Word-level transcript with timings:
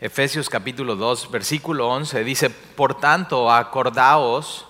Efesios 0.00 0.48
capítulo 0.48 0.96
2, 0.96 1.30
versículo 1.30 1.88
11, 1.88 2.24
dice, 2.24 2.50
por 2.50 2.98
tanto, 2.98 3.50
acordaos, 3.50 4.66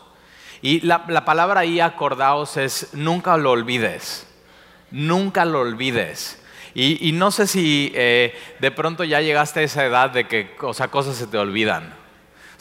y 0.61 0.81
la, 0.81 1.25
palabra 1.25 1.61
ahí 1.61 1.81
acordaos 1.81 2.57
es 2.57 2.95
nunca 2.95 3.37
lo 3.37 3.51
olvides, 3.51 4.27
nunca 4.91 5.45
lo 5.45 5.61
olvides. 5.61 6.41
Y, 6.75 7.13
no 7.13 7.31
sé 7.31 7.47
si 7.47 7.93
eh, 7.95 8.35
de 8.59 8.71
pronto 8.71 9.05
ya 9.05 9.21
llegaste 9.21 9.61
a 9.61 9.63
esa 9.63 9.85
edad 9.85 10.11
de 10.11 10.27
que 10.27 10.57
o 10.61 10.75
sea, 10.75 10.89
cosas 10.89 11.17
se 11.17 11.27
te 11.27 11.39
olvidan. 11.39 11.95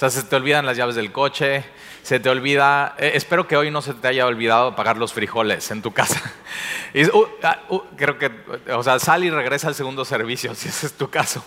Sea, 0.03 0.09
se 0.09 0.23
te 0.23 0.35
olvidan 0.35 0.65
las 0.65 0.75
llaves 0.75 0.95
del 0.95 1.13
coche, 1.13 1.63
se 2.01 2.19
te 2.19 2.27
olvida, 2.27 2.93
eh, 2.99 3.11
espero 3.13 3.47
que 3.47 3.55
hoy 3.55 3.71
no 3.71 3.81
se 3.81 3.93
te 3.93 4.09
haya 4.09 4.25
olvidado 4.25 4.75
pagar 4.75 4.97
los 4.97 5.13
frijoles 5.13 5.71
en 5.71 5.81
tu 5.81 5.93
casa. 5.93 6.21
Uh, 6.93 7.25
ah, 7.41 7.59
uh, 7.69 7.79
creo 7.95 8.19
que, 8.19 8.29
o 8.71 8.83
sea, 8.83 8.99
sal 8.99 9.23
y 9.23 9.31
regresa 9.31 9.67
al 9.67 9.73
segundo 9.73 10.05
servicio, 10.05 10.53
si 10.55 10.69
ese 10.69 10.85
es 10.85 10.93
tu 10.93 11.09
caso. 11.09 11.43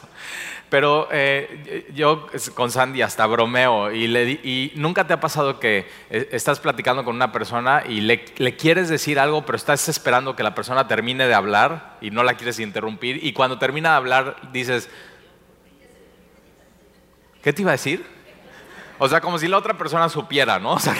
Pero 0.68 1.06
eh, 1.12 1.88
yo 1.94 2.26
con 2.54 2.72
Sandy 2.72 3.02
hasta 3.02 3.24
bromeo 3.26 3.92
y, 3.92 4.06
y, 4.06 4.72
nunca 4.74 5.06
te 5.06 5.12
ha 5.12 5.20
pasado 5.20 5.60
que 5.60 5.86
eh, 6.10 6.28
estás 6.32 6.58
platicando 6.58 7.04
con 7.04 7.14
una 7.14 7.30
persona 7.30 7.84
y 7.88 8.00
le, 8.00 8.24
le, 8.38 8.56
quieres 8.56 8.88
decir 8.88 9.20
algo, 9.20 9.46
pero 9.46 9.54
estás 9.54 9.88
esperando 9.88 10.34
que 10.34 10.42
la 10.42 10.56
persona 10.56 10.88
termine 10.88 11.28
de 11.28 11.34
hablar 11.34 11.98
y 12.00 12.10
no 12.10 12.24
la 12.24 12.34
quieres 12.34 12.58
interrumpir 12.58 13.24
y 13.24 13.32
cuando 13.32 13.56
termina 13.58 13.90
de 13.90 13.96
hablar 13.96 14.36
dices, 14.50 14.90
¿qué 17.40 17.52
te 17.52 17.62
iba 17.62 17.70
a 17.70 17.78
decir? 17.78 18.15
O 18.98 19.08
sea, 19.08 19.20
como 19.20 19.38
si 19.38 19.48
la 19.48 19.58
otra 19.58 19.76
persona 19.76 20.08
supiera, 20.08 20.58
¿no? 20.58 20.72
O 20.76 20.78
sea, 20.78 20.94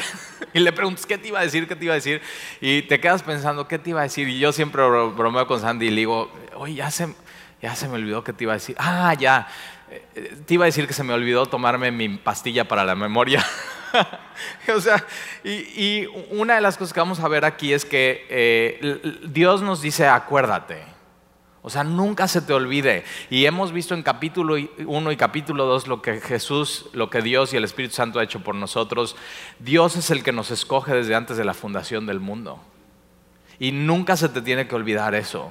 y 0.53 0.61
le 0.61 0.73
preguntas, 0.73 1.07
¿qué 1.07 1.19
te 1.19 1.29
iba 1.29 1.41
a 1.41 1.43
decir? 1.43 1.69
¿Qué 1.69 1.77
te 1.77 1.85
iba 1.85 1.95
a 1.95 1.97
decir? 1.97 2.21
Y 2.61 2.83
te 2.83 3.01
quedas 3.01 3.23
pensando, 3.23 3.69
¿qué 3.69 3.79
te 3.79 3.91
iba 3.91 4.01
a 4.01 4.05
decir? 4.05 4.29
Y 4.29 4.39
yo 4.39 4.53
siempre 4.53 4.83
bromeo 4.83 5.47
con 5.47 5.61
Sandy 5.61 5.87
y 5.87 5.91
le 5.91 5.97
digo, 5.97 6.33
oye, 6.55 6.75
ya 6.75 6.91
se, 6.91 7.15
ya 7.61 7.75
se 7.75 7.89
me 7.89 7.95
olvidó 7.95 8.25
qué 8.25 8.33
te 8.33 8.45
iba 8.45 8.53
a 8.53 8.57
decir. 8.57 8.77
Ah, 8.79 9.15
ya. 9.15 9.49
Eh, 9.91 10.37
te 10.47 10.55
iba 10.55 10.65
a 10.65 10.67
decir 10.67 10.87
que 10.87 10.95
se 10.95 11.05
me 11.05 11.13
olvidó 11.13 11.47
tomarme 11.47 11.91
mi 11.91 12.09
pastilla 12.09 12.67
para 12.67 12.85
la 12.85 12.95
memoria. 12.95 13.45
o 14.75 14.81
sea, 14.81 15.05
y, 15.45 16.07
una 16.31 16.57
de 16.57 16.61
las 16.61 16.77
cosas 16.77 16.93
que 16.93 17.01
vamos 17.01 17.21
a 17.21 17.29
ver 17.29 17.45
aquí 17.45 17.73
es 17.73 17.85
que 17.85 18.27
eh, 18.29 19.21
Dios 19.27 19.63
nos 19.63 19.83
dice, 19.83 20.07
acuérdate. 20.07 20.96
O 21.67 21.71
sea, 21.71 21.83
nunca 21.83 22.29
se 22.29 22.43
te 22.43 22.53
olvide. 22.53 23.03
Y 23.29 23.47
hemos 23.47 23.73
visto 23.73 23.95
en 23.95 24.05
capítulo 24.05 24.55
1 24.87 25.11
y 25.11 25.17
capítulo 25.17 25.65
2 25.65 25.89
lo 25.89 26.01
que 26.01 26.21
Jesús, 26.21 26.87
lo 26.93 27.11
que 27.11 27.23
Dios 27.23 27.53
y 27.53 27.57
el 27.57 27.65
Espíritu 27.65 27.97
Santo 27.97 28.21
ha 28.21 28.23
hecho 28.23 28.39
por 28.39 28.55
nosotros. 28.55 29.17
Dios 29.59 29.97
es 29.97 30.11
el 30.11 30.23
que 30.23 30.31
nos 30.31 30.53
escoge 30.53 30.95
desde 30.95 31.17
antes 31.17 31.37
de 31.37 31.45
la 31.45 31.55
fundación 31.55 32.07
del 32.07 32.21
mundo. 32.21 32.61
Y 33.59 33.73
nunca 33.73 34.17
se 34.17 34.29
te 34.29 34.43
tiene 34.43 34.69
que 34.69 34.77
olvidar 34.77 35.17
eso. 35.17 35.51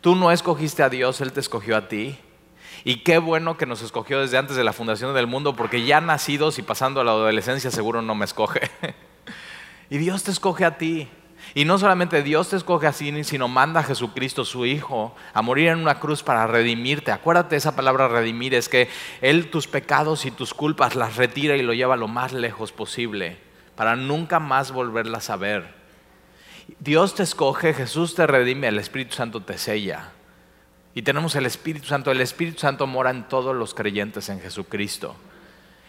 Tú 0.00 0.16
no 0.16 0.32
escogiste 0.32 0.82
a 0.82 0.88
Dios, 0.88 1.20
Él 1.20 1.30
te 1.30 1.38
escogió 1.38 1.76
a 1.76 1.86
ti. 1.86 2.18
Y 2.82 3.04
qué 3.04 3.18
bueno 3.18 3.56
que 3.56 3.66
nos 3.66 3.82
escogió 3.82 4.20
desde 4.20 4.38
antes 4.38 4.56
de 4.56 4.64
la 4.64 4.72
fundación 4.72 5.14
del 5.14 5.28
mundo, 5.28 5.54
porque 5.54 5.86
ya 5.86 6.00
nacidos 6.00 6.58
y 6.58 6.62
pasando 6.62 7.00
a 7.00 7.04
la 7.04 7.12
adolescencia 7.12 7.70
seguro 7.70 8.02
no 8.02 8.16
me 8.16 8.24
escoge. 8.24 8.68
y 9.90 9.98
Dios 9.98 10.24
te 10.24 10.32
escoge 10.32 10.64
a 10.64 10.76
ti. 10.76 11.08
Y 11.56 11.64
no 11.64 11.78
solamente 11.78 12.24
Dios 12.24 12.48
te 12.48 12.56
escoge 12.56 12.88
así, 12.88 13.22
sino 13.22 13.46
manda 13.46 13.80
a 13.80 13.84
Jesucristo, 13.84 14.44
su 14.44 14.66
Hijo, 14.66 15.14
a 15.32 15.40
morir 15.40 15.68
en 15.68 15.78
una 15.78 16.00
cruz 16.00 16.24
para 16.24 16.48
redimirte. 16.48 17.12
Acuérdate 17.12 17.54
esa 17.54 17.76
palabra 17.76 18.08
redimir, 18.08 18.54
es 18.54 18.68
que 18.68 18.88
Él 19.20 19.50
tus 19.50 19.68
pecados 19.68 20.26
y 20.26 20.32
tus 20.32 20.52
culpas 20.52 20.96
las 20.96 21.14
retira 21.14 21.56
y 21.56 21.62
lo 21.62 21.72
lleva 21.72 21.96
lo 21.96 22.08
más 22.08 22.32
lejos 22.32 22.72
posible, 22.72 23.38
para 23.76 23.94
nunca 23.94 24.40
más 24.40 24.72
volverlas 24.72 25.30
a 25.30 25.36
ver. 25.36 25.72
Dios 26.80 27.14
te 27.14 27.22
escoge, 27.22 27.72
Jesús 27.72 28.16
te 28.16 28.26
redime, 28.26 28.66
el 28.66 28.78
Espíritu 28.78 29.14
Santo 29.14 29.40
te 29.40 29.56
sella. 29.56 30.10
Y 30.92 31.02
tenemos 31.02 31.36
el 31.36 31.46
Espíritu 31.46 31.86
Santo. 31.86 32.10
El 32.12 32.20
Espíritu 32.20 32.60
Santo 32.60 32.86
mora 32.86 33.10
en 33.10 33.28
todos 33.28 33.54
los 33.54 33.74
creyentes 33.74 34.28
en 34.28 34.40
Jesucristo. 34.40 35.16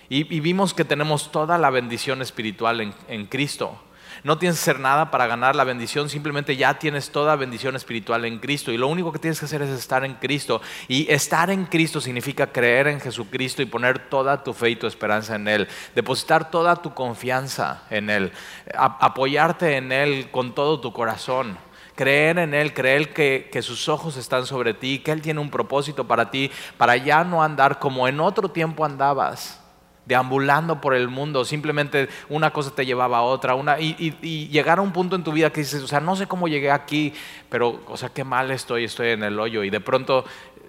Y, 0.10 0.24
vimos 0.40 0.74
que 0.74 0.84
tenemos 0.84 1.32
toda 1.32 1.58
la 1.60 1.70
bendición 1.70 2.22
espiritual 2.22 2.94
en 3.08 3.26
Cristo. 3.28 3.80
No 4.26 4.40
tienes 4.40 4.58
que 4.58 4.72
hacer 4.72 4.80
nada 4.82 5.12
para 5.12 5.28
ganar 5.28 5.56
la 5.56 5.64
bendición, 5.64 6.10
simplemente 6.10 6.58
ya 6.58 6.80
tienes 6.80 7.12
toda 7.12 7.36
bendición 7.36 7.76
espiritual 7.76 8.26
en 8.26 8.40
Cristo. 8.40 8.72
Y 8.72 8.78
lo 8.78 8.88
único 8.88 9.12
que 9.12 9.20
tienes 9.20 9.38
que 9.38 9.46
hacer 9.46 9.62
es 9.62 9.70
estar 9.70 10.04
en 10.04 10.16
Cristo. 10.16 10.64
Y 10.88 11.06
estar 11.14 11.52
en 11.52 11.66
Cristo 11.66 12.02
significa 12.02 12.48
creer 12.48 12.88
en 12.88 13.00
Jesucristo 13.00 13.62
y 13.62 13.68
poner 13.68 14.10
toda 14.10 14.44
tu 14.44 14.52
fe 14.52 14.72
y 14.72 14.78
tu 14.78 14.88
esperanza 14.88 15.36
en 15.36 15.48
Él. 15.48 15.68
Depositar 15.94 16.50
toda 16.50 16.76
tu 16.76 16.96
confianza 16.96 17.84
en 17.92 18.10
Él. 18.10 18.32
apoyarte 18.76 19.78
en 19.78 19.92
Él 19.92 20.32
con 20.32 20.56
todo 20.56 20.80
tu 20.82 20.92
corazón 20.92 21.60
creer 21.94 22.40
en 22.40 22.54
Él, 22.54 22.74
creer 22.74 23.14
que, 23.14 23.48
que, 23.50 23.62
sus 23.62 23.88
ojos 23.88 24.18
están 24.18 24.46
sobre 24.46 24.74
ti, 24.74 25.00
que 25.00 25.12
Él 25.12 25.22
tiene 25.22 25.40
un 25.40 25.50
propósito 25.50 26.06
para 26.06 26.30
ti, 26.30 26.52
para 26.78 26.98
ya 26.98 27.24
no 27.24 27.42
andar 27.42 27.80
como 27.80 28.06
en 28.06 28.20
otro 28.20 28.50
tiempo 28.50 28.84
andabas 28.84 29.65
deambulando 30.06 30.82
por 30.82 30.94
el 30.94 31.08
mundo, 31.08 31.46
simplemente 31.46 32.10
una 32.30 32.52
cosa 32.52 32.72
te 32.72 32.86
llevaba 32.86 33.18
a 33.18 33.22
otra, 33.22 33.56
una, 33.56 33.80
y, 33.80 34.48
llegar 34.50 34.80
a 34.80 34.82
un 34.82 34.92
punto 34.92 35.16
en 35.16 35.24
tu 35.24 35.32
vida 35.32 35.52
que 35.52 35.62
dices, 35.62 35.82
o 35.82 35.88
sea, 35.88 36.00
no 36.00 36.16
sé 36.16 36.28
cómo 36.28 36.48
llegué 36.48 36.72
aquí, 36.72 37.14
pero, 37.50 37.82
o 37.88 37.98
sea, 37.98 38.10
qué 38.10 38.24
mal 38.24 38.52
estoy, 38.52 38.86
estoy 38.86 39.10
en 39.10 39.24
el 39.24 39.40
hoyo, 39.40 39.64
y 39.64 39.70
de 39.70 39.80
pronto 39.80 40.26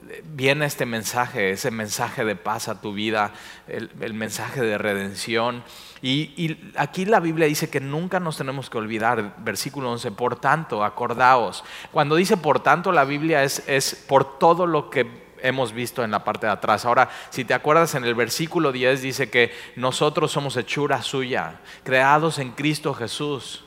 eh, 0.09 0.23
viene 0.25 0.65
este 0.65 0.87
mensaje, 0.87 1.51
ese 1.51 1.71
mensaje 1.71 2.25
de 2.25 2.37
paz 2.37 2.69
a 2.69 2.81
tu 2.81 2.95
vida, 2.95 3.33
el, 3.69 4.15
mensaje 4.15 4.63
de 4.63 4.79
redención. 4.79 5.63
Y, 6.01 6.57
aquí 6.77 7.05
la 7.05 7.21
Biblia 7.21 7.47
dice 7.47 7.69
que 7.69 7.81
nunca 7.81 8.21
nos 8.21 8.39
tenemos 8.39 8.71
que 8.71 8.79
olvidar, 8.79 9.37
versículo 9.39 9.91
11, 9.93 10.13
por 10.13 10.37
tanto, 10.37 10.83
acordaos. 10.83 11.63
Cuando 11.93 12.17
dice 12.17 12.37
por 12.37 12.61
tanto, 12.61 12.91
la 12.93 13.05
Biblia 13.05 13.43
es 13.43 14.05
por 14.09 14.39
todo 14.39 14.67
lo 14.67 14.89
que 14.89 15.26
hemos 15.43 15.73
visto 15.73 16.03
en 16.05 16.11
la 16.11 16.25
parte 16.25 16.47
de 16.47 16.53
atrás. 16.53 16.85
Ahora, 16.85 17.09
si 17.31 17.45
te 17.45 17.55
acuerdas, 17.55 17.95
en 17.95 18.05
el 18.05 18.15
versículo 18.15 18.73
10 18.73 19.03
dice 19.03 19.31
que 19.31 19.53
nosotros 19.77 20.33
somos 20.33 20.57
hechura 20.57 21.03
suya, 21.03 21.61
creados 21.85 22.39
en 22.39 22.53
Cristo 22.53 22.95
Jesús. 22.95 23.65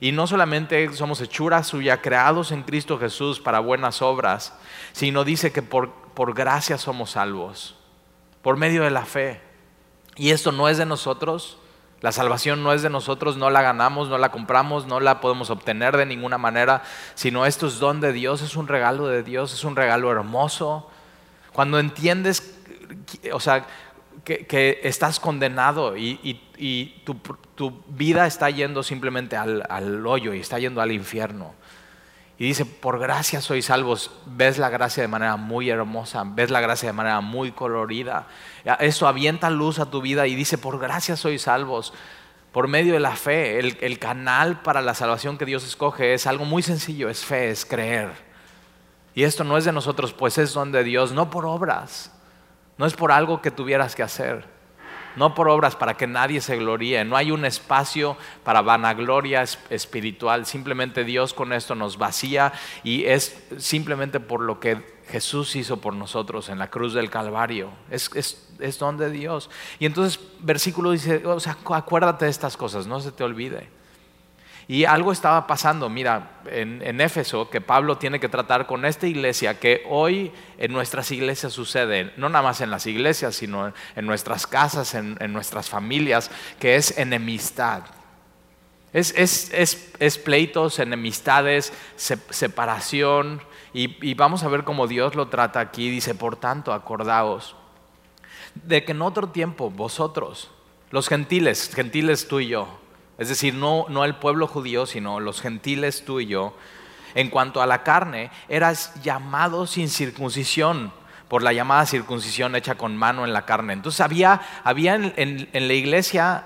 Y 0.00 0.12
no 0.12 0.26
solamente 0.26 0.92
somos 0.94 1.20
hechura 1.20 1.62
suya, 1.62 2.00
creados 2.00 2.52
en 2.52 2.62
Cristo 2.62 2.98
Jesús 2.98 3.38
para 3.38 3.60
buenas 3.60 4.00
obras, 4.00 4.54
sino 4.92 5.24
dice 5.24 5.52
que 5.52 5.62
por, 5.62 5.92
por 6.14 6.34
gracia 6.34 6.78
somos 6.78 7.10
salvos, 7.10 7.76
por 8.40 8.56
medio 8.56 8.82
de 8.82 8.90
la 8.90 9.04
fe. 9.04 9.40
Y 10.16 10.30
esto 10.30 10.52
no 10.52 10.68
es 10.68 10.78
de 10.78 10.86
nosotros, 10.86 11.58
la 12.00 12.12
salvación 12.12 12.62
no 12.62 12.72
es 12.72 12.82
de 12.82 12.88
nosotros, 12.88 13.36
no 13.36 13.50
la 13.50 13.60
ganamos, 13.60 14.08
no 14.08 14.16
la 14.16 14.30
compramos, 14.30 14.86
no 14.86 15.00
la 15.00 15.20
podemos 15.20 15.50
obtener 15.50 15.96
de 15.96 16.06
ninguna 16.06 16.38
manera, 16.38 16.82
sino 17.14 17.44
esto 17.44 17.66
es 17.66 17.78
don 17.78 18.00
de 18.00 18.12
Dios, 18.12 18.40
es 18.40 18.56
un 18.56 18.68
regalo 18.68 19.06
de 19.06 19.22
Dios, 19.22 19.52
es 19.52 19.64
un 19.64 19.76
regalo 19.76 20.10
hermoso. 20.10 20.90
Cuando 21.52 21.78
entiendes, 21.78 22.58
o 23.32 23.40
sea, 23.40 23.66
que, 24.24 24.80
estás 24.82 25.20
condenado 25.20 25.96
y, 25.96 27.02
tu, 27.04 27.82
vida 27.88 28.26
está 28.26 28.48
yendo 28.48 28.82
simplemente 28.82 29.36
al, 29.36 29.64
al 29.68 30.06
hoyo 30.06 30.32
y 30.32 30.40
está 30.40 30.58
yendo 30.58 30.80
al 30.80 30.92
infierno. 30.92 31.54
Y 32.40 32.46
dice, 32.46 32.64
por 32.64 32.98
gracia 32.98 33.42
sois 33.42 33.66
salvos. 33.66 34.10
Ves 34.24 34.56
la 34.56 34.70
gracia 34.70 35.02
de 35.02 35.08
manera 35.08 35.36
muy 35.36 35.68
hermosa, 35.68 36.22
ves 36.24 36.48
la 36.48 36.62
gracia 36.62 36.88
de 36.88 36.94
manera 36.94 37.20
muy 37.20 37.52
colorida. 37.52 38.28
Eso 38.78 39.06
avienta 39.06 39.50
luz 39.50 39.78
a 39.78 39.90
tu 39.90 40.00
vida 40.00 40.26
y 40.26 40.34
dice, 40.34 40.56
por 40.56 40.78
gracia 40.78 41.16
sois 41.16 41.42
salvos. 41.42 41.92
Por 42.50 42.66
medio 42.66 42.94
de 42.94 43.00
la 43.00 43.14
fe, 43.14 43.58
el, 43.58 43.76
el 43.82 43.98
canal 43.98 44.62
para 44.62 44.80
la 44.80 44.94
salvación 44.94 45.36
que 45.36 45.44
Dios 45.44 45.66
escoge 45.66 46.14
es 46.14 46.26
algo 46.26 46.46
muy 46.46 46.62
sencillo, 46.62 47.10
es 47.10 47.26
fe, 47.26 47.50
es 47.50 47.66
creer. 47.66 48.10
Y 49.14 49.24
esto 49.24 49.44
no 49.44 49.58
es 49.58 49.66
de 49.66 49.72
nosotros, 49.72 50.14
pues 50.14 50.38
es 50.38 50.54
don 50.54 50.72
de 50.72 50.82
Dios, 50.82 51.12
no 51.12 51.28
por 51.28 51.44
obras, 51.44 52.10
no 52.78 52.86
es 52.86 52.94
por 52.94 53.12
algo 53.12 53.42
que 53.42 53.50
tuvieras 53.50 53.94
que 53.94 54.02
hacer 54.02 54.59
no 55.16 55.34
por 55.34 55.48
obras 55.48 55.76
para 55.76 55.96
que 55.96 56.06
nadie 56.06 56.40
se 56.40 56.56
gloríe. 56.56 57.04
No 57.04 57.16
hay 57.16 57.30
un 57.30 57.44
espacio 57.44 58.16
para 58.44 58.62
vanagloria 58.62 59.42
espiritual. 59.70 60.46
Simplemente 60.46 61.04
Dios 61.04 61.34
con 61.34 61.52
esto 61.52 61.74
nos 61.74 61.98
vacía 61.98 62.52
y 62.82 63.04
es 63.04 63.42
simplemente 63.58 64.20
por 64.20 64.40
lo 64.40 64.60
que 64.60 65.00
Jesús 65.08 65.56
hizo 65.56 65.80
por 65.80 65.94
nosotros 65.94 66.48
en 66.48 66.58
la 66.58 66.70
cruz 66.70 66.94
del 66.94 67.10
Calvario. 67.10 67.70
Es, 67.90 68.10
es, 68.14 68.78
don 68.78 68.96
de 68.96 69.10
Dios. 69.10 69.50
Y 69.78 69.86
entonces 69.86 70.20
versículo 70.40 70.92
dice, 70.92 71.26
o 71.26 71.40
sea, 71.40 71.56
acuérdate 71.72 72.26
de 72.26 72.30
estas 72.30 72.56
cosas, 72.56 72.86
no 72.86 73.00
se 73.00 73.12
te 73.12 73.24
olvide. 73.24 73.79
Y 74.70 74.84
algo 74.84 75.10
estaba 75.10 75.48
pasando, 75.48 75.88
mira, 75.88 76.42
en, 76.46 77.00
Éfeso, 77.00 77.50
que 77.50 77.60
Pablo 77.60 77.98
tiene 77.98 78.20
que 78.20 78.28
tratar 78.28 78.68
con 78.68 78.84
esta 78.84 79.08
iglesia, 79.08 79.58
que 79.58 79.82
hoy 79.88 80.30
en 80.58 80.72
nuestras 80.72 81.10
iglesias 81.10 81.52
sucede, 81.52 82.12
no 82.16 82.28
nada 82.28 82.44
más 82.44 82.60
en 82.60 82.70
las 82.70 82.86
iglesias, 82.86 83.34
sino 83.34 83.72
en 83.96 84.06
nuestras 84.06 84.46
casas, 84.46 84.94
en, 84.94 85.32
nuestras 85.32 85.68
familias, 85.68 86.30
que 86.60 86.76
es 86.76 86.96
enemistad. 86.98 87.82
Es, 88.92 89.12
es, 89.52 90.18
pleitos, 90.18 90.78
enemistades, 90.78 91.72
separación, 91.96 93.42
y 93.72 94.14
vamos 94.14 94.44
a 94.44 94.48
ver 94.48 94.62
cómo 94.62 94.86
Dios 94.86 95.16
lo 95.16 95.26
trata 95.26 95.58
aquí. 95.58 95.90
Dice, 95.90 96.14
por 96.14 96.36
tanto, 96.36 96.72
acordaos 96.72 97.56
de 98.54 98.84
que 98.84 98.92
en 98.92 99.02
otro 99.02 99.30
tiempo 99.30 99.68
vosotros, 99.68 100.52
los 100.92 101.08
gentiles, 101.08 101.72
gentiles 101.74 102.28
tú 102.28 102.38
y 102.38 102.46
yo, 102.46 102.78
es 103.20 103.28
decir, 103.28 103.52
no, 103.52 103.84
no 103.90 104.06
el 104.06 104.14
pueblo 104.14 104.46
judío, 104.46 104.86
sino 104.86 105.20
los 105.20 105.42
gentiles 105.42 106.06
tú 106.06 106.20
y 106.20 106.26
yo, 106.26 106.56
en 107.14 107.28
cuanto 107.28 107.60
a 107.60 107.66
la 107.66 107.82
carne, 107.82 108.30
eras 108.48 108.94
llamado 109.02 109.66
sin 109.66 109.90
circuncisión 109.90 110.90
por 111.28 111.42
la 111.42 111.52
llamada 111.52 111.84
circuncisión 111.84 112.56
hecha 112.56 112.76
con 112.76 112.96
mano 112.96 113.26
en 113.26 113.34
la 113.34 113.44
carne. 113.44 113.74
Entonces 113.74 114.00
había, 114.00 114.40
había 114.64 114.94
en, 114.94 115.48
la 115.52 115.74
iglesia 115.74 116.44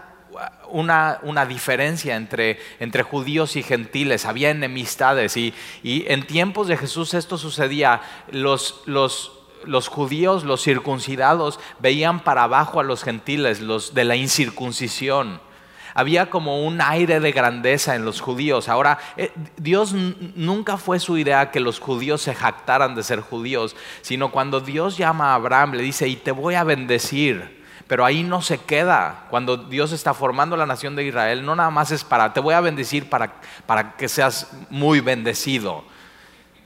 una, 0.68 1.20
una 1.22 1.46
diferencia 1.46 2.16
entre, 2.16 2.58
entre, 2.80 3.04
judíos 3.04 3.54
y 3.54 3.62
gentiles, 3.62 4.26
había 4.26 4.50
enemistades 4.50 5.36
y, 5.36 5.54
y, 5.84 6.04
en 6.08 6.26
tiempos 6.26 6.66
de 6.66 6.76
Jesús 6.76 7.14
esto 7.14 7.38
sucedía. 7.38 8.00
Los, 8.32 8.82
los, 8.86 9.30
los 9.64 9.86
judíos, 9.86 10.42
los 10.42 10.64
circuncidados, 10.64 11.60
veían 11.78 12.24
para 12.24 12.42
abajo 12.42 12.80
a 12.80 12.84
los 12.84 13.04
gentiles, 13.04 13.60
los 13.60 13.94
de 13.94 14.04
la 14.04 14.16
incircuncisión 14.16 15.40
había 15.94 16.28
como 16.28 16.66
un 16.66 16.80
aire 16.80 17.20
de 17.20 17.32
grandeza 17.32 17.94
en 17.94 18.04
los 18.04 18.20
judíos. 18.20 18.68
Ahora, 18.68 18.98
eh, 19.16 19.32
Dios 19.56 19.94
nunca 19.94 20.76
fue 20.76 20.98
su 20.98 21.16
idea 21.16 21.50
que 21.50 21.60
los 21.60 21.78
judíos 21.78 22.20
se 22.20 22.34
jactaran 22.34 22.94
de 22.94 23.04
ser 23.04 23.20
judíos, 23.20 23.76
sino 24.02 24.30
cuando 24.30 24.60
Dios 24.60 24.96
llama 24.96 25.32
a 25.32 25.36
Abraham, 25.36 25.72
le 25.74 25.82
dice, 25.82 26.08
y 26.08 26.16
te 26.16 26.32
voy 26.32 26.56
a 26.56 26.64
bendecir. 26.64 27.64
Pero 27.86 28.04
ahí 28.04 28.22
no 28.22 28.40
se 28.40 28.58
queda. 28.58 29.26
Cuando 29.30 29.56
Dios 29.56 29.92
está 29.92 30.14
formando 30.14 30.56
la 30.56 30.66
nación 30.66 30.96
de 30.96 31.04
Israel, 31.04 31.44
no 31.44 31.54
nada 31.54 31.70
más 31.70 31.90
es 31.90 32.02
para, 32.02 32.32
te 32.32 32.40
voy 32.40 32.54
a 32.54 32.60
bendecir 32.60 33.08
para, 33.08 33.34
para 33.66 33.96
que 33.96 34.08
seas 34.08 34.50
muy 34.70 35.00
bendecido. 35.00 35.84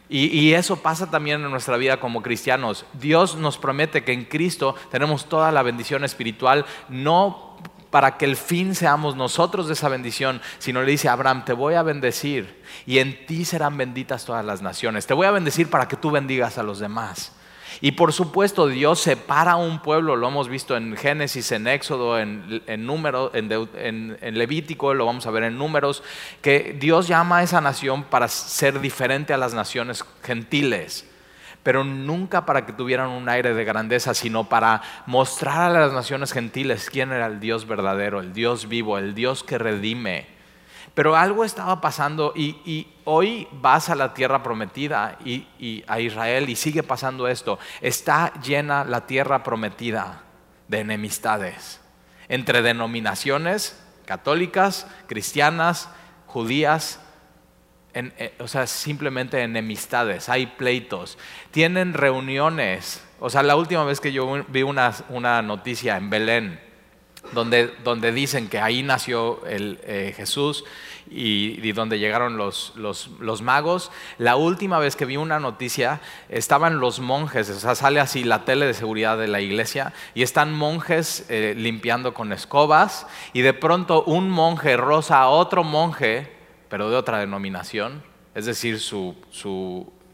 Y, 0.08 0.26
y, 0.28 0.54
eso 0.54 0.76
pasa 0.76 1.10
también 1.10 1.44
en 1.44 1.50
nuestra 1.50 1.76
vida 1.76 2.00
como 2.00 2.22
cristianos. 2.22 2.86
Dios 2.94 3.34
nos 3.34 3.58
promete 3.58 4.04
que 4.04 4.12
en 4.12 4.24
Cristo 4.24 4.74
tenemos 4.90 5.28
toda 5.28 5.52
la 5.52 5.62
bendición 5.62 6.02
espiritual, 6.02 6.64
no 6.88 7.47
para 7.90 8.16
que 8.16 8.24
el 8.24 8.36
fin 8.36 8.74
seamos 8.74 9.16
nosotros 9.16 9.66
de 9.66 9.72
esa 9.72 9.88
bendición, 9.88 10.40
sino 10.58 10.82
le 10.82 10.90
dice 10.90 11.08
Abraham, 11.08 11.44
te 11.44 11.52
voy 11.52 11.74
a 11.74 11.82
bendecir 11.82 12.62
y 12.86 12.98
en 12.98 13.26
ti 13.26 13.44
serán 13.44 13.76
benditas 13.76 14.24
todas 14.24 14.44
las 14.44 14.62
naciones. 14.62 15.06
Te 15.06 15.14
voy 15.14 15.26
a 15.26 15.30
bendecir 15.30 15.70
para 15.70 15.88
que 15.88 15.96
tú 15.96 16.10
bendigas 16.10 16.58
a 16.58 16.62
los 16.62 16.78
demás. 16.78 17.32
Y 17.80 17.92
por 17.92 18.12
supuesto 18.12 18.66
Dios 18.66 19.00
separa 19.00 19.56
un 19.56 19.80
pueblo, 19.80 20.16
lo 20.16 20.28
hemos 20.28 20.48
visto 20.48 20.76
en 20.76 20.96
Génesis, 20.96 21.52
en 21.52 21.68
Éxodo, 21.68 22.18
en, 22.18 22.62
Número, 22.86 23.30
en, 23.34 24.18
en, 24.20 24.38
Levítico, 24.38 24.94
lo 24.94 25.06
vamos 25.06 25.26
a 25.26 25.30
ver 25.30 25.44
en 25.44 25.58
Números, 25.58 26.02
que 26.42 26.76
Dios 26.78 27.06
llama 27.06 27.38
a 27.38 27.42
esa 27.42 27.60
nación 27.60 28.04
para 28.04 28.26
ser 28.28 28.80
diferente 28.80 29.32
a 29.32 29.36
las 29.36 29.54
naciones 29.54 30.04
gentiles 30.22 31.06
pero 31.62 31.84
nunca 31.84 32.46
para 32.46 32.64
que 32.64 32.72
tuvieran 32.72 33.10
un 33.10 33.28
aire 33.28 33.54
de 33.54 33.64
grandeza, 33.64 34.14
sino 34.14 34.44
para 34.44 34.82
mostrar 35.06 35.74
a 35.74 35.80
las 35.80 35.92
naciones 35.92 36.32
gentiles 36.32 36.88
quién 36.90 37.12
era 37.12 37.26
el 37.26 37.40
Dios 37.40 37.66
verdadero, 37.66 38.20
el 38.20 38.32
Dios 38.32 38.68
vivo, 38.68 38.98
el 38.98 39.14
Dios 39.14 39.44
que 39.44 39.58
redime. 39.58 40.26
Pero 40.94 41.14
algo 41.14 41.44
estaba 41.44 41.80
pasando 41.80 42.32
y, 42.34 42.88
hoy 43.04 43.46
vas 43.52 43.88
a 43.88 43.94
la 43.94 44.14
tierra 44.14 44.42
prometida 44.42 45.16
y, 45.24 45.84
a 45.86 46.00
Israel 46.00 46.48
y 46.48 46.56
sigue 46.56 46.82
pasando 46.82 47.28
esto. 47.28 47.58
Está 47.80 48.32
llena 48.42 48.84
la 48.84 49.06
tierra 49.06 49.44
prometida 49.44 50.22
de 50.66 50.80
enemistades 50.80 51.80
entre 52.28 52.62
denominaciones 52.62 53.78
católicas, 54.06 54.86
cristianas, 55.06 55.88
judías, 56.26 57.00
eh, 57.94 58.34
o 58.38 58.46
sea, 58.46 58.66
simplemente 58.66 59.42
enemistades, 59.42 60.28
hay 60.28 60.46
pleitos, 60.46 61.18
tienen 61.50 61.94
reuniones. 61.94 63.04
O 63.18 63.30
sea, 63.30 63.42
la 63.42 63.56
última 63.56 63.84
vez 63.84 64.00
que 64.00 64.12
yo 64.12 64.44
vi 64.48 64.62
una, 64.62 64.94
una 65.08 65.42
noticia 65.42 65.96
en 65.96 66.10
Belén, 66.10 66.60
donde, 67.32 67.74
donde, 67.84 68.12
dicen 68.12 68.48
que 68.48 68.60
ahí 68.60 68.82
nació 68.82 69.44
el, 69.46 69.80
eh, 69.82 70.14
Jesús 70.16 70.64
y, 71.10 71.58
y, 71.60 71.72
donde 71.72 71.98
llegaron 71.98 72.36
los, 72.36 72.72
los, 72.76 73.10
los, 73.18 73.42
magos. 73.42 73.90
La 74.18 74.36
última 74.36 74.78
vez 74.78 74.94
que 74.94 75.04
vi 75.04 75.16
una 75.16 75.40
noticia, 75.40 76.00
estaban 76.28 76.78
los 76.78 77.00
monjes, 77.00 77.50
o 77.50 77.58
sea, 77.58 77.74
sale 77.74 78.00
así 78.00 78.22
la 78.22 78.44
tele 78.44 78.66
de 78.66 78.74
seguridad 78.74 79.18
de 79.18 79.28
la 79.28 79.40
iglesia, 79.40 79.92
y 80.14 80.22
están 80.22 80.52
monjes 80.52 81.26
eh, 81.28 81.54
limpiando 81.56 82.14
con 82.14 82.32
escobas, 82.32 83.06
y 83.32 83.40
de 83.40 83.52
pronto 83.52 84.04
un 84.04 84.30
monje 84.30 84.76
rosa 84.76 85.20
a 85.20 85.28
otro 85.28 85.64
monje 85.64 86.37
pero 86.68 86.90
de 86.90 86.96
otra 86.96 87.18
denominación, 87.18 88.02
es 88.34 88.46
decir, 88.46 88.80
su, 88.80 89.16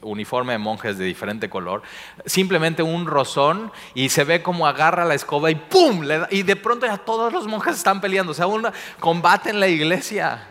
uniforme 0.03 0.53
de 0.53 0.59
monjes 0.59 0.99
de 0.99 1.05
diferente 1.07 1.49
color, 1.49 1.83
simplemente 2.27 2.83
un 2.83 3.07
rozón 3.07 3.73
y 3.95 4.11
se 4.11 4.25
ve 4.25 4.43
como 4.43 4.67
agarra 4.67 5.07
la 5.07 5.15
escoba 5.15 5.51
y 5.51 5.55
¡pum! 5.55 6.05
y 6.31 6.43
de 6.43 6.57
pronto 6.57 6.85
ya 6.85 6.99
todos 6.99 7.33
los 7.33 7.47
monjes 7.47 7.77
están 7.77 8.03
peleando, 8.03 8.33
o 8.33 8.35
sea, 8.35 8.47
un 8.47 8.69
combate 9.01 9.53
la 9.55 9.69
iglesia. 9.69 10.49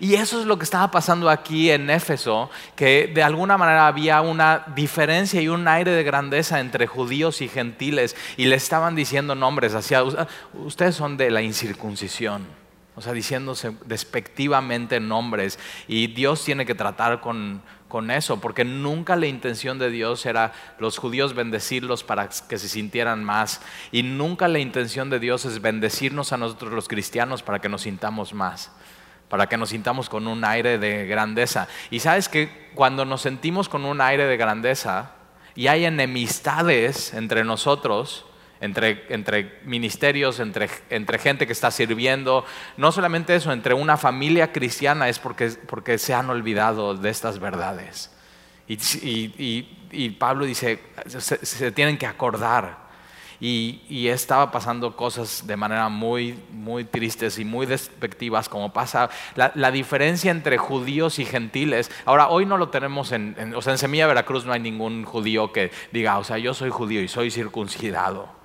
Y 0.00 0.14
eso 0.14 0.40
es 0.40 0.46
lo 0.46 0.58
que 0.58 0.64
estaba 0.64 0.90
pasando 0.90 1.30
aquí 1.30 1.70
en 1.70 1.88
Éfeso, 1.88 2.50
que 2.74 3.10
de 3.12 3.22
alguna 3.22 3.56
manera 3.56 3.86
había 3.86 4.20
una 4.22 4.64
diferencia 4.74 5.40
y 5.40 5.48
un 5.48 5.68
aire 5.68 5.92
de 5.92 6.02
grandeza 6.02 6.58
entre 6.58 6.86
judíos 6.86 7.40
y 7.40 7.48
gentiles 7.48 8.16
y 8.36 8.46
le 8.46 8.56
estaban 8.56 8.96
diciendo 8.96 9.34
nombres 9.34 9.74
hacia, 9.74 10.02
ustedes 10.54 10.96
son 10.96 11.16
de 11.16 11.30
la 11.30 11.42
incircuncisión 11.42 12.63
o 12.96 13.00
sea, 13.00 13.12
diciéndose 13.12 13.76
despectivamente 13.86 15.00
nombres. 15.00 15.58
Y 15.88 16.08
Dios 16.08 16.44
tiene 16.44 16.64
que 16.64 16.74
tratar 16.74 17.20
con, 17.20 17.62
con, 17.88 18.10
eso, 18.10 18.40
porque 18.40 18.64
nunca 18.64 19.16
la 19.16 19.26
intención 19.26 19.78
de 19.78 19.90
Dios 19.90 20.26
era 20.26 20.52
los 20.78 20.98
judíos 20.98 21.34
bendecirlos 21.34 22.04
para 22.04 22.28
que 22.28 22.58
se 22.58 22.68
sintieran 22.68 23.24
más. 23.24 23.60
Y 23.90 24.02
nunca 24.02 24.46
la 24.48 24.60
intención 24.60 25.10
de 25.10 25.18
Dios 25.18 25.44
es 25.44 25.60
bendecirnos 25.60 26.32
a 26.32 26.36
nosotros 26.36 26.72
los 26.72 26.88
cristianos 26.88 27.42
para 27.42 27.60
que 27.60 27.68
nos 27.68 27.82
sintamos 27.82 28.32
más, 28.32 28.70
para 29.28 29.48
que 29.48 29.56
nos 29.56 29.70
sintamos 29.70 30.08
con 30.08 30.28
un 30.28 30.44
aire 30.44 30.78
de 30.78 31.06
grandeza. 31.06 31.66
Y 31.90 32.00
sabes 32.00 32.28
que 32.28 32.70
cuando 32.74 33.04
nos 33.04 33.22
sentimos 33.22 33.68
con 33.68 33.84
un 33.84 34.00
aire 34.00 34.26
de 34.26 34.36
grandeza 34.36 35.12
y 35.56 35.66
hay 35.66 35.84
enemistades 35.84 37.12
entre 37.12 37.42
nosotros, 37.42 38.24
entre, 38.64 39.60
ministerios, 39.64 40.40
entre, 40.40 41.18
gente 41.18 41.46
que 41.46 41.52
está 41.52 41.70
sirviendo. 41.70 42.44
No 42.76 42.92
solamente 42.92 43.34
eso, 43.34 43.52
entre 43.52 43.74
una 43.74 43.96
familia 43.96 44.52
cristiana 44.52 45.08
es 45.08 45.18
porque, 45.18 45.50
porque 45.66 45.98
se 45.98 46.14
han 46.14 46.30
olvidado 46.30 46.94
de 46.94 47.10
estas 47.10 47.38
verdades. 47.38 48.10
Y, 48.66 50.10
Pablo 50.18 50.46
dice, 50.46 50.80
se, 51.06 51.72
tienen 51.72 51.98
que 51.98 52.06
acordar. 52.06 52.84
Y, 53.40 54.08
estaba 54.08 54.50
pasando 54.50 54.96
cosas 54.96 55.46
de 55.46 55.56
manera 55.56 55.90
muy, 55.90 56.38
muy 56.50 56.84
tristes 56.84 57.38
y 57.38 57.44
muy 57.44 57.66
despectivas, 57.66 58.48
como 58.48 58.72
pasa 58.72 59.10
la, 59.34 59.70
diferencia 59.70 60.30
entre 60.30 60.56
judíos 60.56 61.18
y 61.18 61.26
gentiles. 61.26 61.90
Ahora, 62.06 62.28
hoy 62.28 62.46
no 62.46 62.56
lo 62.56 62.70
tenemos 62.70 63.12
en, 63.12 63.36
en, 63.38 63.54
o 63.54 63.60
sea, 63.60 63.74
en 63.74 63.78
Semilla 63.78 64.06
Veracruz 64.06 64.46
no 64.46 64.54
hay 64.54 64.60
ningún 64.60 65.04
judío 65.04 65.52
que 65.52 65.70
diga, 65.92 66.18
o 66.18 66.24
sea, 66.24 66.38
yo 66.38 66.54
soy 66.54 66.70
judío 66.70 67.02
y 67.02 67.08
soy 67.08 67.30
circuncidado. 67.30 68.43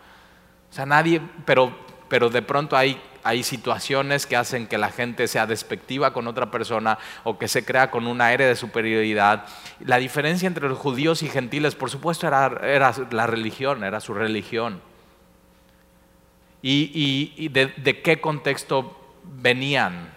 O 0.70 0.74
sea, 0.74 0.86
nadie, 0.86 1.22
pero, 1.46 1.76
pero 2.08 2.30
de 2.30 2.42
pronto 2.42 2.78
hay, 2.78 3.02
hay 3.24 3.44
situaciones 3.44 4.26
que 4.26 4.36
hacen 4.36 4.68
que 4.68 4.78
la 4.78 4.90
gente 4.92 5.28
sea 5.28 5.48
despectiva 5.48 6.14
con 6.14 6.28
otra 6.28 6.52
persona 6.52 7.00
o 7.24 7.38
que 7.38 7.48
se 7.48 7.66
crea 7.66 7.90
con 7.92 8.08
un 8.08 8.22
aire 8.22 8.46
de 8.46 8.56
superioridad. 8.56 9.46
La 9.80 9.98
diferencia 9.98 10.48
entre 10.48 10.70
los 10.70 10.78
judíos 10.78 11.24
y 11.24 11.30
gentiles, 11.30 11.76
por 11.76 11.90
supuesto, 11.90 12.28
era, 12.28 12.60
era 12.64 12.94
la 13.12 13.28
religión, 13.28 13.84
era 13.84 14.00
su 14.00 14.14
religión. 14.14 14.82
¿Y, 16.62 17.34
y, 17.38 17.48
de, 17.50 17.68
de 17.78 18.02
qué 18.02 18.20
contexto 18.20 18.98
venían? 19.24 20.12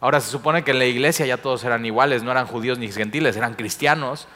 Ahora 0.00 0.20
se 0.20 0.30
supone 0.30 0.62
que 0.62 0.70
en 0.70 0.78
la 0.78 0.84
iglesia 0.84 1.26
ya 1.26 1.38
todos 1.38 1.64
eran 1.64 1.84
iguales, 1.84 2.22
no 2.22 2.30
eran 2.30 2.46
judíos 2.46 2.78
ni 2.78 2.90
gentiles, 2.90 3.36
eran 3.36 3.54
cristianos. 3.54 4.28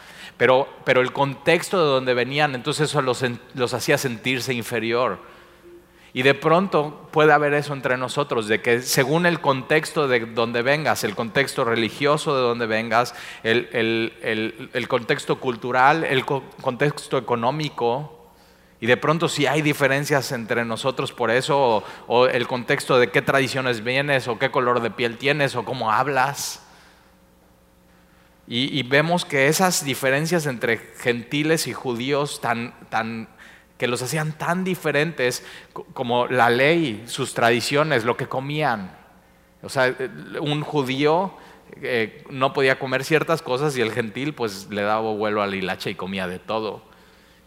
Pero, 0.85 1.01
el 1.01 1.13
contexto 1.13 1.79
de 1.79 1.85
donde 1.85 2.15
venían, 2.15 2.57
entonces 2.57 2.91
eso 2.91 3.01
los, 3.01 3.23
hacía 3.73 3.97
sentirse 3.97 4.53
inferior. 4.53 5.21
Y 6.15 6.23
de 6.23 6.35
pronto 6.35 7.09
puede 7.13 7.33
haber 7.33 7.55
eso 7.55 7.73
entre 7.75 7.97
nosotros, 7.97 8.49
de 8.49 8.61
que 8.61 8.83
según 8.83 9.25
el 9.27 9.41
contexto 9.41 10.09
de 10.09 10.27
donde 10.27 10.63
vengas, 10.63 11.05
el 11.05 11.15
contexto 11.15 11.65
religioso 11.65 12.35
de 12.35 12.43
donde 12.43 12.67
vengas, 12.67 13.15
el, 13.45 13.69
el 14.73 14.89
contexto 14.89 15.39
cultural, 15.39 16.03
el 16.03 16.25
contexto 16.25 17.19
económico, 17.19 18.27
y 18.81 18.87
de 18.87 18.97
pronto 18.97 19.29
si 19.29 19.47
hay 19.47 19.63
diferencias 19.63 20.33
entre 20.33 20.65
nosotros 20.65 21.13
por 21.13 21.31
eso, 21.31 21.85
o, 22.09 22.27
el 22.27 22.49
contexto 22.49 22.99
de 22.99 23.13
qué 23.13 23.23
tradiciones 23.23 23.85
vienes, 23.85 24.27
o 24.27 24.41
qué 24.41 24.51
color 24.51 24.81
de 24.81 24.91
piel 24.91 25.19
tienes, 25.19 25.55
o 25.55 25.65
cómo 25.65 25.93
hablas, 25.93 26.67
y, 28.49 28.83
vemos 28.83 29.25
que 29.25 29.47
esas 29.47 29.85
diferencias 29.85 30.47
entre 30.47 30.79
gentiles 30.79 31.67
y 31.69 31.73
judíos 31.73 32.41
tan, 32.41 32.75
tan, 32.91 33.29
que 33.79 33.87
los 33.87 34.03
hacían 34.03 34.33
tan 34.33 34.65
diferentes 34.65 35.45
como 35.95 36.27
la 36.27 36.51
ley, 36.51 37.05
sus 37.07 37.35
tradiciones, 37.35 38.05
lo 38.05 38.17
que 38.17 38.27
comían. 38.27 38.97
O 39.63 39.69
sea, 39.69 39.95
un 40.41 40.63
judío 40.63 41.35
eh, 41.81 42.25
no 42.31 42.53
podía 42.53 42.79
comer 42.79 43.05
ciertas 43.05 43.43
cosas 43.43 43.77
y 43.77 43.81
el 43.81 43.93
gentil 43.93 44.35
pues 44.35 44.69
le 44.71 44.83
daba 44.83 45.13
vuelo 45.13 45.41
al 45.41 45.55
hilacha 45.55 45.89
y 45.89 45.95
comía 45.95 46.27
de 46.27 46.39
todo. 46.39 46.83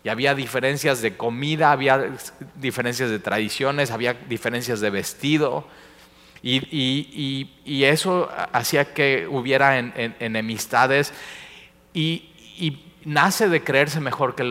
Y 0.04 0.10
había 0.10 0.34
diferencias 0.34 1.02
de 1.02 1.18
comida, 1.18 1.72
había 1.72 2.12
diferencias 2.56 3.10
de 3.10 3.20
tradiciones, 3.20 3.92
había 3.92 4.14
diferencias 4.14 4.80
de 4.80 4.90
vestido. 4.92 5.68
Y, 6.48 7.84
eso 7.84 8.30
hacía 8.54 8.94
que 8.94 9.28
hubiera 9.28 9.80
enemistades. 9.80 11.12
Y, 11.94 12.32
nace 13.04 13.50
de 13.50 13.64
creerse 13.64 14.00
mejor 14.00 14.36
que, 14.36 14.44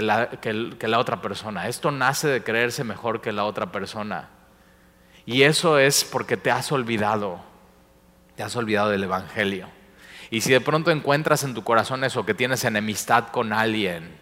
la, 0.00 0.98
otra 0.98 1.20
persona. 1.20 1.68
Esto 1.68 1.90
nace 1.90 2.28
de 2.28 2.42
creerse 2.42 2.84
mejor 2.84 3.20
que 3.20 3.32
la 3.32 3.44
otra 3.44 3.70
persona. 3.70 4.30
Y 5.26 5.42
eso 5.42 5.78
es 5.78 6.04
porque 6.04 6.36
te 6.36 6.50
has 6.50 6.72
olvidado, 6.72 7.40
te 8.34 8.42
has 8.42 8.56
olvidado 8.56 8.90
del 8.90 9.04
Evangelio. 9.04 9.68
Y 10.30 10.40
si 10.40 10.52
de 10.52 10.60
pronto 10.60 10.90
encuentras 10.90 11.44
en 11.44 11.52
tu 11.54 11.62
corazón 11.62 12.02
eso, 12.04 12.24
que 12.24 12.34
tienes 12.34 12.64
enemistad 12.64 13.28
con 13.28 13.52
alguien, 13.52 14.18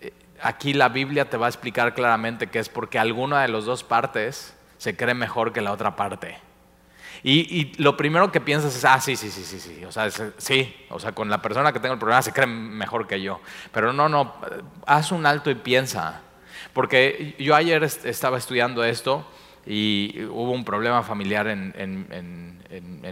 eh, 0.00 0.12
aquí 0.44 0.74
la 0.74 0.90
Biblia 0.90 1.28
te 1.28 1.36
va 1.36 1.46
a 1.46 1.48
explicar 1.48 1.94
claramente 1.94 2.48
que 2.48 2.58
es 2.58 2.68
porque 2.68 2.98
alguna 2.98 3.40
de 3.42 3.48
las 3.48 3.64
dos 3.64 3.82
partes 3.82 4.54
se 4.76 4.94
cree 4.94 5.14
mejor 5.14 5.52
que 5.52 5.62
la 5.62 5.72
otra 5.72 5.96
parte. 5.96 6.36
Y, 7.26 7.72
lo 7.82 7.96
primero 7.96 8.30
que 8.30 8.40
piensas 8.42 8.76
es, 8.76 8.84
ah, 8.84 9.00
sí, 9.00 9.16
sí, 9.16 9.30
sí, 9.30 9.44
sí, 9.44 9.58
sí, 9.58 9.82
o 9.86 9.90
sea, 9.90 10.10
sí, 10.36 10.76
o 10.90 11.00
sea, 11.00 11.12
con 11.12 11.30
la 11.30 11.40
persona 11.40 11.72
que 11.72 11.80
tengo 11.80 11.94
el 11.94 11.98
problema 11.98 12.20
se 12.20 12.32
cree 12.32 12.46
mejor 12.46 13.06
que 13.06 13.22
yo. 13.22 13.40
Pero 13.72 13.94
no, 13.94 14.10
no, 14.10 14.34
haz 14.84 15.10
un 15.10 15.24
alto 15.24 15.50
y 15.50 15.54
piensa. 15.54 16.20
Porque 16.74 17.34
yo 17.38 17.54
ayer 17.54 17.82
estaba 17.82 18.36
estudiando 18.36 18.84
esto 18.84 19.26
y 19.64 20.24
hubo 20.24 20.50
un 20.50 20.66
problema 20.66 21.02
familiar 21.02 21.46
en, 21.46 22.60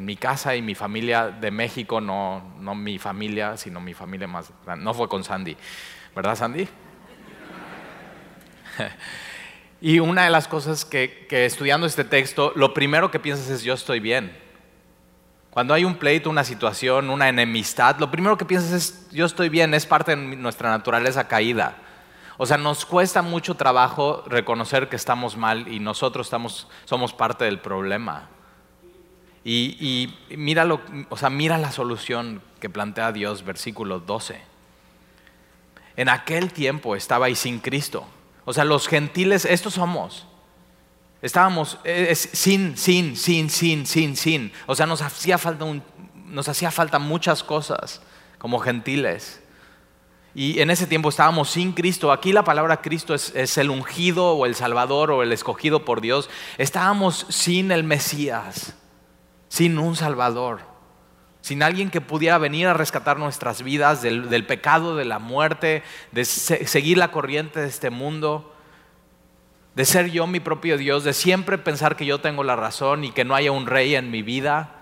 mi 0.02 0.16
casa 0.16 0.56
y 0.56 0.60
mi 0.60 0.74
familia 0.74 1.28
de 1.28 1.50
México, 1.50 2.00
no, 2.00 2.54
no 2.60 2.74
mi 2.74 2.98
familia, 2.98 3.56
sino 3.56 3.80
mi 3.80 3.94
familia 3.94 4.26
más 4.26 4.52
grande. 4.66 4.84
No 4.84 4.92
fue 4.92 5.08
con 5.08 5.24
Sandy, 5.24 5.56
¿verdad 6.14 6.36
Sandy? 6.36 6.68
Y 9.84 9.98
una 9.98 10.22
de 10.22 10.30
las 10.30 10.46
cosas 10.46 10.84
que, 10.84 11.26
estudiando 11.28 11.88
este 11.88 12.04
texto, 12.04 12.52
lo 12.54 12.72
primero 12.72 13.10
que 13.10 13.18
piensas 13.18 13.48
es 13.48 13.64
yo 13.64 13.74
estoy 13.74 13.98
bien. 13.98 14.32
Cuando 15.50 15.74
hay 15.74 15.84
un 15.84 15.96
pleito, 15.96 16.30
una 16.30 16.44
situación, 16.44 17.10
una 17.10 17.28
enemistad, 17.28 17.98
lo 17.98 18.08
primero 18.08 18.38
que 18.38 18.44
piensas 18.44 18.70
es 18.70 19.08
yo 19.10 19.26
estoy 19.26 19.48
bien, 19.48 19.74
es 19.74 19.84
parte 19.84 20.14
de 20.14 20.36
nuestra 20.36 20.70
naturaleza 20.70 21.26
caída. 21.26 21.78
O 22.36 22.46
sea, 22.46 22.58
nos 22.58 22.86
cuesta 22.86 23.22
mucho 23.22 23.56
trabajo 23.56 24.22
reconocer 24.28 24.88
que 24.88 24.94
estamos 24.94 25.36
mal 25.36 25.66
y 25.66 25.80
nosotros 25.80 26.28
estamos, 26.28 26.68
somos 26.84 27.12
parte 27.12 27.44
del 27.44 27.58
problema. 27.58 28.28
Y, 29.44 30.14
mira, 30.30 30.64
o 31.08 31.16
sea, 31.16 31.28
mira 31.28 31.58
la 31.58 31.72
solución 31.72 32.40
que 32.60 32.70
plantea 32.70 33.10
Dios, 33.10 33.44
versículo 33.44 33.98
12. 33.98 34.40
En 35.96 36.08
aquel 36.08 36.52
tiempo 36.52 36.94
estaba 36.94 37.26
ahí 37.26 37.34
sin 37.34 37.58
Cristo 37.58 38.06
o 38.44 38.52
sea, 38.52 38.64
los 38.64 38.88
gentiles, 38.88 39.44
estos 39.44 39.74
somos. 39.74 40.26
Estábamos 41.20 41.78
sin, 42.16 42.76
sin, 42.76 43.16
sin, 43.16 43.48
sin, 43.48 43.86
sin, 43.86 44.16
sin. 44.16 44.52
O 44.66 44.74
sea, 44.74 44.86
nos 44.86 45.02
hacía 45.02 45.38
falta, 45.38 45.64
nos 46.26 46.48
hacía 46.48 46.70
falta 46.70 46.98
muchas 46.98 47.44
cosas 47.44 48.02
como 48.38 48.58
gentiles. 48.58 49.40
Y 50.34 50.60
en 50.60 50.70
ese 50.70 50.86
tiempo 50.86 51.10
estábamos 51.10 51.50
sin 51.50 51.72
Cristo. 51.72 52.10
Aquí 52.10 52.32
la 52.32 52.42
palabra 52.42 52.80
Cristo 52.80 53.14
es, 53.14 53.58
el 53.58 53.70
ungido 53.70 54.32
o 54.32 54.46
el 54.46 54.54
Salvador 54.54 55.10
o 55.12 55.22
el 55.22 55.30
escogido 55.30 55.84
por 55.84 56.00
Dios. 56.00 56.28
Estábamos 56.58 57.26
sin 57.28 57.70
el 57.70 57.84
Mesías, 57.84 58.74
sin 59.48 59.78
un 59.78 59.94
Salvador 59.94 60.71
sin 61.42 61.62
alguien 61.62 61.90
que 61.90 62.00
pudiera 62.00 62.38
venir 62.38 62.68
a 62.68 62.74
rescatar 62.74 63.18
nuestras 63.18 63.62
vidas 63.62 64.00
del, 64.00 64.46
pecado, 64.46 64.96
de 64.96 65.04
la 65.04 65.18
muerte, 65.18 65.82
de 66.12 66.24
seguir 66.24 66.96
la 66.96 67.10
corriente 67.10 67.60
de 67.60 67.66
este 67.66 67.90
mundo, 67.90 68.54
de 69.74 69.84
ser 69.84 70.10
yo 70.10 70.26
mi 70.28 70.38
propio 70.38 70.78
Dios, 70.78 71.02
de 71.02 71.12
siempre 71.12 71.58
pensar 71.58 71.96
que 71.96 72.06
yo 72.06 72.20
tengo 72.20 72.44
la 72.44 72.54
razón 72.54 73.02
y 73.04 73.10
que 73.10 73.24
no 73.24 73.34
haya 73.34 73.50
un 73.50 73.66
rey 73.66 73.96
en 73.96 74.10
mi 74.10 74.22
vida. 74.22 74.81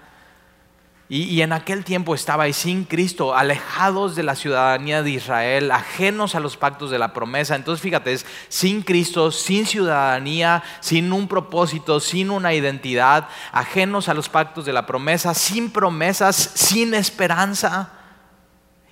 Y, 1.12 1.43
en 1.43 1.52
aquel 1.52 1.85
tiempo 1.85 2.14
estaba 2.14 2.45
ahí 2.45 2.52
sin 2.52 2.85
Cristo, 2.85 3.35
alejados 3.35 4.14
de 4.14 4.23
la 4.23 4.37
ciudadanía 4.37 5.02
de 5.02 5.11
Israel, 5.11 5.73
ajenos 5.73 6.37
a 6.37 6.40
los 6.40 6.57
pactos 6.57 6.93
de 6.93 7.00
la 7.00 7.12
promesa. 7.12 7.57
Entonces 7.57 7.83
fíjate, 7.83 8.12
es 8.12 8.25
sin 8.49 8.83
Cristo, 8.83 9.33
sin 9.33 9.67
ciudadanía, 9.67 10.62
sin 10.79 11.12
un 11.12 11.26
propósito, 11.26 11.99
sin 11.99 12.31
una 12.31 12.55
identidad, 12.55 13.29
ajenos 13.50 14.09
a 14.09 14.14
los 14.14 14.29
pactos 14.29 14.67
de 14.67 14.73
la 14.73 14.87
promesa, 14.87 15.35
sin 15.35 15.73
promesas, 15.73 16.52
sin 16.55 16.95
esperanza. 16.95 17.90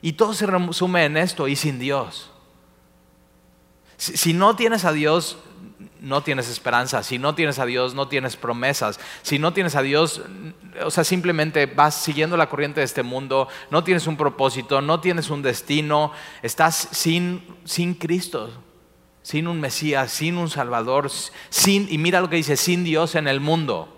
Y 0.02 0.14
todo 0.14 0.34
se 0.34 0.46
resume 0.46 1.04
en 1.04 1.18
esto, 1.18 1.46
y 1.46 1.54
sin 1.54 1.78
Dios. 1.78 2.32
si 3.96 4.32
no 4.32 4.56
tienes 4.56 4.84
a 4.84 4.90
Dios, 4.90 5.38
no 6.00 6.22
tienes 6.22 6.48
esperanza. 6.48 7.02
Si 7.02 7.18
no 7.18 7.34
tienes 7.34 7.58
a 7.58 7.66
Dios, 7.66 7.94
no 7.94 8.08
tienes 8.08 8.36
promesas. 8.36 8.98
Si 9.22 9.38
no 9.38 9.52
tienes 9.52 9.76
a 9.76 9.82
Dios, 9.82 10.22
o 10.84 10.90
sea, 10.90 11.04
simplemente 11.04 11.66
vas 11.66 11.94
siguiendo 11.94 12.36
la 12.36 12.48
corriente 12.48 12.80
de 12.80 12.84
este 12.84 13.02
mundo, 13.02 13.48
no 13.70 13.84
tienes 13.84 14.06
un 14.06 14.16
propósito, 14.16 14.80
no 14.80 15.00
tienes 15.00 15.30
un 15.30 15.42
destino, 15.42 16.12
estás 16.42 16.88
sin, 16.92 17.42
sin 17.64 17.94
Cristo, 17.94 18.50
sin 19.22 19.48
un 19.48 19.60
Mesías, 19.60 20.12
sin 20.12 20.36
un 20.36 20.50
Salvador, 20.50 21.10
sin, 21.50 21.86
y 21.90 21.98
mira 21.98 22.20
lo 22.20 22.30
que 22.30 22.36
dice, 22.36 22.56
sin 22.56 22.84
Dios 22.84 23.14
en 23.14 23.28
el 23.28 23.40
mundo. 23.40 23.94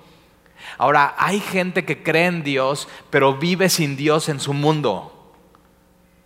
Ahora, 0.79 1.15
hay 1.19 1.41
gente 1.41 1.85
que 1.85 2.03
cree 2.03 2.27
en 2.27 2.43
Dios, 2.43 2.89
pero 3.11 3.37
vive 3.37 3.69
sin 3.69 3.97
Dios 3.97 4.29
en 4.29 4.41
su 4.41 4.53
mundo. 4.53 5.17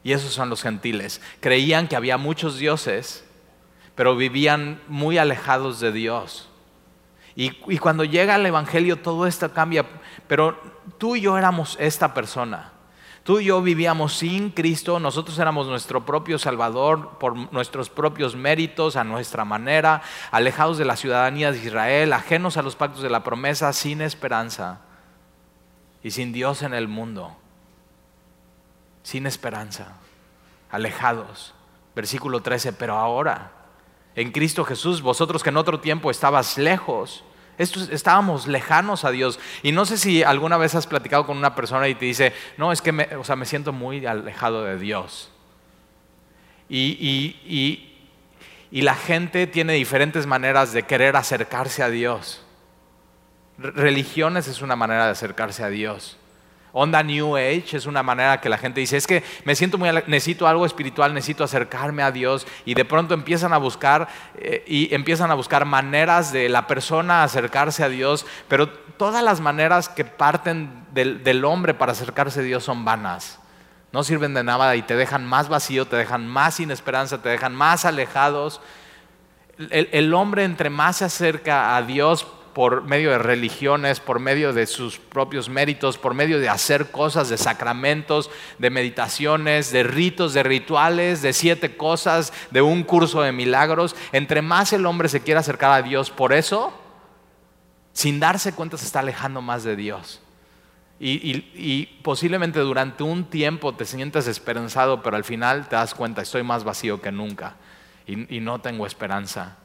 Y 0.03 0.13
esos 0.13 0.33
son 0.33 0.51
los 0.51 0.63
gentiles. 0.63 1.21
Creían 1.41 1.89
que 1.89 1.97
había 1.97 2.19
muchos 2.19 2.59
dioses 2.59 3.25
pero 3.95 4.17
vivían 4.17 4.81
muy 4.89 5.19
alejados 5.19 5.81
de 5.81 5.93
Dios. 5.93 6.49
Y, 7.37 7.51
cuando 7.79 8.05
llega 8.05 8.37
el 8.37 8.47
Evangelio 8.47 9.01
todo 9.01 9.27
esto 9.27 9.53
cambia, 9.53 9.85
pero 10.29 10.57
tú 10.99 11.17
y 11.17 11.23
yo 11.23 11.37
éramos 11.37 11.77
esta 11.81 12.15
persona. 12.15 12.71
Tú 13.25 13.41
y 13.41 13.47
yo 13.47 13.63
vivíamos 13.63 14.19
sin 14.19 14.51
Cristo, 14.51 15.01
nosotros 15.01 15.39
éramos 15.39 15.67
nuestro 15.67 16.05
propio 16.05 16.39
Salvador 16.39 17.19
por 17.19 17.35
nuestros 17.53 17.89
propios 17.89 18.37
méritos, 18.37 18.97
a 18.97 19.03
nuestra 19.03 19.45
manera, 19.45 20.03
alejados 20.31 20.77
de 20.77 20.85
la 20.85 20.95
ciudadanía 20.95 21.51
de 21.51 21.59
Israel, 21.59 22.13
ajenos 22.13 22.57
a 22.57 22.63
los 22.63 22.77
pactos 22.77 23.03
de 23.03 23.09
la 23.09 23.25
promesa, 23.25 23.73
sin 23.73 24.03
esperanza 24.03 24.81
y 26.03 26.11
sin 26.11 26.33
Dios 26.33 26.63
en 26.63 26.75
el 26.75 26.87
mundo, 26.87 27.35
sin 29.03 29.27
esperanza, 29.27 29.97
alejados. 30.71 31.55
Versículo 31.97 32.43
13, 32.43 32.75
pero 32.75 32.97
ahora 32.97 33.64
en 34.17 34.31
Cristo 34.31 34.65
Jesús, 34.65 35.03
vosotros 35.03 35.43
que 35.43 35.51
en 35.51 35.57
otro 35.57 35.81
tiempo 35.81 36.11
estabas 36.11 36.59
lejos, 36.59 37.25
estábamos 37.59 38.47
lejanos 38.47 39.05
a 39.05 39.11
Dios. 39.11 39.39
Y 39.63 39.73
no 39.73 39.87
sé 39.87 39.99
si 39.99 40.23
alguna 40.23 40.57
vez 40.57 40.75
has 40.75 40.87
platicado 40.87 41.27
con 41.27 41.37
una 41.37 41.55
persona 41.55 41.89
y 41.89 41.95
te 41.95 42.05
dice, 42.05 42.33
no, 42.57 42.73
es 42.73 42.83
que 42.83 42.93
me, 42.93 43.05
o 43.17 43.25
sea, 43.25 43.37
me 43.37 43.47
siento 43.47 43.73
muy 43.73 44.05
alejado 44.07 44.65
de 44.65 44.79
Dios. 44.79 45.31
Y, 46.69 47.91
y 48.71 48.83
la 48.83 48.95
gente 48.95 49.47
tiene 49.47 49.75
diferentes 49.75 50.27
maneras 50.27 50.73
de 50.73 50.83
querer 50.83 51.17
acercarse 51.17 51.83
a 51.83 51.91
Dios. 51.91 52.43
Religiones 53.59 54.49
es 54.49 54.63
una 54.63 54.75
manera 54.75 55.05
de 55.05 55.13
acercarse 55.13 55.63
a 55.63 55.69
Dios. 55.69 56.17
Onda 56.77 57.05
New 57.05 57.37
Age 57.37 57.77
es 57.77 57.87
una 57.87 58.03
manera 58.03 58.41
que 58.41 58.49
la 58.49 58.59
gente 58.59 58.81
dice, 58.81 58.97
es 58.97 59.07
que 59.07 59.23
me 59.45 59.55
siento 59.55 59.79
muy, 59.79 59.89
necesito 60.09 60.49
algo 60.49 60.67
espiritual, 60.67 61.15
necesito 61.15 61.45
acercarme 61.45 62.03
a 62.03 62.11
Dios 62.11 62.49
y 62.65 62.75
de 62.75 62.85
pronto 62.85 63.15
empiezan 63.15 63.53
a 63.53 63.59
buscar 63.59 64.09
eh, 64.37 64.65
y 64.67 64.93
empiezan 64.93 65.31
a 65.31 65.35
buscar 65.35 65.67
maneras 65.67 66.33
de 66.33 66.49
la 66.49 66.67
persona 66.67 67.23
acercarse 67.23 67.85
a 67.85 67.89
Dios, 67.89 68.27
pero 68.49 68.69
todas 68.69 69.23
las 69.23 69.41
maneras 69.41 69.89
que 69.89 70.05
parten 70.05 70.85
del, 70.93 71.45
hombre 71.45 71.75
para 71.75 71.93
acercarse 71.93 72.41
a 72.41 72.43
Dios 72.43 72.65
son 72.65 72.85
vanas. 72.85 73.39
No 73.93 74.03
sirven 74.03 74.35
de 74.35 74.43
nada 74.43 74.75
y 74.75 74.83
te 74.83 74.97
dejan 74.97 75.25
más 75.25 75.49
vacío, 75.49 75.87
te 75.87 75.95
dejan 75.95 76.27
más 76.27 76.57
sin 76.57 76.73
esperanza, 76.73 77.23
te 77.23 77.29
dejan 77.29 77.55
más 77.55 77.85
alejados. 77.85 78.61
el 79.71 80.13
hombre 80.13 80.43
entre 80.43 80.71
más 80.71 80.97
se 80.97 81.05
acerca 81.05 81.77
a 81.77 81.83
Dios, 81.83 82.27
por 82.55 82.85
medio 82.85 83.11
de 83.11 83.19
religiones, 83.19 84.01
por 84.01 84.21
medio 84.21 84.53
de 84.53 84.67
sus 84.67 84.99
propios 84.99 85.49
méritos, 85.49 85.99
por 85.99 86.15
medio 86.15 86.39
de 86.39 86.49
hacer 86.49 86.91
cosas, 86.91 87.29
de 87.29 87.37
sacramentos, 87.37 88.31
de 88.59 88.71
meditaciones, 88.71 89.73
de 89.73 89.83
ritos, 89.83 90.33
de 90.33 90.45
rituales, 90.45 91.21
de 91.21 91.33
siete 91.33 91.77
cosas, 91.77 92.33
de 92.51 92.63
un 92.63 92.85
curso 92.85 93.23
de 93.23 93.33
milagros. 93.33 93.97
Entre 94.13 94.41
más 94.41 94.73
el 94.73 94.87
hombre 94.87 95.09
se 95.09 95.21
quiere 95.21 95.41
acercar 95.41 95.73
a 95.73 95.83
Dios, 95.83 96.11
por 96.11 96.33
eso, 96.33 96.73
sin 97.93 98.21
darse 98.21 98.55
cuenta, 98.55 98.79
se 98.79 98.87
está 98.87 99.01
alejando 99.01 99.43
más 99.43 99.65
de 99.65 99.77
Dios. 99.77 100.21
Y, 101.01 101.87
posiblemente 102.03 102.61
durante 102.61 103.03
un 103.03 103.25
tiempo 103.25 103.75
te 103.75 103.85
sientes 103.85 104.29
esperanzado, 104.29 105.03
pero 105.03 105.17
al 105.17 105.25
final 105.25 105.69
te 105.69 105.77
das 105.77 105.95
cuenta, 105.95 106.23
estoy 106.23 106.45
más 106.45 106.65
vacío 106.65 107.03
que 107.03 107.13
nunca 107.13 107.57
y 108.07 108.41
no 108.41 108.61
tengo 108.61 108.87
esperanza 108.87 109.59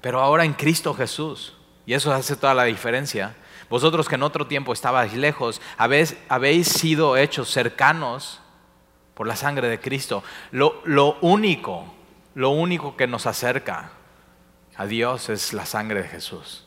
pero 0.00 0.20
ahora 0.20 0.44
en 0.44 0.54
Cristo 0.54 0.94
Jesús. 0.94 1.54
Y 1.86 1.94
eso 1.94 2.12
hace 2.12 2.36
toda 2.36 2.54
la 2.54 2.64
diferencia. 2.64 3.36
Vosotros 3.70 4.08
que 4.08 4.14
en 4.14 4.22
otro 4.22 4.46
tiempo 4.46 4.72
estabais 4.72 5.14
lejos, 5.14 5.60
habéis, 5.76 6.16
habéis 6.28 6.68
sido 6.68 7.16
hechos 7.16 7.50
cercanos 7.50 8.40
por 9.14 9.26
la 9.26 9.36
sangre 9.36 9.68
de 9.68 9.80
Cristo. 9.80 10.22
Lo, 10.50 10.80
lo 10.84 11.18
único, 11.20 11.92
lo 12.34 12.50
único 12.50 12.96
que 12.96 13.06
nos 13.06 13.26
acerca 13.26 13.90
a 14.76 14.86
Dios 14.86 15.28
es 15.28 15.52
la 15.52 15.66
sangre 15.66 16.02
de 16.02 16.08
Jesús. 16.08 16.64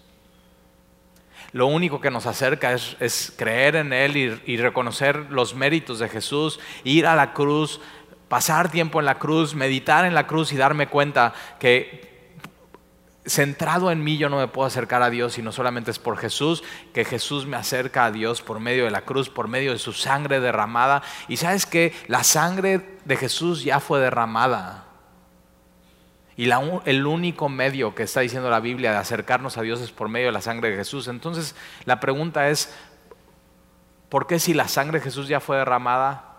lo 1.53 1.67
único 1.67 1.99
que 1.99 2.11
nos 2.11 2.25
acerca 2.27 2.73
es, 2.73 3.33
creer 3.37 3.75
en 3.75 3.93
Él 3.93 4.41
y, 4.45 4.57
reconocer 4.57 5.31
los 5.31 5.53
méritos 5.53 5.99
de 5.99 6.07
Jesús, 6.07 6.59
ir 6.83 7.05
a 7.05 7.15
la 7.15 7.33
cruz, 7.33 7.81
pasar 8.27 8.71
tiempo 8.71 8.99
en 8.99 9.05
la 9.05 9.19
cruz, 9.19 9.53
meditar 9.53 10.05
en 10.05 10.13
la 10.13 10.27
cruz 10.27 10.53
y 10.53 10.57
darme 10.57 10.87
cuenta 10.87 11.33
que 11.59 12.10
centrado 13.31 13.91
en 13.91 14.03
mí 14.03 14.17
yo 14.17 14.29
no 14.29 14.37
me 14.37 14.47
puedo 14.47 14.67
acercar 14.67 15.01
a 15.01 15.09
Dios, 15.09 15.33
sino 15.33 15.51
solamente 15.51 15.91
es 15.91 15.99
por 15.99 16.17
Jesús, 16.17 16.63
que 16.93 17.05
Jesús 17.05 17.45
me 17.45 17.57
acerca 17.57 18.05
a 18.05 18.11
Dios 18.11 18.41
por 18.41 18.59
medio 18.59 18.85
de 18.85 18.91
la 18.91 19.01
cruz, 19.01 19.29
por 19.29 19.47
medio 19.47 19.71
de 19.71 19.79
su 19.79 19.93
sangre 19.93 20.39
derramada. 20.39 21.01
Y 21.27 21.37
sabes 21.37 21.65
que 21.65 21.93
la 22.07 22.23
sangre 22.23 22.97
de 23.05 23.15
Jesús 23.15 23.63
ya 23.63 23.79
fue 23.79 23.99
derramada. 23.99 24.85
Y 26.35 26.49
el 26.49 27.05
único 27.05 27.49
medio 27.49 27.93
que 27.93 28.03
está 28.03 28.21
diciendo 28.21 28.49
la 28.49 28.59
Biblia 28.59 28.91
de 28.91 28.97
acercarnos 28.97 29.57
a 29.57 29.61
Dios 29.61 29.79
es 29.81 29.91
por 29.91 30.09
medio 30.09 30.27
de 30.27 30.33
la 30.33 30.41
sangre 30.41 30.71
de 30.71 30.77
Jesús. 30.77 31.07
Entonces 31.07 31.55
la 31.85 31.99
pregunta 31.99 32.49
es, 32.49 32.73
¿por 34.09 34.27
qué 34.27 34.39
si 34.39 34.53
la 34.53 34.67
sangre 34.67 34.99
de 34.99 35.03
Jesús 35.05 35.27
ya 35.27 35.39
fue 35.39 35.57
derramada, 35.57 36.35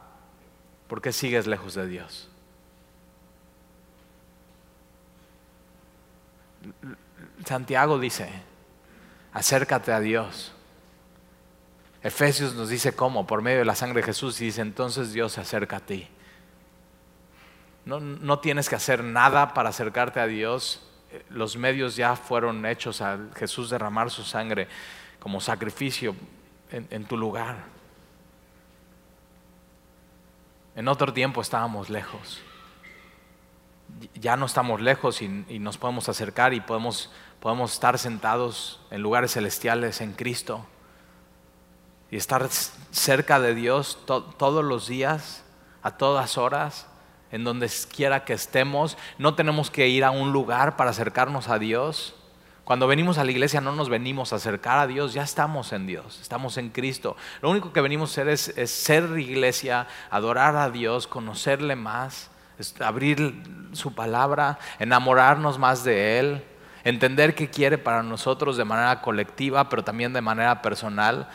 por 0.89 1.01
qué 1.01 1.13
sigues 1.13 1.47
lejos 1.47 1.75
de 1.75 1.87
Dios? 1.87 2.32
Santiago 7.45 7.99
dice, 7.99 8.29
acércate 9.33 9.93
a 9.93 10.01
Dios. 10.01 10.53
Efesios 12.03 12.55
nos 12.55 12.69
dice 12.69 12.95
cómo, 12.95 13.27
por 13.27 13.43
medio 13.43 13.61
de 13.61 13.65
la 13.65 13.75
sangre 13.75 14.01
de 14.01 14.07
Jesús, 14.07 14.41
y 14.41 14.47
dice, 14.47 14.61
entonces 14.61 15.13
Dios 15.13 15.33
se 15.33 15.41
acerca 15.41 15.77
a 15.77 15.81
ti. 15.81 16.09
No, 17.85 18.39
tienes 18.39 18.69
que 18.69 18.77
hacer 18.77 19.03
nada 19.03 19.55
para 19.55 19.71
acercarte 19.71 20.21
a 20.21 20.27
Dios. 20.27 20.83
Los 21.31 21.57
medios 21.57 21.97
ya 21.97 22.15
fueron 22.15 22.65
hechos 22.65 23.01
a 23.01 23.19
Jesús 23.35 23.71
derramar 23.71 24.11
su 24.11 24.23
sangre 24.23 24.69
como 25.19 25.41
sacrificio 25.41 26.15
en, 26.71 27.05
tu 27.05 27.17
lugar. 27.17 27.57
En 30.77 30.89
otro 30.89 31.13
tiempo 31.13 31.41
estábamos 31.41 31.91
lejos. 31.91 32.41
Ya 34.15 34.37
no 34.37 34.47
estamos 34.47 34.81
lejos 34.81 35.23
y, 35.23 35.29
nos 35.29 35.79
podemos 35.79 36.09
acercar 36.09 36.55
y 36.55 36.61
podemos, 36.61 37.11
podemos 37.41 37.73
estar 37.73 37.99
sentados 37.99 38.81
en 38.91 39.03
lugares 39.03 39.33
celestiales 39.33 40.01
en 40.01 40.13
Cristo 40.13 40.67
y 42.11 42.17
estar 42.17 42.49
cerca 42.91 43.41
de 43.41 43.55
Dios 43.55 43.99
todos 44.07 44.65
los 44.65 44.89
días, 44.89 45.45
a 45.83 45.93
todas 45.93 46.39
horas 46.39 46.87
en 47.33 47.45
donde 47.45 47.69
quiera 47.95 48.25
que 48.25 48.35
estemos. 48.35 48.97
No 49.19 49.35
tenemos 49.35 49.71
que 49.71 49.89
ir 49.89 50.05
a 50.05 50.11
un 50.11 50.33
lugar 50.33 50.77
para 50.77 50.91
acercarnos 50.91 51.49
a 51.49 51.59
Dios. 51.59 52.15
Cuando 52.65 52.87
venimos 52.87 53.19
a 53.19 53.25
la 53.25 53.33
iglesia 53.33 53.61
no 53.61 53.73
nos 53.73 53.89
venimos 53.89 54.33
a 54.33 54.37
acercar 54.37 54.79
a 54.79 54.87
Dios, 54.87 55.15
ya 55.15 55.25
estamos 55.25 55.73
en 55.73 55.87
Dios, 55.87 56.21
estamos 56.21 56.57
en 56.59 56.71
Cristo. 56.71 57.17
Lo 57.41 57.51
único 57.51 57.73
que 57.73 57.81
venimos 57.81 58.11
a 58.11 58.23
hacer 58.23 58.29
es, 58.29 58.71
ser 58.71 59.19
iglesia, 59.19 59.89
adorar 60.11 60.55
a 60.55 60.71
Dios, 60.71 61.09
conocerle 61.09 61.75
más, 61.75 62.31
abrir 62.81 63.43
su 63.73 63.95
palabra, 63.95 64.59
enamorarnos 64.79 65.59
más 65.59 65.85
de 65.85 66.19
Él, 66.19 66.45
entender 66.85 67.35
qué 67.35 67.49
quiere 67.49 67.79
para 67.79 68.03
nosotros 68.03 68.57
de 68.57 68.65
manera 68.65 69.01
colectiva, 69.01 69.69
pero 69.69 69.85
también 69.85 70.13
de 70.13 70.21
manera 70.21 70.63
personal. 70.63 71.29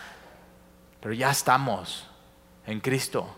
Pero 1.02 1.14
ya 1.14 1.32
estamos 1.32 2.08
en 2.66 2.80
Cristo. 2.80 3.34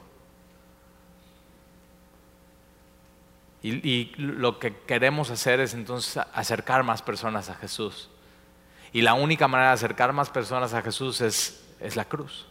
Y, 3.62 4.14
lo 4.16 4.58
que 4.58 4.74
queremos 4.74 5.30
hacer 5.32 5.60
es 5.60 5.74
entonces 5.74 6.24
acercar 6.34 6.84
más 6.84 7.02
personas 7.02 7.50
a 7.50 7.56
Jesús. 7.56 8.10
Y 8.94 9.02
la 9.02 9.14
única 9.14 9.48
manera 9.48 9.70
de 9.70 9.76
acercar 9.76 10.14
más 10.14 10.30
personas 10.30 10.74
a 10.74 10.82
Jesús 10.82 11.22
es, 11.22 11.66
es 11.80 11.96
la 11.96 12.06
cruz. 12.06 12.48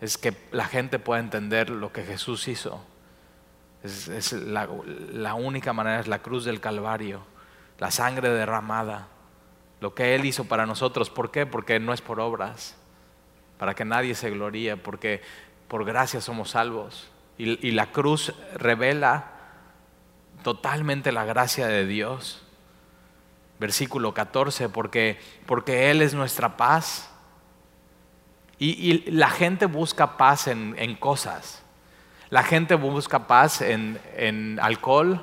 Es 0.00 0.16
que 0.16 0.34
la 0.50 0.64
gente 0.64 0.98
pueda 0.98 1.20
entender 1.20 1.70
lo 1.70 1.92
que 1.92 2.04
Jesús 2.04 2.48
hizo. 2.48 2.84
Es, 3.82 4.32
la, 4.32 4.68
la 5.12 5.34
única 5.34 5.72
manera 5.72 6.00
es 6.00 6.08
la 6.08 6.22
cruz 6.22 6.44
del 6.44 6.60
Calvario, 6.60 7.22
la 7.78 7.90
sangre 7.90 8.28
derramada, 8.30 9.08
lo 9.80 9.94
que 9.94 10.14
Él 10.14 10.24
hizo 10.24 10.44
para 10.44 10.66
nosotros. 10.66 11.10
¿Por 11.10 11.30
qué? 11.30 11.46
Porque 11.46 11.80
no 11.80 11.92
es 11.92 12.00
por 12.00 12.20
obras, 12.20 12.76
para 13.58 13.74
que 13.74 13.84
nadie 13.84 14.14
se 14.14 14.30
gloríe, 14.30 14.76
porque 14.76 15.22
por 15.68 15.84
gracia 15.84 16.20
somos 16.20 16.50
salvos. 16.50 17.10
Y, 17.38 17.66
y 17.66 17.72
la 17.72 17.90
cruz 17.90 18.32
revela 18.54 19.32
totalmente 20.42 21.12
la 21.12 21.24
gracia 21.24 21.66
de 21.66 21.86
Dios. 21.86 22.42
Versículo 23.58 24.12
14, 24.12 24.68
porque, 24.68 25.20
porque 25.46 25.90
Él 25.90 26.02
es 26.02 26.14
nuestra 26.14 26.56
paz. 26.56 27.08
Y, 28.58 29.10
la 29.10 29.30
gente 29.30 29.66
busca 29.66 30.16
paz 30.16 30.46
en, 30.46 30.94
cosas. 30.96 31.61
La 32.32 32.42
gente 32.42 32.76
busca 32.76 33.26
paz 33.26 33.60
en, 33.60 34.00
en 34.16 34.58
alcohol. 34.58 35.22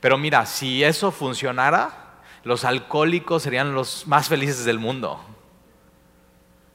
Pero 0.00 0.16
mira, 0.16 0.46
si 0.46 0.82
eso 0.82 1.10
funcionara, 1.10 2.22
los 2.42 2.64
alcohólicos 2.64 3.42
serían 3.42 3.74
los 3.74 4.06
más 4.06 4.30
felices 4.30 4.64
del 4.64 4.78
mundo. 4.78 5.20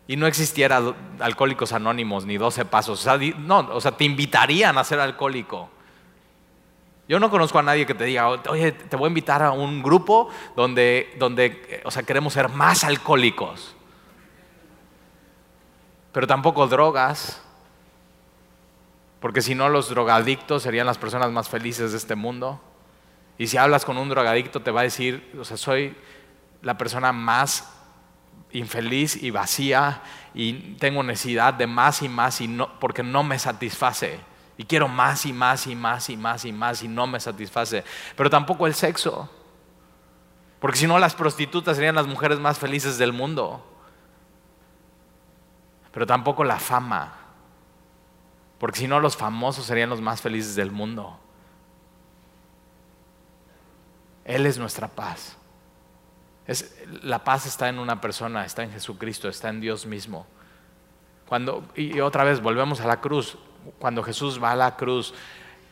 Y 0.06 0.16
no 0.16 0.28
existiera 0.28 0.80
alcohólicos 1.20 1.74
anónimos 1.74 2.24
ni 2.24 2.38
12 2.38 2.66
pasos. 2.66 3.04
no, 3.40 3.62
o 3.72 3.82
sea, 3.82 3.94
te 3.94 4.04
invitarían 4.04 4.78
a 4.78 4.84
ser 4.84 5.00
alcohólico. 5.00 5.72
Yo 7.08 7.20
no 7.20 7.32
conozco 7.32 7.58
a 7.58 7.64
nadie 7.64 7.88
que 7.88 7.96
te 7.96 8.04
diga, 8.04 8.28
oye, 8.28 8.74
te 8.74 8.96
voy 8.96 9.06
a 9.06 9.08
invitar 9.08 9.42
a 9.42 9.54
un 9.54 9.82
grupo 9.82 10.30
donde, 10.56 11.16
donde 11.18 11.82
o 11.84 11.90
sea, 11.90 12.04
queremos 12.04 12.34
ser 12.34 12.48
más 12.48 12.84
alcohólicos. 12.84 13.76
Pero 16.12 16.28
tampoco 16.28 16.68
drogas, 16.68 17.42
porque 19.22 19.44
si 19.44 19.54
no 19.54 19.70
los 19.70 19.88
drogadictos 19.90 20.64
serían 20.64 20.88
las 20.88 20.98
personas 20.98 21.32
más 21.32 21.48
felices 21.48 21.92
de 21.92 21.98
este 21.98 22.16
mundo. 22.16 22.60
Y 23.38 23.48
si 23.48 23.56
hablas 23.56 23.86
con 23.86 23.98
un 23.98 24.10
drogadicto 24.10 24.62
te 24.62 24.72
va 24.72 24.82
a 24.82 24.84
decir, 24.84 25.32
o 25.40 25.46
sea, 25.46 25.58
soy 25.58 25.96
la 26.64 26.78
persona 26.78 27.14
más 27.14 27.72
infeliz 28.52 29.22
y 29.22 29.30
vacía 29.30 30.02
y 30.34 30.74
tengo 30.76 31.04
necesidad 31.04 31.54
de 31.54 31.68
más 31.68 32.02
y 32.02 32.10
más 32.10 32.42
y 32.42 32.48
no, 32.48 32.80
porque 32.80 33.04
no 33.04 33.24
me 33.24 33.38
satisface. 33.38 34.20
Y 34.58 34.66
quiero 34.66 34.88
más 34.88 35.26
y 35.28 35.34
más 35.34 35.68
y 35.68 35.76
más 35.76 36.10
y 36.10 36.18
más 36.18 36.44
y 36.44 36.52
más 36.52 36.84
y 36.84 36.88
no 36.88 37.06
me 37.06 37.20
satisface. 37.20 37.84
Pero 38.16 38.30
tampoco 38.30 38.66
el 38.66 38.74
sexo. 38.74 39.30
Porque 40.60 40.78
si 40.78 40.88
no, 40.88 40.98
las 40.98 41.14
prostitutas 41.14 41.78
serían 41.78 41.96
las 41.96 42.08
mujeres 42.08 42.40
más 42.40 42.58
felices 42.58 42.98
del 42.98 43.14
mundo. 43.14 43.64
Pero 45.92 46.08
tampoco 46.08 46.44
la 46.44 46.58
fama. 46.58 47.21
Porque 48.62 48.78
si 48.78 48.88
no, 48.88 49.00
los 49.00 49.18
famosos 49.18 49.66
serían 49.66 49.90
los 49.90 50.02
más 50.02 50.22
felices 50.22 50.56
del 50.56 50.70
mundo. 50.70 51.18
Él 54.24 54.46
es 54.46 54.60
nuestra 54.60 54.88
paz. 54.88 55.36
la 57.02 57.24
paz 57.24 57.48
está 57.48 57.70
en 57.70 57.80
una 57.80 58.00
persona, 58.00 58.46
está 58.46 58.62
en 58.62 58.72
Jesucristo, 58.72 59.30
está 59.30 59.50
en 59.50 59.62
Dios 59.62 59.88
mismo. 59.88 60.28
Cuando, 61.28 61.68
y 61.74 62.02
otra 62.02 62.24
vez 62.24 62.40
volvemos 62.40 62.82
a 62.82 62.86
la 62.86 63.02
cruz 63.02 63.36
cuando 63.80 64.04
Jesús 64.04 64.40
va 64.42 64.52
a 64.52 64.56
la 64.56 64.76
cruz, 64.76 65.16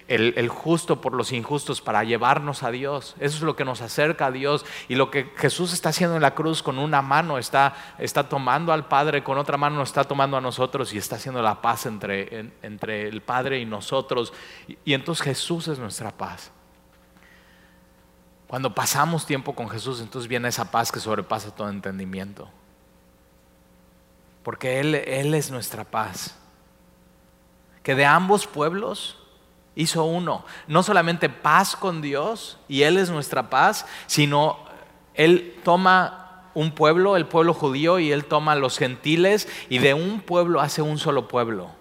el, 0.09 0.49
justo 0.49 1.01
por 1.01 1.13
los 1.13 1.31
injustos 1.31 1.81
para 1.81 2.03
llevarnos 2.03 2.63
a 2.63 2.71
Dios. 2.71 3.15
Eso 3.19 3.37
es 3.37 3.41
lo 3.43 3.55
que 3.55 3.63
nos 3.63 3.81
acerca 3.81 4.25
a 4.25 4.31
Dios. 4.31 4.65
Y 4.87 4.95
lo 4.95 5.11
que 5.11 5.31
Jesús 5.37 5.71
está 5.71 5.89
haciendo 5.89 6.15
en 6.15 6.21
la 6.21 6.33
cruz 6.33 6.63
con 6.63 6.79
una 6.79 7.01
mano, 7.01 7.37
está, 7.37 7.75
está 7.99 8.27
tomando 8.27 8.73
al 8.73 8.87
Padre, 8.87 9.23
con 9.23 9.37
otra 9.37 9.57
mano 9.57 9.77
nos 9.77 9.89
está 9.89 10.03
tomando 10.03 10.35
a 10.35 10.41
nosotros 10.41 10.93
y 10.93 10.97
está 10.97 11.17
haciendo 11.17 11.41
la 11.41 11.61
paz 11.61 11.85
entre, 11.85 12.51
entre 12.63 13.07
el 13.07 13.21
Padre 13.21 13.59
y 13.59 13.65
nosotros. 13.65 14.33
y 14.83 14.93
entonces 14.93 15.23
Jesús 15.23 15.67
es 15.67 15.77
nuestra 15.77 16.11
paz. 16.11 16.51
Cuando 18.47 18.73
pasamos 18.73 19.27
tiempo 19.27 19.53
con 19.53 19.69
Jesús, 19.69 20.01
entonces 20.01 20.27
viene 20.27 20.47
esa 20.47 20.71
paz 20.71 20.91
que 20.91 20.99
sobrepasa 20.99 21.53
todo 21.53 21.69
entendimiento. 21.69 22.49
Porque 24.41 24.79
Él, 24.79 24.95
Él 24.95 25.35
es 25.35 25.51
nuestra 25.51 25.83
paz 25.83 26.35
que 27.83 27.93
de 27.93 28.05
ambos 28.05 28.47
pueblos 28.47 29.18
hizo 29.79 30.03
uno. 30.03 30.43
No 30.67 30.83
solamente 30.83 31.29
paz 31.29 31.75
con 31.75 32.01
Dios, 32.01 32.59
y 32.67 32.83
Él 32.83 32.97
es 32.97 33.09
nuestra 33.09 33.49
paz, 33.49 33.85
sino 34.07 34.59
Él 35.13 35.55
toma 35.63 36.51
un 36.53 36.71
pueblo, 36.71 37.15
el 37.15 37.25
pueblo 37.25 37.53
judío, 37.53 37.97
y 37.97 38.11
Él 38.11 38.25
toma 38.25 38.55
los 38.55 38.77
gentiles, 38.77 39.47
y 39.69 39.79
de 39.79 39.93
un 39.93 40.19
pueblo 40.19 40.59
hace 40.59 40.81
un 40.81 40.97
solo 40.97 41.29
pueblo. 41.29 41.71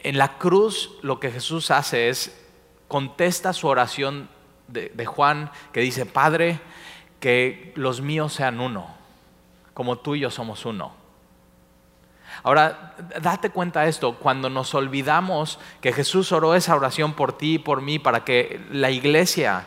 En 0.00 0.16
la 0.16 0.38
cruz 0.38 0.92
lo 1.02 1.18
que 1.18 1.32
Jesús 1.32 1.72
hace 1.72 2.08
es 2.08 2.40
contesta 2.86 3.52
su 3.52 3.66
oración 3.66 4.28
de, 4.68 4.92
de 4.94 5.06
Juan 5.06 5.50
que 5.72 5.80
dice, 5.80 6.06
Padre, 6.06 6.60
que 7.18 7.72
los 7.74 8.00
míos 8.00 8.32
sean 8.32 8.60
uno, 8.60 8.94
como 9.74 9.98
tú 9.98 10.14
y 10.14 10.20
yo 10.20 10.30
somos 10.30 10.64
uno. 10.64 11.05
Ahora, 12.46 12.94
date 13.20 13.50
cuenta 13.50 13.80
de 13.80 13.88
esto, 13.88 14.18
cuando 14.18 14.48
nos 14.48 14.72
olvidamos 14.76 15.58
que 15.80 15.92
Jesús 15.92 16.30
oró 16.30 16.54
esa 16.54 16.76
oración 16.76 17.14
por 17.14 17.36
ti 17.36 17.54
y 17.54 17.58
por 17.58 17.82
mí 17.82 17.98
para 17.98 18.22
que 18.22 18.64
la 18.70 18.92
iglesia 18.92 19.64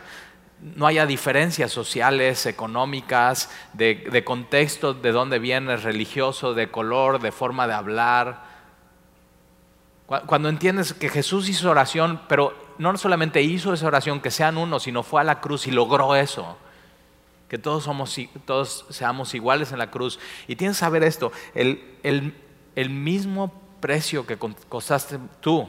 no 0.62 0.86
haya 0.86 1.04
diferencias 1.04 1.70
sociales, 1.70 2.46
económicas, 2.46 3.50
de, 3.74 4.24
contexto, 4.24 4.94
de 4.94 5.12
dónde 5.12 5.38
vienes, 5.38 5.82
religioso, 5.82 6.54
de 6.54 6.70
color, 6.70 7.20
de 7.20 7.32
forma 7.32 7.66
de 7.66 7.74
hablar. 7.74 8.44
Cuando 10.06 10.48
entiendes 10.48 10.94
que 10.94 11.10
Jesús 11.10 11.50
hizo 11.50 11.68
oración, 11.68 12.22
pero 12.28 12.54
no 12.78 12.96
solamente 12.96 13.42
hizo 13.42 13.74
esa 13.74 13.88
oración, 13.88 14.22
que 14.22 14.30
sean 14.30 14.56
uno, 14.56 14.80
sino 14.80 15.02
fue 15.02 15.20
a 15.20 15.24
la 15.24 15.42
cruz 15.42 15.66
y 15.66 15.70
logró 15.70 16.16
eso. 16.16 16.56
Que 17.46 17.58
todos, 17.58 17.84
somos, 17.84 18.16
todos 18.46 18.86
seamos 18.88 19.34
iguales 19.34 19.70
en 19.70 19.78
la 19.78 19.90
cruz. 19.90 20.18
Y 20.48 20.56
tienes 20.56 20.78
que 20.78 20.80
saber 20.80 21.02
esto, 21.02 21.30
el, 21.54 21.84
el 22.02 22.32
mismo 22.88 23.52
precio 23.80 24.26
que 24.26 24.38
costaste 24.38 25.18
tú, 25.40 25.68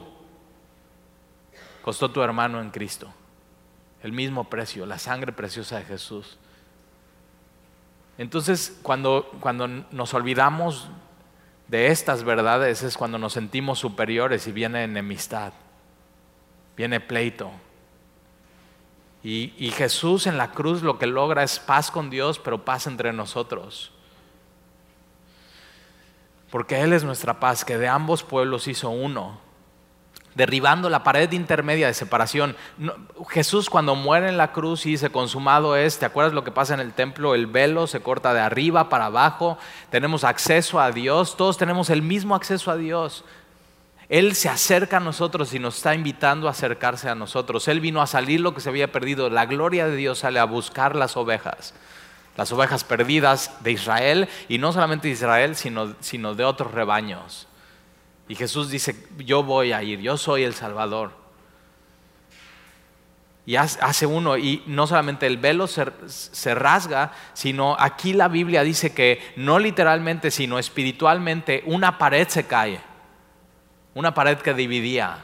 costó 1.82 2.10
tu 2.10 2.22
hermano 2.22 2.62
en 2.62 2.70
Cristo 2.70 3.12
el 4.02 4.12
mismo 4.12 4.44
precio, 4.44 4.84
la 4.84 4.98
sangre 4.98 5.32
preciosa 5.32 5.78
de 5.78 5.84
Jesús. 5.84 6.36
Entonces, 8.18 8.78
cuando, 8.82 9.30
cuando 9.40 9.68
nos 9.68 10.12
olvidamos 10.14 10.88
de 11.68 11.86
estas 11.88 12.24
verdades 12.24 12.82
es 12.82 12.96
cuando 12.96 13.18
nos 13.18 13.32
sentimos 13.32 13.78
superiores 13.78 14.46
y 14.46 14.52
viene 14.52 14.84
enemistad, 14.84 15.52
viene 16.76 17.00
pleito. 17.00 17.50
Y, 19.22 19.54
y, 19.56 19.70
Jesús 19.70 20.26
en 20.26 20.36
la 20.36 20.50
cruz 20.50 20.82
lo 20.82 20.98
que 20.98 21.06
logra 21.06 21.44
es 21.44 21.60
paz 21.60 21.92
con 21.92 22.10
Dios, 22.10 22.40
pero 22.40 22.64
paz 22.64 22.88
entre 22.88 23.12
nosotros. 23.12 23.92
Porque 26.52 26.82
Él 26.82 26.92
es 26.92 27.02
nuestra 27.02 27.40
paz, 27.40 27.64
que 27.64 27.78
de 27.78 27.88
ambos 27.88 28.22
pueblos 28.22 28.68
hizo 28.68 28.90
uno 28.90 29.40
derribando 30.34 30.88
la 30.88 31.02
pared 31.02 31.30
intermedia 31.32 31.86
de 31.86 31.94
separación. 31.94 32.56
Jesús 33.28 33.68
cuando 33.68 33.94
muere 33.94 34.28
en 34.28 34.36
la 34.36 34.52
cruz 34.52 34.86
y 34.86 34.90
dice, 34.90 35.10
consumado 35.10 35.76
es, 35.76 35.98
¿te 35.98 36.06
acuerdas 36.06 36.32
lo 36.32 36.44
que 36.44 36.50
pasa 36.50 36.74
en 36.74 36.80
el 36.80 36.92
templo? 36.92 37.34
El 37.34 37.46
velo 37.46 37.86
se 37.86 38.00
corta 38.00 38.32
de 38.32 38.40
arriba 38.40 38.88
para 38.88 39.06
abajo, 39.06 39.58
tenemos 39.90 40.24
acceso 40.24 40.80
a 40.80 40.90
Dios, 40.90 41.36
todos 41.36 41.58
tenemos 41.58 41.90
el 41.90 42.02
mismo 42.02 42.34
acceso 42.34 42.70
a 42.70 42.76
Dios. 42.76 43.24
Él 44.08 44.34
se 44.34 44.48
acerca 44.48 44.98
a 44.98 45.00
nosotros 45.00 45.54
y 45.54 45.58
nos 45.58 45.76
está 45.76 45.94
invitando 45.94 46.48
a 46.48 46.50
acercarse 46.50 47.08
a 47.08 47.14
nosotros. 47.14 47.66
Él 47.68 47.80
vino 47.80 48.02
a 48.02 48.06
salir 48.06 48.40
lo 48.40 48.54
que 48.54 48.60
se 48.60 48.68
había 48.68 48.92
perdido. 48.92 49.30
La 49.30 49.46
gloria 49.46 49.86
de 49.86 49.96
Dios 49.96 50.18
sale 50.18 50.38
a 50.38 50.44
buscar 50.44 50.96
las 50.96 51.16
ovejas, 51.16 51.72
las 52.36 52.50
ovejas 52.52 52.84
perdidas 52.84 53.52
de 53.62 53.72
Israel, 53.72 54.28
y 54.48 54.58
no 54.58 54.72
solamente 54.72 55.08
de 55.08 55.14
Israel, 55.14 55.56
sino, 55.56 55.94
sino 56.00 56.34
de 56.34 56.44
otros 56.44 56.72
rebaños. 56.72 57.48
Y 58.28 58.34
Jesús 58.34 58.70
dice, 58.70 58.96
yo 59.18 59.42
voy 59.42 59.72
a 59.72 59.82
ir, 59.82 60.00
yo 60.00 60.16
soy 60.16 60.44
el 60.44 60.54
Salvador. 60.54 61.22
Y 63.44 63.56
hace 63.56 64.06
uno, 64.06 64.36
y 64.36 64.62
no 64.66 64.86
solamente 64.86 65.26
el 65.26 65.36
velo 65.36 65.66
se, 65.66 66.54
rasga, 66.54 67.12
sino 67.34 67.76
aquí 67.78 68.12
la 68.12 68.28
Biblia 68.28 68.62
dice 68.62 68.94
que 68.94 69.20
no 69.34 69.58
literalmente, 69.58 70.30
sino 70.30 70.60
espiritualmente, 70.60 71.64
una 71.66 71.98
pared 71.98 72.28
se 72.28 72.46
cae, 72.46 72.80
una 73.94 74.14
pared 74.14 74.38
que 74.38 74.54
dividía. 74.54 75.18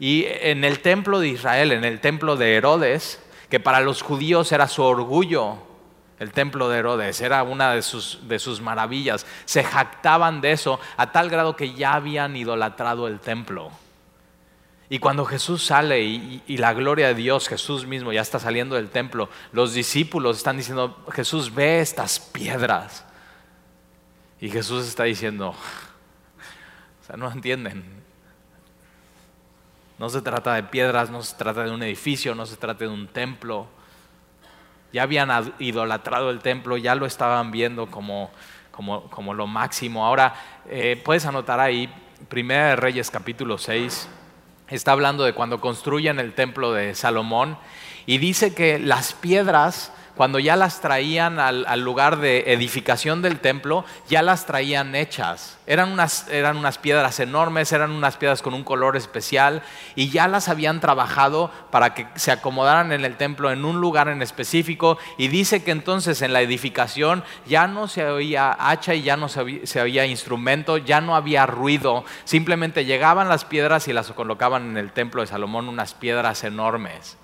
Y 0.00 0.26
en 0.26 0.64
el 0.64 0.80
templo 0.80 1.20
de 1.20 1.28
Israel, 1.28 1.70
en 1.70 1.84
el 1.84 2.00
templo 2.00 2.36
de 2.36 2.56
Herodes, 2.56 3.23
que 3.54 3.60
para 3.60 3.78
los 3.78 4.02
judíos 4.02 4.50
era 4.50 4.66
su 4.66 4.82
orgullo, 4.82 5.58
el 6.18 6.32
templo 6.32 6.68
de 6.68 6.80
Herodes, 6.80 7.20
era 7.20 7.44
una 7.44 7.70
de 7.70 7.82
sus, 7.82 8.18
de 8.26 8.40
sus 8.40 8.60
maravillas. 8.60 9.24
Se 9.44 9.62
jactaban 9.62 10.40
de 10.40 10.50
eso 10.50 10.80
a 10.96 11.12
tal 11.12 11.30
grado 11.30 11.54
que 11.54 11.72
ya 11.72 11.94
habían 11.94 12.34
idolatrado 12.34 13.06
el 13.06 13.20
templo. 13.20 13.70
Y 14.88 14.98
cuando 14.98 15.24
Jesús 15.24 15.64
sale 15.64 16.02
y, 16.02 16.42
y, 16.48 16.56
la 16.56 16.74
gloria 16.74 17.06
de 17.06 17.14
Dios, 17.14 17.46
Jesús 17.46 17.86
mismo 17.86 18.12
ya 18.12 18.22
está 18.22 18.40
saliendo 18.40 18.74
del 18.74 18.90
templo, 18.90 19.28
los 19.52 19.72
discípulos 19.72 20.38
están 20.38 20.56
diciendo, 20.56 21.04
Jesús 21.12 21.54
ve 21.54 21.78
estas 21.78 22.18
piedras. 22.18 23.04
Y 24.40 24.50
Jesús 24.50 24.84
está 24.84 25.04
diciendo, 25.04 25.50
o 27.02 27.06
sea, 27.06 27.16
no 27.16 27.30
entienden. 27.30 28.03
No 30.04 30.10
se 30.10 30.20
trata 30.20 30.52
de 30.52 30.64
piedras, 30.64 31.08
no 31.08 31.22
se 31.22 31.34
trata 31.34 31.64
de 31.64 31.70
un 31.70 31.82
edificio, 31.82 32.34
no 32.34 32.44
se 32.44 32.58
trata 32.58 32.84
de 32.84 32.90
un 32.90 33.06
templo 33.06 33.66
ya 34.92 35.02
habían 35.02 35.30
idolatrado 35.60 36.28
el 36.28 36.40
templo, 36.40 36.76
ya 36.76 36.94
lo 36.94 37.06
estaban 37.06 37.50
viendo 37.50 37.86
como, 37.86 38.30
como, 38.70 39.32
lo 39.32 39.46
máximo. 39.46 40.04
Ahora, 40.04 40.34
eh, 40.68 41.00
puedes 41.02 41.24
anotar 41.24 41.58
ahí, 41.58 41.88
Primera 42.28 42.68
de 42.68 42.76
Reyes 42.76 43.10
capítulo 43.10 43.56
6, 43.56 44.10
está 44.68 44.92
hablando 44.92 45.24
de 45.24 45.32
cuando 45.32 45.58
construyen 45.58 46.20
el 46.20 46.34
templo 46.34 46.74
de 46.74 46.94
Salomón 46.94 47.56
y 48.04 48.18
dice 48.18 48.54
que 48.54 48.78
las 48.78 49.14
piedras 49.14 49.90
cuando 50.16 50.38
ya 50.38 50.56
las 50.56 50.80
traían 50.80 51.40
al, 51.40 51.80
lugar 51.80 52.18
de 52.18 52.52
edificación 52.52 53.20
del 53.20 53.40
templo, 53.40 53.84
ya 54.08 54.22
las 54.22 54.46
traían 54.46 54.94
hechas. 54.94 55.58
Eran 55.66 55.90
unas, 55.90 56.28
eran 56.28 56.56
unas 56.56 56.78
piedras 56.78 57.18
enormes, 57.20 57.72
eran 57.72 57.90
unas 57.90 58.16
piedras 58.16 58.40
con 58.42 58.54
un 58.54 58.64
color 58.64 58.96
especial 58.96 59.62
y 59.96 60.10
ya 60.10 60.28
las 60.28 60.48
habían 60.48 60.80
trabajado 60.80 61.50
para 61.70 61.94
que 61.94 62.06
se 62.14 62.30
acomodaran 62.30 62.92
en 62.92 63.04
el 63.04 63.16
templo 63.16 63.50
en 63.50 63.64
un 63.64 63.80
lugar 63.80 64.08
en 64.08 64.22
específico. 64.22 64.98
Y 65.18 65.28
dice 65.28 65.64
que 65.64 65.72
entonces 65.72 66.22
en 66.22 66.32
la 66.32 66.42
edificación 66.42 67.24
ya 67.46 67.66
no 67.66 67.88
se 67.88 68.06
oía 68.06 68.56
hacha 68.58 68.94
y 68.94 69.02
ya 69.02 69.16
no 69.16 69.28
se 69.28 69.66
se 69.66 69.80
oía 69.80 70.06
instrumento, 70.06 70.76
ya 70.76 71.00
no 71.00 71.16
había 71.16 71.46
ruido. 71.46 72.04
Simplemente 72.24 72.84
llegaban 72.84 73.28
las 73.28 73.44
piedras 73.44 73.88
y 73.88 73.92
las 73.92 74.12
colocaban 74.12 74.70
en 74.70 74.76
el 74.76 74.92
templo 74.92 75.22
de 75.22 75.26
Salomón, 75.26 75.68
unas 75.68 75.94
piedras 75.94 76.44
enormes 76.44 77.16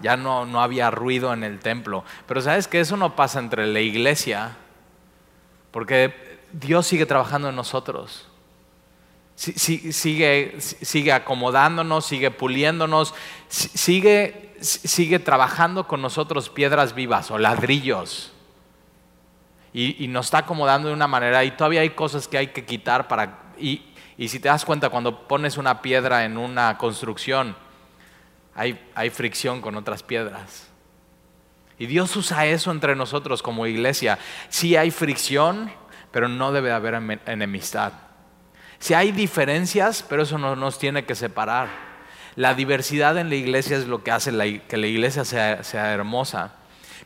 ya 0.00 0.16
no, 0.16 0.46
no 0.46 0.62
había 0.62 0.90
ruido 0.90 1.32
en 1.32 1.44
el 1.44 1.58
templo. 1.58 2.04
Pero 2.26 2.40
sabes 2.40 2.68
que 2.68 2.80
eso 2.80 2.96
no 2.96 3.16
pasa 3.16 3.38
entre 3.38 3.66
la 3.66 3.80
iglesia, 3.80 4.56
porque 5.70 6.40
Dios 6.52 6.86
sigue 6.86 7.06
trabajando 7.06 7.48
en 7.48 7.56
nosotros. 7.56 8.26
Sigue, 9.36 10.56
sigue 10.60 11.12
acomodándonos, 11.12 12.06
sigue 12.06 12.32
puliéndonos, 12.32 13.14
sigue, 13.48 14.56
sigue 14.60 15.20
trabajando 15.20 15.86
con 15.86 16.02
nosotros 16.02 16.48
piedras 16.48 16.94
vivas 16.94 17.30
o 17.30 17.38
ladrillos. 17.38 18.32
Y, 19.72 20.02
y, 20.02 20.08
nos 20.08 20.26
está 20.26 20.38
acomodando 20.38 20.88
de 20.88 20.94
una 20.94 21.06
manera 21.06 21.44
y 21.44 21.52
todavía 21.52 21.82
hay 21.82 21.90
cosas 21.90 22.26
que 22.26 22.38
hay 22.38 22.48
que 22.48 22.64
quitar 22.64 23.06
para... 23.06 23.52
Y, 23.58 23.82
y 24.16 24.28
si 24.28 24.40
te 24.40 24.48
das 24.48 24.64
cuenta, 24.64 24.88
cuando 24.88 25.28
pones 25.28 25.56
una 25.56 25.82
piedra 25.82 26.24
en 26.24 26.36
una 26.36 26.76
construcción, 26.76 27.54
hay, 28.58 29.10
fricción 29.10 29.60
con 29.60 29.76
otras 29.76 30.02
piedras. 30.02 30.68
Y 31.78 31.86
Dios 31.86 32.14
usa 32.16 32.46
eso 32.46 32.70
entre 32.72 32.96
nosotros 32.96 33.42
como 33.42 33.66
iglesia. 33.66 34.18
Sí 34.48 34.76
hay 34.76 34.90
fricción, 34.90 35.70
pero 36.10 36.28
no 36.28 36.52
debe 36.52 36.72
haber 36.72 36.94
enemistad. 37.26 37.92
Si 38.80 38.94
hay 38.94 39.12
diferencias, 39.12 40.04
pero 40.08 40.22
eso 40.22 40.38
no 40.38 40.56
nos 40.56 40.78
tiene 40.78 41.04
que 41.04 41.14
separar. 41.14 41.68
La 42.34 42.54
diversidad 42.54 43.16
en 43.18 43.28
la 43.28 43.36
iglesia 43.36 43.76
es 43.76 43.86
lo 43.86 44.02
que 44.02 44.10
hace 44.10 44.30
que 44.68 44.76
la 44.76 44.86
iglesia 44.86 45.24
sea 45.24 45.92
hermosa 45.92 46.57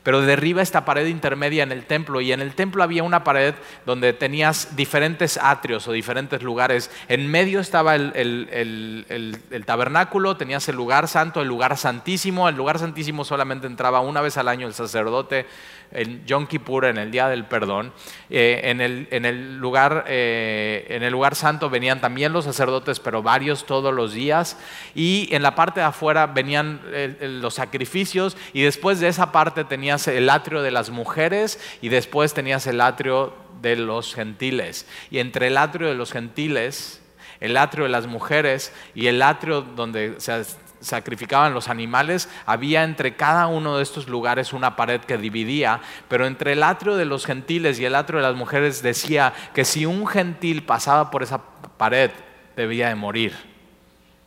pero 0.03 0.21
derriba 0.21 0.63
esta 0.63 0.85
pared 0.85 1.07
intermedia 1.07 1.63
en 1.63 1.73
el 1.73 1.85
templo 1.85 2.21
y 2.21 2.33
en 2.33 2.41
el 2.41 2.55
templo 2.55 2.83
había 2.83 3.03
una 3.03 3.25
pared 3.25 3.55
donde 3.87 4.13
tenías 4.13 4.75
diferentes 4.77 5.39
atrios 5.41 5.87
o 5.89 5.93
diferentes 5.93 6.43
lugares. 6.43 6.91
En 7.09 7.31
medio 7.31 7.61
estaba 7.61 7.95
el, 7.95 9.65
tabernáculo, 9.65 10.37
tenías 10.37 10.69
el 10.69 10.77
lugar 10.77 11.09
santo, 11.09 11.41
el 11.41 11.49
lugar 11.49 11.77
santísimo. 11.77 12.49
El 12.49 12.57
lugar 12.57 12.79
santísimo 12.79 13.25
solamente 13.25 13.67
entraba 13.67 14.01
una 14.01 14.21
vez 14.21 14.37
al 14.37 14.49
año 14.49 14.67
el 14.67 14.75
sacerdote 14.75 15.47
en 15.95 16.25
Yom 16.27 16.47
Kippur, 16.47 16.85
en 16.85 16.99
el 16.99 17.11
Día 17.11 17.29
del 17.29 17.45
Perdón. 17.45 17.93
Eh, 18.31 18.61
en, 18.65 18.81
el, 18.81 19.59
lugar, 19.59 20.05
eh, 20.09 20.87
en 20.89 21.03
el 21.03 21.13
lugar 21.13 21.35
santo 21.35 21.71
venían 21.71 22.01
también 22.01 22.33
los 22.33 22.45
sacerdotes, 22.45 23.01
pero 23.01 23.23
varios 23.23 23.67
todos 23.67 23.95
los 23.95 24.13
días. 24.13 24.59
Y 24.95 25.29
en 25.33 25.43
la 25.43 25.55
parte 25.55 25.81
de 25.81 25.87
afuera 25.87 26.27
venían 26.27 26.81
eh, 26.87 27.17
los 27.41 27.55
sacrificios 27.55 28.37
y 28.53 28.63
después 28.63 29.01
de 29.01 29.09
esa 29.09 29.33
parte 29.33 29.65
tenías 29.65 30.09
el 30.09 30.29
atrio 30.31 30.63
de 30.63 30.71
las 30.71 30.91
mujeres 30.91 31.61
y 31.81 31.89
después 31.89 32.35
tenías 32.35 32.67
el 32.67 32.81
atrio 32.81 33.35
de 33.61 33.77
los 33.77 34.15
gentiles. 34.15 34.87
Y 35.11 35.19
entre 35.19 35.49
el 35.49 35.57
atrio 35.57 35.89
de 35.89 35.95
los 35.95 36.13
gentiles 36.13 36.99
el 37.43 37.57
atrio 37.57 37.85
de 37.85 37.91
las 37.91 38.07
mujeres 38.07 38.73
y 38.95 39.09
el 39.09 39.21
atrio 39.21 39.63
donde 39.63 40.15
se 40.19 40.45
sacrificaban 40.83 41.55
los 41.55 41.69
animales, 41.69 42.29
había 42.45 42.85
entre 42.85 43.17
cada 43.17 43.47
uno 43.47 43.77
de 43.79 43.83
estos 43.83 44.09
lugares 44.09 44.53
una 44.53 44.77
pared 44.77 45.01
que 45.01 45.17
dividía, 45.17 45.81
pero 46.09 46.27
entre 46.27 46.53
el 46.53 46.63
atrio 46.63 46.97
de 46.97 47.07
los 47.07 47.25
gentiles 47.25 47.81
y 47.81 47.87
el 47.87 47.95
atrio 47.95 48.19
de 48.19 48.27
las 48.27 48.37
mujeres 48.37 48.83
decía 48.83 49.33
que 49.55 49.65
si 49.65 49.87
un 49.87 50.07
gentil 50.07 50.65
pasaba 50.65 51.11
por 51.11 51.23
esa 51.23 51.41
pared, 51.79 52.11
debía 52.57 52.89
de 52.89 52.95
morir. 52.95 53.53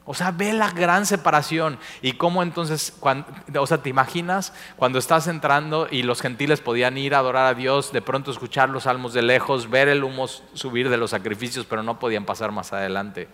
O 0.08 0.14
sea, 0.14 0.30
ve 0.30 0.54
la 0.54 0.70
gran 0.70 1.08
separación 1.08 1.80
y 2.04 2.12
cómo 2.14 2.44
entonces, 2.44 2.94
o 3.02 3.68
sea, 3.68 3.80
te 3.80 3.90
imaginas 3.90 4.54
cuando 4.76 5.00
estás 5.00 5.26
entrando 5.28 5.88
y 5.90 6.04
los 6.04 6.22
gentiles 6.22 6.62
podían 6.62 6.96
ir 7.00 7.16
a 7.16 7.20
adorar 7.20 7.48
a 7.48 7.56
Dios, 7.56 7.92
de 7.92 8.04
pronto 8.04 8.30
escuchar 8.30 8.70
los 8.70 8.84
salmos 8.84 9.14
de 9.14 9.24
lejos, 9.24 9.68
ver 9.68 9.88
el 9.88 10.04
humo 10.04 10.28
subir 10.28 10.90
de 10.90 10.98
los 10.98 11.10
sacrificios, 11.10 11.66
pero 11.66 11.82
no 11.82 11.98
podían 11.98 12.24
pasar 12.24 12.52
más 12.52 12.72
adelante. 12.72 13.28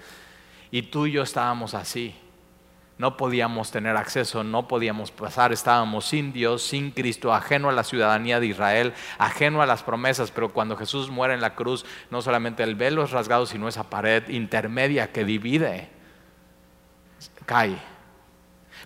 Y 0.72 0.84
tú 0.84 1.08
y 1.08 1.12
yo 1.12 1.24
estábamos 1.24 1.74
así. 1.74 2.16
No 3.02 3.18
podíamos 3.18 3.72
tener 3.72 3.98
acceso, 3.98 4.44
no 4.44 4.68
podíamos 4.68 5.10
pasar, 5.10 5.52
estábamos 5.52 6.06
sin 6.06 6.32
Dios, 6.34 6.62
sin 6.62 6.92
Cristo, 6.92 7.34
ajeno 7.34 7.68
a 7.68 7.72
la 7.72 7.84
ciudadanía 7.84 8.40
de 8.40 8.46
Israel, 8.46 8.94
ajeno 9.18 9.64
a 9.64 9.66
las 9.66 9.82
promesas, 9.82 10.30
pero 10.30 10.54
cuando 10.54 10.78
Jesús 10.78 11.10
muere 11.10 11.34
en 11.34 11.42
la 11.42 11.56
cruz, 11.56 11.84
no 12.12 12.22
solamente 12.22 12.62
el 12.62 12.76
velo 12.76 13.04
es 13.04 13.10
rasgado, 13.10 13.48
sino 13.48 13.68
esa 13.68 13.90
pared 13.90 14.30
intermedia 14.30 15.12
que 15.12 15.26
divide, 15.26 15.90
cae. 17.48 17.76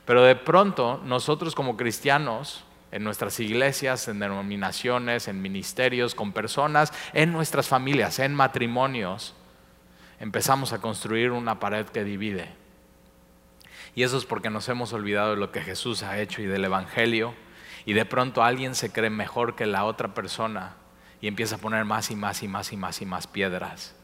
Pero 0.06 0.24
de 0.24 0.38
pronto 0.38 1.02
nosotros 1.04 1.54
como 1.54 1.76
cristianos, 1.76 2.64
en 2.94 3.04
nuestras 3.04 3.38
iglesias, 3.42 4.08
en 4.08 4.20
denominaciones, 4.20 5.28
en 5.28 5.42
ministerios, 5.42 6.16
con 6.16 6.32
personas, 6.32 6.94
en 7.12 7.34
nuestras 7.34 7.68
familias, 7.68 8.20
en 8.20 8.34
matrimonios, 8.34 9.36
empezamos 10.22 10.72
a 10.72 10.80
construir 10.80 11.32
una 11.32 11.60
pared 11.60 11.86
que 11.88 12.06
divide. 12.06 12.65
Y 13.96 14.04
eso 14.04 14.18
es 14.18 14.26
porque 14.26 14.50
nos 14.50 14.68
hemos 14.68 14.92
olvidado 14.94 15.32
de 15.32 15.38
lo 15.38 15.52
que 15.52 15.62
Jesús 15.62 16.04
ha 16.04 16.20
hecho 16.20 16.42
y 16.42 16.46
del 16.46 16.66
Evangelio. 16.66 17.34
Y 17.86 17.94
de 17.94 18.06
pronto 18.06 18.44
alguien 18.44 18.76
se 18.76 18.92
cree 18.92 19.10
mejor 19.10 19.56
que 19.56 19.66
la 19.66 19.86
otra 19.86 20.14
persona 20.14 20.76
y 21.22 21.28
empieza 21.28 21.56
a 21.56 21.60
poner 21.60 21.86
más 21.86 22.12
y 22.12 22.16
más 22.16 22.44
y 22.44 22.48
más 22.48 22.74
y 22.74 22.78
más 22.78 23.02
y 23.02 23.06
más 23.06 23.28
piedras. 23.28 23.96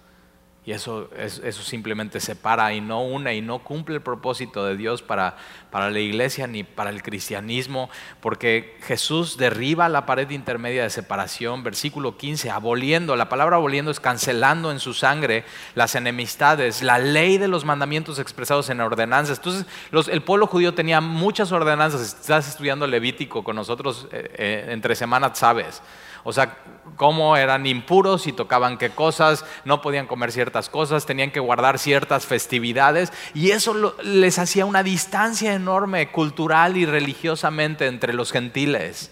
Y 0.63 0.73
eso, 0.73 1.09
eso, 1.17 1.63
simplemente 1.63 2.19
separa 2.19 2.71
y 2.71 2.81
no 2.81 3.01
une 3.01 3.35
y 3.35 3.41
no 3.41 3.63
cumple 3.63 3.95
el 3.95 4.01
propósito 4.03 4.63
de 4.63 4.77
Dios 4.77 5.01
para, 5.01 5.35
para 5.71 5.89
la 5.89 5.97
iglesia 5.99 6.45
ni 6.45 6.63
para 6.63 6.91
el 6.91 7.01
cristianismo, 7.01 7.89
porque 8.19 8.77
Jesús 8.83 9.37
derriba 9.37 9.89
la 9.89 10.05
pared 10.05 10.29
intermedia 10.29 10.83
de 10.83 10.91
separación, 10.91 11.63
versículo 11.63 12.15
15, 12.15 12.51
aboliendo, 12.51 13.15
la 13.15 13.27
palabra 13.27 13.55
aboliendo 13.55 13.89
es 13.89 13.99
cancelando 13.99 14.71
en 14.71 14.79
su 14.79 14.93
sangre 14.93 15.45
las 15.73 15.95
enemistades, 15.95 16.83
la 16.83 16.99
ley 16.99 17.39
de 17.39 17.47
los 17.47 17.65
mandamientos 17.65 18.19
expresados 18.19 18.69
en 18.69 18.81
ordenanzas. 18.81 19.39
Entonces, 19.39 19.65
el 20.09 20.21
pueblo 20.21 20.45
judío 20.45 20.75
tenía 20.75 21.01
muchas 21.01 21.51
ordenanzas, 21.51 22.01
estás 22.01 22.47
estudiando 22.47 22.85
Levítico 22.85 23.43
con 23.43 23.55
nosotros 23.55 24.07
eh, 24.11 24.29
eh, 24.37 24.65
entre 24.69 24.95
semanas, 24.95 25.39
sabes. 25.39 25.81
O 26.23 26.33
sea, 26.33 26.57
cómo 26.95 27.35
eran 27.35 27.65
impuros 27.65 28.27
y 28.27 28.33
tocaban 28.33 28.77
qué 28.77 28.89
cosas, 28.91 29.45
no 29.65 29.81
podían 29.81 30.07
comer 30.07 30.31
ciertas 30.31 30.69
cosas, 30.69 31.05
tenían 31.05 31.31
que 31.31 31.39
guardar 31.39 31.79
ciertas 31.79 32.25
festividades 32.25 33.11
y 33.33 33.51
eso 33.51 33.95
les 34.03 34.37
hacía 34.39 34.65
una 34.65 34.83
distancia 34.83 35.53
enorme 35.53 36.11
cultural 36.11 36.77
y 36.77 36.85
religiosamente 36.85 37.87
entre 37.87 38.13
los 38.13 38.31
gentiles. 38.31 39.11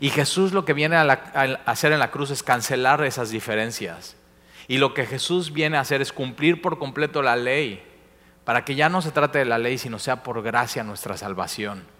Y 0.00 0.10
Jesús 0.10 0.52
lo 0.52 0.64
que 0.64 0.72
viene 0.72 0.96
a, 0.96 1.02
hacer 1.64 1.92
en 1.92 2.00
la 2.00 2.10
cruz 2.10 2.30
es 2.30 2.42
cancelar 2.42 3.02
esas 3.04 3.30
diferencias. 3.30 4.16
Y 4.66 4.78
lo 4.78 4.92
que 4.92 5.06
Jesús 5.06 5.52
viene 5.52 5.76
a 5.76 5.80
hacer 5.80 6.02
es 6.02 6.12
cumplir 6.12 6.60
por 6.60 6.78
completo 6.78 7.22
la 7.22 7.36
ley, 7.36 7.82
para 8.44 8.64
que 8.64 8.74
ya 8.74 8.88
no 8.88 9.02
se 9.02 9.12
trate 9.12 9.38
de 9.38 9.44
la 9.44 9.58
ley, 9.58 9.78
sino 9.78 9.98
sea 9.98 10.22
por 10.22 10.42
gracia 10.42 10.82
nuestra 10.82 11.16
salvación 11.16 11.94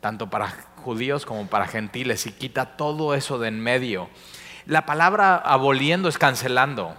tanto 0.00 0.30
para 0.30 0.54
judíos 0.88 1.26
como 1.26 1.46
para 1.48 1.66
gentiles, 1.66 2.24
y 2.24 2.32
quita 2.32 2.78
todo 2.78 3.12
eso 3.12 3.38
de 3.38 3.48
en 3.48 3.60
medio. 3.60 4.08
La 4.64 4.86
palabra 4.86 5.36
aboliendo 5.36 6.08
es 6.08 6.16
cancelando. 6.16 6.96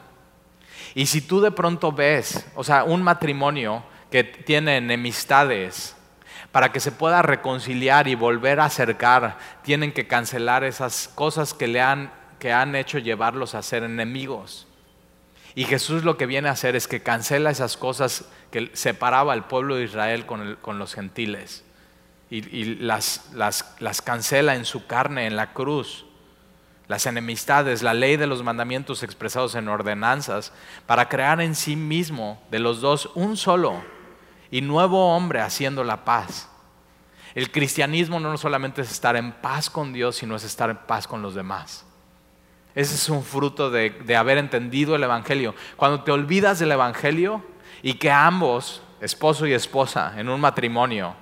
Y 0.93 1.08
si 1.08 1.21
tú 1.21 1.41
de 1.41 1.49
pronto 1.49 1.91
ves, 1.91 2.45
o 2.54 2.63
sea, 2.63 2.84
un 2.84 3.02
matrimonio 3.02 3.84
que 4.12 4.23
tiene 4.23 4.78
enemistades, 4.78 5.95
para 6.52 6.71
que 6.71 6.80
se 6.80 6.91
pueda 6.91 7.23
reconciliar 7.23 8.08
y 8.08 8.13
volver 8.13 8.60
a 8.60 8.65
acercar, 8.65 9.39
tienen 9.63 9.91
que 9.91 10.06
cancelar 10.06 10.63
esas 10.63 11.08
cosas 11.08 11.56
que 11.56 11.67
le 11.67 11.82
han, 11.82 12.12
que 12.38 12.54
han 12.54 12.75
hecho 12.75 12.99
llevarlos 12.99 13.56
a 13.56 13.63
ser 13.63 13.82
enemigos. 13.82 14.67
Y 15.56 15.63
Jesús 15.63 16.04
lo 16.04 16.15
que 16.15 16.28
viene 16.28 16.47
a 16.47 16.52
hacer 16.52 16.75
es 16.75 16.88
que 16.88 17.02
cancela 17.02 17.49
esas 17.49 17.75
cosas 17.75 18.30
que 18.52 18.69
separaba 18.73 19.34
al 19.34 19.47
pueblo 19.47 19.78
de 19.78 19.86
Israel 19.86 20.28
con, 20.28 20.60
con 20.62 20.78
los 20.78 20.93
gentiles 20.93 21.63
y, 22.29 22.75
las, 22.75 23.31
las, 23.33 24.01
cancela 24.01 24.55
en 24.55 24.65
su 24.65 24.85
carne, 24.85 25.25
en 25.25 25.35
la 25.35 25.53
cruz. 25.53 26.05
Las 26.87 27.05
enemistades, 27.05 27.83
la 27.83 27.93
ley 27.93 28.17
de 28.17 28.27
los 28.27 28.43
mandamientos 28.43 29.03
expresados 29.03 29.55
en 29.55 29.67
ordenanzas, 29.67 30.53
para 30.85 31.09
crear 31.09 31.41
en 31.41 31.55
sí 31.55 31.75
mismo 31.75 32.41
de 32.51 32.59
los 32.59 32.81
dos 32.81 33.11
un 33.15 33.37
solo 33.37 33.81
y 34.51 34.61
nuevo 34.61 35.15
hombre 35.15 35.41
haciendo 35.41 35.83
la 35.83 36.05
paz. 36.05 36.49
El 37.35 37.51
cristianismo 37.51 38.19
no 38.19 38.35
solamente 38.37 38.81
es 38.81 38.91
estar 38.91 39.15
en 39.15 39.31
paz 39.33 39.69
con 39.69 39.93
Dios, 39.93 40.15
sino 40.15 40.35
es 40.35 40.43
estar 40.43 40.69
en 40.69 40.77
paz 40.77 41.07
con 41.07 41.21
los 41.21 41.35
demás. 41.35 41.85
Ese 42.73 42.95
es 42.95 43.09
un 43.09 43.23
fruto 43.23 43.69
de, 43.69 43.91
de, 43.91 44.15
haber 44.15 44.37
entendido 44.37 44.95
el 44.95 45.03
Evangelio. 45.03 45.53
Cuando 45.75 46.03
te 46.03 46.11
olvidas 46.11 46.59
del 46.59 46.71
Evangelio 46.71 47.43
y 47.81 47.95
que 47.95 48.11
ambos, 48.11 48.81
esposo 49.01 49.45
y 49.45 49.53
esposa, 49.53 50.13
en 50.17 50.29
un 50.29 50.39
matrimonio, 50.39 51.15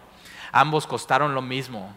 Ambos 0.52 0.88
costaron 0.88 1.34
lo 1.34 1.42
mismo. 1.42 1.94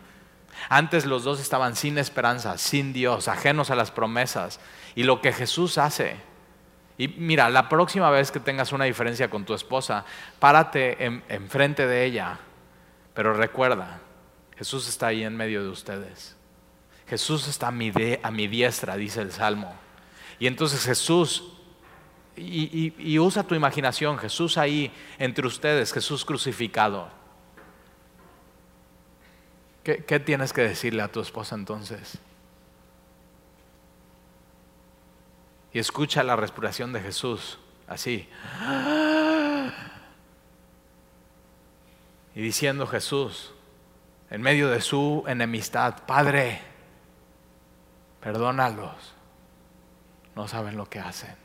Antes 0.69 1.07
los 1.07 1.25
dos 1.25 1.41
estaban 1.41 1.77
sin 1.77 1.99
esperanza, 1.99 2.59
sin 2.59 2.93
Dios, 2.93 3.29
ajenos 3.29 3.71
a 3.71 3.75
las 3.75 3.91
promesas. 3.91 4.61
Y 4.95 5.05
lo 5.05 5.21
que 5.21 5.33
Jesús 5.33 5.79
hace, 5.79 6.17
y 6.99 7.09
mira, 7.09 7.49
la 7.49 7.69
próxima 7.69 8.11
vez 8.11 8.31
que 8.31 8.41
tengas 8.41 8.73
una 8.73 8.85
diferencia 8.85 9.31
con 9.31 9.45
tu 9.45 9.55
esposa, 9.55 10.05
párate 10.39 11.03
enfrente 11.29 11.87
de 11.87 12.05
ella. 12.05 12.39
Pero 13.15 13.33
recuerda, 13.33 14.01
Jesús 14.57 14.87
está 14.89 15.07
ahí 15.07 15.25
en 15.25 15.37
medio 15.37 15.63
de 15.63 15.71
ustedes. 15.71 16.37
Jesús 17.09 17.49
está 17.49 17.69
a 17.69 17.73
mi, 17.73 17.91
a 18.23 18.31
mi 18.31 18.47
diestra, 18.49 18.97
dice 18.97 19.23
el 19.23 19.33
Salmo. 19.33 19.75
Y 20.39 20.47
entonces 20.47 20.85
Jesús, 20.85 21.55
y 22.37 23.19
usa 23.19 23.45
tu 23.45 23.55
imaginación, 23.55 24.19
Jesús 24.19 24.59
ahí 24.59 24.93
entre 25.19 25.47
ustedes, 25.47 25.93
Jesús 25.93 26.25
crucificado. 26.25 27.20
¿Qué, 29.83 30.21
tienes 30.21 30.53
que 30.53 30.61
decirle 30.63 31.03
a 31.03 31.09
tu 31.09 31.21
esposa 31.21 31.55
entonces? 31.55 32.19
Y 35.73 35.79
escucha 35.79 36.23
la 36.23 36.37
respiración 36.37 36.93
de 36.93 37.01
Jesús, 37.01 37.59
así. 37.87 38.29
Y 42.35 42.41
diciendo 42.43 42.87
Jesús, 42.87 43.55
en 44.29 44.43
medio 44.43 44.69
de 44.69 44.81
su 44.81 45.25
enemistad, 45.27 46.05
Padre, 46.07 46.61
perdónalos, 48.21 49.15
no 50.37 50.47
saben 50.47 50.77
lo 50.77 50.87
que 50.87 51.01
hacen. 51.01 51.37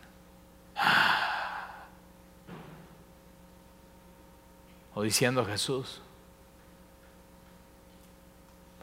O 4.93 5.02
diciendo 5.02 5.45
Jesús, 5.45 6.02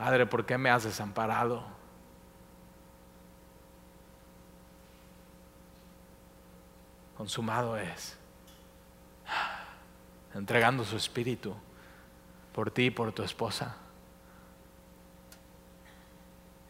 Padre, 0.02 0.26
¿por 0.26 0.44
qué 0.44 0.58
me 0.58 0.68
has 0.68 0.82
desamparado? 0.82 1.62
Consumado 7.16 7.76
es, 7.76 8.18
entregando 10.34 10.82
su 10.82 10.96
espíritu 10.96 11.54
por 12.52 12.72
ti 12.72 12.86
y 12.86 12.90
por 12.90 13.12
tu 13.12 13.22
esposa. 13.22 13.76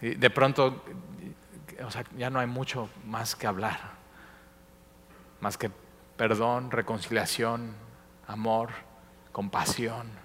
Y 0.03 0.14
de 0.16 0.29
pronto, 0.29 0.85
o 1.83 1.90
sea, 1.90 2.05
ya 2.18 2.29
no 2.29 2.38
hay 2.38 2.47
mucho 2.47 2.90
más 3.07 3.35
que 3.35 3.47
hablar, 3.47 3.79
más 5.40 5.57
que 5.57 5.71
perdón, 6.18 6.71
reconciliación, 6.71 7.75
amor, 8.27 8.73
compasión. 9.33 10.22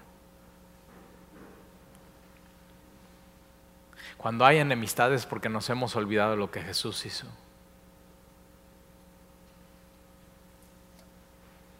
Cuando 4.18 4.44
hay 4.44 4.58
enemistades 4.58 5.24
porque 5.24 5.48
nos 5.48 5.70
hemos 5.70 5.96
olvidado 5.96 6.36
lo 6.36 6.50
que 6.50 6.60
Jesús 6.60 7.06
hizo. 7.06 7.26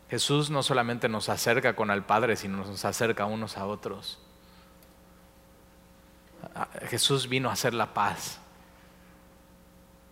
Jesús 0.08 0.48
no 0.48 0.62
solamente 0.62 1.08
nos 1.08 1.28
acerca 1.28 1.76
con 1.76 1.90
el 1.90 2.02
Padre, 2.02 2.36
sino 2.36 2.58
nos 2.58 2.84
acerca 2.84 3.26
unos 3.26 3.58
a 3.58 3.66
otros. 3.66 4.18
Jesús 6.88 7.28
vino 7.28 7.50
a 7.50 7.52
hacer 7.52 7.74
la 7.74 7.92
paz. 7.92 8.38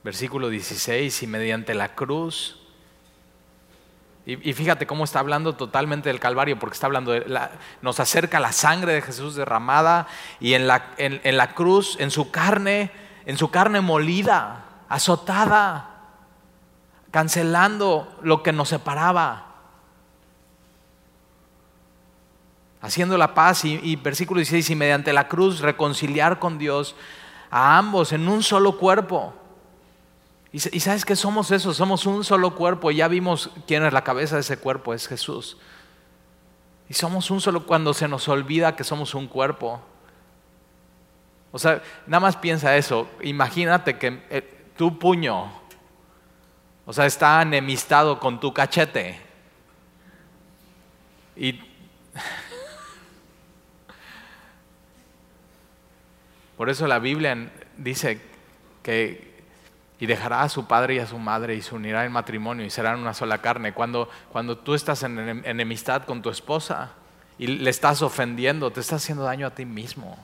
Versículo 0.05 0.51
16, 0.51 1.23
y 1.23 1.27
mediante 1.27 1.75
la 1.75 1.95
cruz 1.95 2.66
y, 4.27 4.53
fíjate 4.55 4.89
cómo 4.89 5.05
está 5.05 5.21
hablando 5.21 5.55
totalmente 5.55 6.09
del 6.09 6.19
Calvario, 6.19 6.59
porque 6.59 6.75
está 6.75 6.87
hablando, 6.87 7.13
de 7.13 7.25
nos 7.81 8.01
acerca 8.01 8.41
la 8.41 8.51
sangre 8.51 8.93
de 8.93 9.01
Jesús 9.01 9.37
derramada 9.37 10.09
y 10.41 10.55
en 10.55 10.67
la, 10.67 10.91
en 10.99 11.37
la 11.37 11.55
cruz, 11.55 11.97
en 12.01 12.11
su 12.11 12.33
carne, 12.33 12.91
en 13.25 13.39
su 13.39 13.51
carne 13.51 13.81
molida, 13.81 14.65
azotada, 14.89 15.91
cancelando 17.13 18.19
lo 18.23 18.43
que 18.43 18.53
nos 18.53 18.69
separaba. 18.69 19.47
haciendo 22.87 23.19
la 23.19 23.35
paz 23.35 23.65
y, 23.65 23.81
y, 23.83 23.97
versículo 23.97 24.39
16, 24.39 24.71
y 24.71 24.75
mediante 24.77 25.13
la 25.13 25.27
cruz 25.27 25.59
reconciliar 25.59 26.39
con 26.39 26.57
Dios 26.57 26.95
a 27.51 27.79
ambos 27.79 28.13
en 28.13 28.29
un 28.29 28.45
solo 28.45 28.79
cuerpo. 28.79 29.35
Y, 30.57 30.81
sabes 30.81 31.05
que 31.05 31.17
somos 31.17 31.51
eso, 31.51 31.75
somos 31.75 32.07
un 32.07 32.25
solo 32.25 32.55
cuerpo. 32.55 32.91
Ya 32.91 33.09
vimos 33.09 33.51
quién 33.67 33.85
es 33.85 33.93
la 33.93 34.03
cabeza 34.03 34.37
de 34.37 34.41
ese 34.41 34.57
cuerpo, 34.57 34.95
es 34.95 35.07
Jesús. 35.07 35.59
Y 36.89 36.95
somos 36.95 37.31
un 37.31 37.43
solo 37.43 37.67
cuando 37.67 37.93
se 37.93 38.09
nos 38.09 38.27
olvida 38.27 38.75
que 38.75 38.83
somos 38.83 39.15
un 39.15 39.29
cuerpo. 39.29 39.83
O 41.53 41.59
sea, 41.59 41.83
nada 42.07 42.21
más 42.21 42.37
piensa 42.39 42.75
eso. 42.75 43.07
Imagínate 43.21 43.99
que 43.99 44.23
eh, 44.31 44.71
tu 44.79 44.99
puño, 44.99 45.53
o 46.87 46.93
sea, 46.95 47.05
está 47.05 47.43
enemistado 47.43 48.19
con 48.19 48.41
tu 48.41 48.55
cachete. 48.55 49.21
Y 51.37 51.53
por 56.57 56.71
eso 56.71 56.87
la 56.87 56.99
Biblia 56.99 57.53
dice 57.77 58.23
que 58.83 59.36
y 59.99 60.07
dejará 60.07 60.43
a 60.43 60.49
su 60.49 60.67
padre 60.67 60.97
y 60.97 60.99
a 60.99 61.07
su 61.07 61.19
madre 61.19 61.55
y 61.55 61.63
se 61.63 61.75
unirá 61.75 62.05
en 62.05 62.13
matrimonio 62.13 62.67
y 62.67 62.71
serán 62.71 63.01
una 63.01 63.15
sola 63.15 63.39
carne. 63.39 63.73
Cuando, 63.73 64.11
cuando 64.31 64.59
tú 64.59 64.75
estás 64.75 65.03
en 65.03 65.43
enemistad 65.45 66.05
con 66.05 66.21
tu 66.21 66.29
esposa 66.29 66.93
y 67.39 67.47
le 67.47 67.71
estás 67.71 68.03
ofendiendo, 68.03 68.71
te 68.71 68.81
estás 68.81 69.03
haciendo 69.03 69.25
daño 69.25 69.47
a 69.47 69.51
ti 69.51 69.65
mismo. 69.65 70.19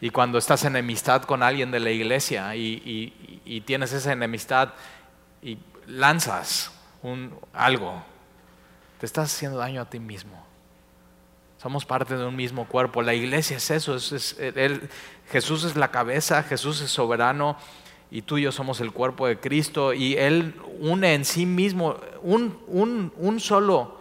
Y 0.00 0.10
cuando 0.10 0.38
estás 0.38 0.62
en 0.64 0.76
enemistad 0.76 1.22
con 1.22 1.42
alguien 1.42 1.70
de 1.70 1.80
la 1.80 1.90
iglesia 1.90 2.54
y, 2.54 3.62
tienes 3.66 3.92
esa 3.92 4.12
enemistad 4.12 4.74
y 5.42 5.58
lanzas 5.86 6.70
un, 7.02 7.36
algo, 7.52 8.04
te 9.00 9.06
estás 9.06 9.34
haciendo 9.34 9.58
daño 9.58 9.82
a 9.82 9.90
ti 9.90 9.98
mismo. 9.98 10.45
Somos 11.66 11.84
parte 11.84 12.16
de 12.16 12.24
un 12.24 12.36
mismo 12.36 12.68
cuerpo. 12.68 13.02
La 13.02 13.12
iglesia 13.12 13.56
es 13.56 13.72
eso. 13.72 13.96
Es, 13.96 14.36
Jesús 15.32 15.64
es 15.64 15.74
la 15.74 15.90
cabeza, 15.90 16.44
Jesús 16.44 16.80
es 16.80 16.92
soberano 16.92 17.56
y 18.08 18.22
tú 18.22 18.38
y 18.38 18.42
yo 18.42 18.52
somos 18.52 18.80
el 18.80 18.92
cuerpo 18.92 19.26
de 19.26 19.40
Cristo 19.40 19.92
y 19.92 20.14
Él 20.14 20.54
une 20.78 21.14
en 21.14 21.24
sí 21.24 21.44
mismo 21.44 21.96
un, 22.22 22.56
un, 22.68 23.12
un 23.16 23.40
solo 23.40 23.98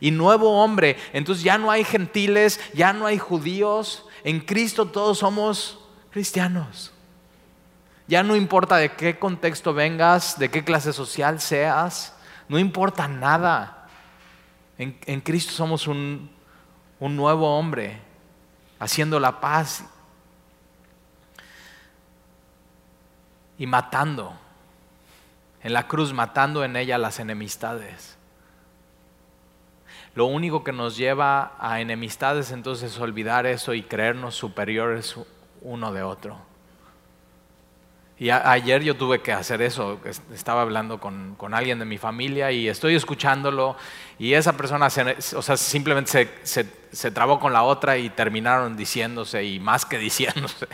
y 0.00 0.10
nuevo 0.10 0.60
hombre. 0.60 0.96
Entonces 1.12 1.44
ya 1.44 1.56
no 1.56 1.70
hay 1.70 1.84
gentiles, 1.84 2.58
ya 2.74 2.92
no 2.92 3.06
hay 3.06 3.18
judíos. 3.18 4.06
En 4.24 4.40
Cristo 4.40 4.86
todos 4.86 5.18
somos 5.18 5.78
cristianos. 6.10 6.90
Ya 8.08 8.24
no 8.24 8.34
importa 8.34 8.76
de 8.78 8.90
qué 8.90 9.20
contexto 9.20 9.72
vengas, 9.72 10.36
de 10.36 10.48
qué 10.48 10.64
clase 10.64 10.92
social 10.92 11.40
seas, 11.40 12.16
no 12.48 12.58
importa 12.58 13.06
nada. 13.06 13.86
En, 14.78 14.98
en 15.06 15.20
Cristo 15.20 15.52
somos 15.52 15.86
un, 15.86 16.33
un 17.00 17.16
nuevo 17.16 17.58
hombre, 17.58 17.98
haciendo 18.78 19.20
la 19.20 19.40
paz 19.40 19.84
y 23.58 23.66
matando, 23.66 24.34
en 25.62 25.72
la 25.72 25.88
cruz 25.88 26.12
matando 26.12 26.64
en 26.64 26.76
ella 26.76 26.98
las 26.98 27.20
enemistades. 27.20 28.16
Lo 30.14 30.26
único 30.26 30.62
que 30.62 30.72
nos 30.72 30.96
lleva 30.96 31.54
a 31.58 31.80
enemistades 31.80 32.52
entonces 32.52 32.92
es 32.92 32.98
olvidar 33.00 33.46
eso 33.46 33.74
y 33.74 33.82
creernos 33.82 34.36
superiores 34.36 35.16
uno 35.62 35.92
de 35.92 36.02
otro. 36.02 36.53
Y 38.16 38.30
ayer 38.30 38.84
yo 38.84 38.96
tuve 38.96 39.20
que 39.22 39.32
hacer 39.32 39.60
eso, 39.60 40.00
estaba 40.32 40.62
hablando 40.62 41.00
con, 41.00 41.36
alguien 41.52 41.80
de 41.80 41.84
mi 41.84 41.98
familia 41.98 42.52
y 42.52 42.68
estoy 42.68 42.94
escuchándolo 42.94 43.76
y 44.20 44.34
esa 44.34 44.56
persona 44.56 44.86
o 44.86 45.42
sea, 45.42 45.56
simplemente 45.56 46.30
se, 46.44 46.64
se, 46.92 47.10
trabó 47.10 47.40
con 47.40 47.52
la 47.52 47.64
otra 47.64 47.98
y 47.98 48.10
terminaron 48.10 48.76
diciéndose 48.76 49.42
y 49.42 49.58
más 49.58 49.84
que 49.84 49.98
diciéndose. 49.98 50.68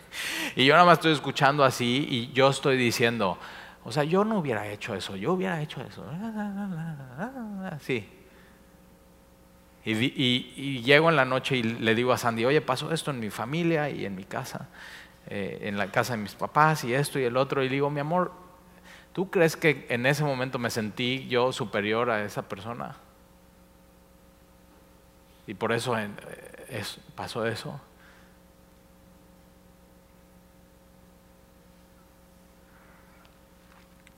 Y 0.55 0.67
yo 0.67 0.75
nada 0.75 0.85
más 0.85 0.99
estoy 0.99 1.13
escuchando 1.13 1.65
así 1.65 2.07
y 2.11 2.31
yo 2.33 2.51
estoy 2.51 2.77
diciendo, 2.77 3.39
o 3.85 3.91
sea, 3.91 4.05
yo 4.05 4.23
no 4.23 4.39
hubiera 4.39 4.69
hecho 4.69 4.95
eso, 4.95 5.17
yo 5.17 5.33
hubiera 5.33 5.63
hecho 5.63 5.81
eso. 5.81 6.05
Sí. 7.81 8.07
Y, 9.83 9.93
y 9.95 10.83
llego 10.83 11.09
en 11.09 11.17
la 11.17 11.25
noche 11.25 11.57
y 11.57 11.63
le 11.63 11.95
digo 11.95 12.13
a 12.13 12.19
Sandy, 12.19 12.45
oye, 12.45 12.61
pasó 12.61 12.93
esto 12.93 13.11
en 13.11 13.19
mi 13.19 13.31
familia 13.31 13.89
y 13.89 14.05
en 14.05 14.15
mi 14.15 14.25
casa. 14.25 14.69
Eh, 15.29 15.69
en 15.69 15.77
la 15.77 15.93
casa 15.93 16.15
de 16.15 16.23
mis 16.23 16.35
papás 16.35 16.83
y 16.83 16.95
esto 16.95 17.19
y 17.19 17.25
el 17.25 17.37
otro. 17.37 17.63
Y 17.63 17.69
digo, 17.69 17.91
mi 17.91 18.01
amor, 18.01 18.33
¿tú 19.13 19.31
crees 19.31 19.57
que 19.57 19.87
en 19.89 20.07
ese 20.07 20.25
momento 20.25 20.59
me 20.59 20.71
sentí 20.71 21.29
yo 21.29 21.53
superior 21.53 22.11
a 22.11 22.25
esa 22.25 22.49
persona? 22.49 22.97
Y 25.47 25.55
por 25.55 25.73
eso 25.73 25.97
eh, 25.99 26.09
pasó 27.15 27.47
eso. 27.47 27.81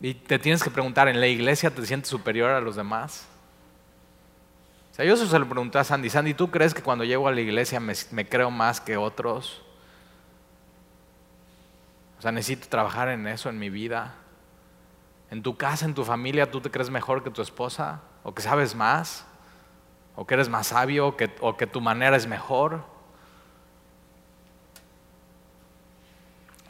Y 0.00 0.14
te 0.14 0.38
tienes 0.38 0.62
que 0.62 0.70
preguntar, 0.70 1.08
¿en 1.08 1.20
la 1.20 1.28
iglesia 1.28 1.70
te 1.70 1.84
sientes 1.86 2.08
superior 2.08 2.50
a 2.50 2.60
los 2.60 2.74
demás? 2.76 3.26
O 4.92 4.94
sea, 4.94 5.04
yo 5.04 5.14
eso 5.14 5.26
se 5.26 5.38
lo 5.38 5.48
pregunté 5.48 5.78
a 5.78 5.84
Sandy. 5.84 6.10
Sandy, 6.10 6.34
¿tú 6.34 6.50
crees 6.50 6.74
que 6.74 6.82
cuando 6.82 7.04
llego 7.04 7.28
a 7.28 7.32
la 7.32 7.40
iglesia 7.40 7.80
me 7.80 8.28
creo 8.28 8.50
más 8.50 8.80
que 8.80 8.96
otros? 8.96 9.62
O 12.22 12.24
sea, 12.24 12.30
necesito 12.30 12.68
trabajar 12.68 13.08
en 13.08 13.26
eso 13.26 13.48
en 13.48 13.58
mi 13.58 13.68
vida. 13.68 14.14
En 15.28 15.42
tu 15.42 15.56
casa, 15.56 15.87
en 15.87 15.92
tu 15.92 16.04
familia, 16.04 16.48
¿tú 16.48 16.61
te 16.61 16.70
crees 16.70 16.88
mejor 16.88 17.24
que 17.24 17.30
tu 17.30 17.42
esposa? 17.42 18.00
¿O 18.22 18.32
que 18.32 18.40
sabes 18.40 18.76
más? 18.76 19.24
¿O 20.14 20.24
que 20.24 20.35
eres 20.35 20.48
más 20.48 20.68
sabio? 20.68 21.16
¿O 21.40 21.56
que, 21.56 21.66
tu 21.66 21.80
manera 21.80 22.16
es 22.16 22.28
mejor? 22.28 22.85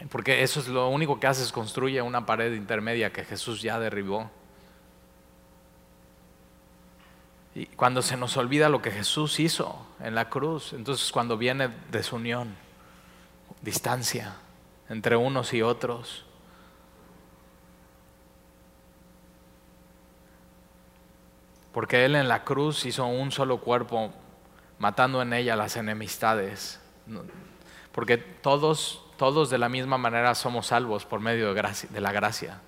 Porque 0.08 0.42
eso 0.42 0.58
es 0.58 0.68
lo 0.68 0.88
único 0.88 1.20
que 1.20 1.26
hace 1.26 1.52
construye 1.52 2.00
una 2.00 2.24
pared 2.24 2.54
intermedia 2.54 3.12
que 3.12 3.22
Jesús 3.22 3.60
ya 3.60 3.78
derribó. 3.78 4.30
Y 7.54 7.66
cuando 7.66 8.00
se 8.00 8.16
nos 8.16 8.38
olvida 8.38 8.70
lo 8.70 8.80
que 8.80 8.90
Jesús 8.90 9.38
hizo 9.38 9.86
en 10.00 10.14
la 10.14 10.30
cruz, 10.30 10.72
entonces 10.72 11.12
cuando 11.12 11.36
viene 11.36 11.68
desunión, 11.90 12.56
distancia 13.60 14.34
entre 14.88 15.16
unos 15.16 15.52
y 15.54 15.62
otros. 15.62 16.24
Porque 21.72 22.04
Él 22.04 22.14
en 22.16 22.28
la 22.28 22.44
cruz 22.44 22.84
hizo 22.84 23.06
un 23.06 23.32
solo 23.32 23.58
cuerpo, 23.58 24.12
matando 24.78 25.22
en 25.22 25.32
ella 25.32 25.56
las 25.56 25.76
enemistades. 25.76 26.80
Porque 27.92 28.18
todos, 28.18 29.02
todos 29.16 29.48
de 29.50 29.58
la 29.58 29.68
misma 29.68 29.98
manera 29.98 30.34
somos 30.34 30.66
salvos 30.66 31.06
por 31.06 31.20
medio 31.20 31.54
de, 31.54 32.00
la 32.00 32.12
gracia. 32.12 32.60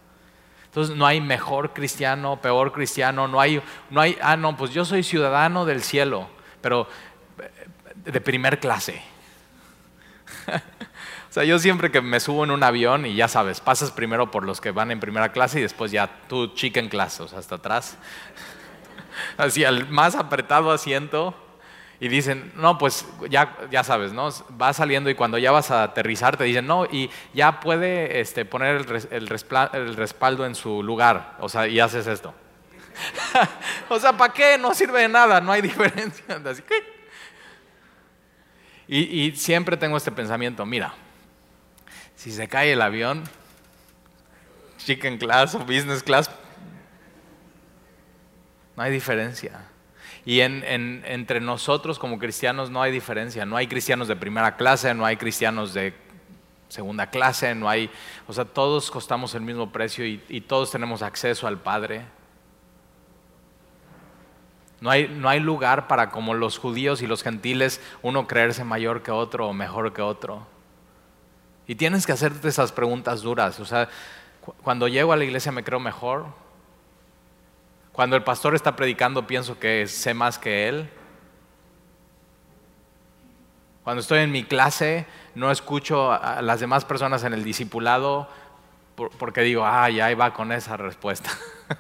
Entonces 0.64 0.96
no 0.96 1.07
hay 1.07 1.20
mejor 1.20 1.72
cristiano, 1.72 2.40
peor 2.40 2.72
cristiano, 2.72 3.29
no 3.29 3.40
hay, 3.40 3.62
no 3.90 4.00
hay, 4.00 4.18
ah, 4.22 4.37
no, 4.37 4.57
pues 4.57 4.72
yo 4.72 4.85
soy 4.85 5.03
ciudadano 5.03 5.64
del 5.64 5.83
cielo, 5.83 6.29
pero 6.61 6.88
de 7.94 8.20
primer 8.20 8.59
clase. 8.59 9.03
O 11.35 11.40
sea, 11.42 11.42
yo 11.42 11.59
siempre 11.59 11.90
que 11.90 12.01
me 12.01 12.20
subo 12.20 12.44
en 12.44 12.53
un 12.53 12.62
avión 12.62 13.07
y 13.07 13.16
ya 13.16 13.27
sabes, 13.27 13.61
pasas 13.61 13.90
primero 13.90 14.31
por 14.31 14.44
los 14.44 14.61
que 14.61 14.70
van 14.70 14.92
en 14.92 15.01
primera 15.01 15.33
clase 15.33 15.59
y 15.59 15.62
después 15.62 15.90
ya 15.90 16.09
tú 16.29 16.55
chicken 16.55 16.88
class, 16.88 17.18
o 17.18 17.27
sea, 17.27 17.40
hasta 17.40 17.57
atrás. 17.57 17.99
Así 19.37 19.64
al 19.64 19.88
más 19.88 20.14
apretado 20.14 20.70
asiento 20.70 21.35
y 21.99 22.07
dicen, 22.07 22.53
no, 22.55 22.79
pues 22.79 23.05
ya, 23.29 23.57
ya 23.68 23.83
sabes, 23.83 24.12
¿no? 24.12 24.29
Va 24.62 24.73
saliendo 24.73 25.11
y 25.11 25.16
cuando 25.16 25.37
ya 25.37 25.51
vas 25.51 25.73
a 25.73 25.83
aterrizar 25.83 26.37
te 26.37 26.44
dicen, 26.44 26.68
no, 26.68 26.85
y 26.85 27.11
ya 27.33 27.59
puede 27.59 28.20
este, 28.20 28.44
poner 28.44 28.87
el, 29.11 29.29
el, 29.73 29.97
respaldo 29.97 30.47
en 30.47 30.55
su 30.55 30.85
lugar, 30.85 31.37
o 31.40 31.49
sea, 31.49 31.66
y 31.66 31.81
haces 31.81 32.07
esto. 32.07 32.33
o 33.88 33.99
sea, 33.99 34.12
¿para 34.12 34.33
qué? 34.33 34.57
No 34.57 34.73
sirve 34.73 35.01
de 35.01 35.09
nada, 35.09 35.40
no 35.40 35.51
hay 35.51 35.62
diferencia. 35.62 36.40
Y 38.87 39.33
siempre 39.33 39.77
tengo 39.77 39.97
este 39.97 40.12
pensamiento, 40.12 40.64
mira, 40.64 40.94
si 42.25 42.33
se 42.33 42.49
cae 42.49 42.73
el 42.73 42.81
avión, 42.81 43.23
chicken 44.79 45.19
class 45.19 45.55
o 45.55 45.59
business 45.59 46.03
class, 46.03 46.31
no 48.75 48.83
hay 48.83 48.91
diferencia. 48.91 49.67
Y 50.25 50.41
entre 50.41 51.43
nosotros 51.43 51.99
como 51.99 52.19
cristianos 52.19 52.71
no 52.71 52.81
hay 52.81 52.93
diferencia. 52.93 53.45
No 53.45 53.59
hay 53.59 53.67
cristianos 53.67 54.09
de 54.09 54.17
primera 54.17 54.57
clase, 54.57 54.95
no 54.95 55.05
hay 55.05 55.19
cristianos 55.19 55.75
de 55.75 55.93
segunda 56.69 57.11
clase, 57.11 57.55
no 57.55 57.69
hay, 57.69 57.90
o 58.27 58.33
sea, 58.33 58.46
todos 58.46 58.90
costamos 58.90 59.35
el 59.35 59.42
mismo 59.42 59.71
precio 59.71 60.07
y, 60.07 60.40
todos 60.48 60.71
tenemos 60.71 61.03
acceso 61.03 61.46
al 61.46 61.59
Padre. 61.59 62.07
No 64.81 64.88
hay 65.29 65.40
lugar 65.40 65.88
para 65.88 66.09
como 66.09 66.33
los 66.33 66.57
judíos 66.57 67.03
y 67.03 67.07
los 67.07 67.23
gentiles 67.23 67.83
uno 68.01 68.27
creerse 68.27 68.65
mayor 68.65 69.03
que 69.03 69.11
otro 69.11 69.48
o 69.48 69.53
mejor 69.53 69.92
que 69.92 70.01
otro. 70.01 70.54
Y 71.67 71.75
tienes 71.75 72.06
que 72.06 72.12
hacerte 72.12 72.48
esas 72.48 72.73
preguntas 72.73 73.23
duras. 73.23 73.58
O 73.60 73.65
sea, 73.65 73.88
cuando 74.62 74.88
llego 74.88 75.12
a 75.12 75.17
la 75.17 75.25
iglesia 75.25 75.52
me 75.52 75.65
creo 75.65 75.81
mejor. 75.81 76.27
Cuando 77.92 78.17
el 78.17 78.25
pastor 78.25 78.54
está 78.54 78.77
predicando 78.77 79.27
pienso 79.27 79.58
que 79.58 79.87
sé 79.87 80.15
más 80.15 80.38
que 80.38 80.69
él. 80.69 80.90
Cuando 83.83 84.00
estoy 84.00 84.21
en 84.21 84.33
mi 84.33 84.44
clase 84.44 85.06
no 85.35 85.50
escucho 85.50 86.12
a 86.12 86.42
las 86.42 86.60
demás 86.60 86.85
personas 86.85 87.25
en 87.25 87.35
el 87.35 87.44
discipulado 87.44 88.29
porque 89.19 89.40
digo, 89.40 89.65
ah, 89.65 89.90
ya 89.90 90.15
va 90.15 90.33
con 90.33 90.52
esa 90.52 90.77
respuesta. 90.77 91.31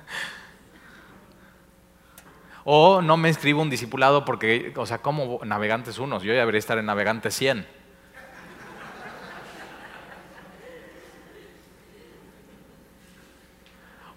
O 2.64 3.02
no 3.02 3.18
me 3.18 3.28
inscribo 3.28 3.60
un 3.60 3.68
discipulado 3.68 4.24
porque, 4.24 4.72
o 4.76 4.86
sea, 4.86 4.98
como 4.98 5.38
navegantes 5.44 5.98
unos, 5.98 6.22
yo 6.22 6.32
ya 6.32 6.40
debería 6.40 6.58
estar 6.58 6.78
en 6.78 6.86
navegante 6.86 7.30
100. 7.30 7.66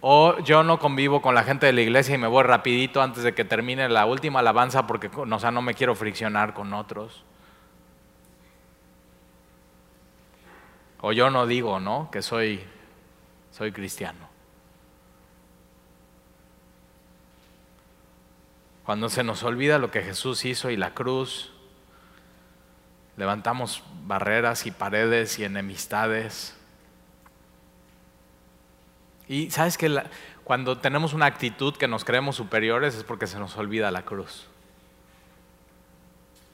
O 0.10 0.39
yo 0.39 0.64
no 0.64 0.80
convivo 0.80 1.22
con 1.22 1.36
la 1.36 1.43
gente 1.43 1.66
de 1.66 1.74
la 1.74 1.82
iglesia 1.82 2.16
y 2.16 2.18
me 2.18 2.28
voy 2.28 2.41
rapidito 2.43 3.01
antes 3.01 3.24
de 3.24 3.36
que 3.36 3.43
termine 3.43 3.89
la 3.89 4.05
última 4.05 4.39
alabanza 4.39 4.88
porque 4.88 5.12
o 5.14 5.39
sea, 5.39 5.51
no 5.51 5.62
me 5.62 5.74
quiero 5.74 5.95
friccionar 5.95 6.53
con 6.53 6.74
otros. 6.74 7.26
O 11.01 11.12
yo 11.12 11.30
no 11.30 11.45
digo, 11.45 11.82
¿no? 11.82 12.10
Que 12.10 12.22
soy, 12.22 12.64
soy 13.51 13.74
cristiano. 13.74 14.30
Cuando 18.86 19.10
se 19.10 19.26
nos 19.26 19.43
olvida 19.43 19.78
lo 19.78 19.91
que 19.91 20.03
Jesús 20.03 20.45
hizo 20.45 20.70
y 20.70 20.78
la 20.78 20.93
cruz, 20.93 21.51
levantamos 23.18 23.84
barreras 24.05 24.68
y 24.68 24.72
paredes 24.72 25.38
y 25.38 25.43
enemistades. 25.43 26.57
Y 29.30 29.51
sabes 29.51 29.78
que 29.78 30.01
cuando 30.43 30.78
tenemos 30.78 31.13
una 31.13 31.25
actitud 31.25 31.75
que 31.75 31.88
nos 31.88 32.05
creemos 32.05 32.36
superiores 32.36 32.95
es 32.95 33.03
porque 33.03 33.28
se 33.28 33.39
nos 33.39 33.57
olvida 33.57 33.91
la 33.91 34.03
cruz. 34.03 34.47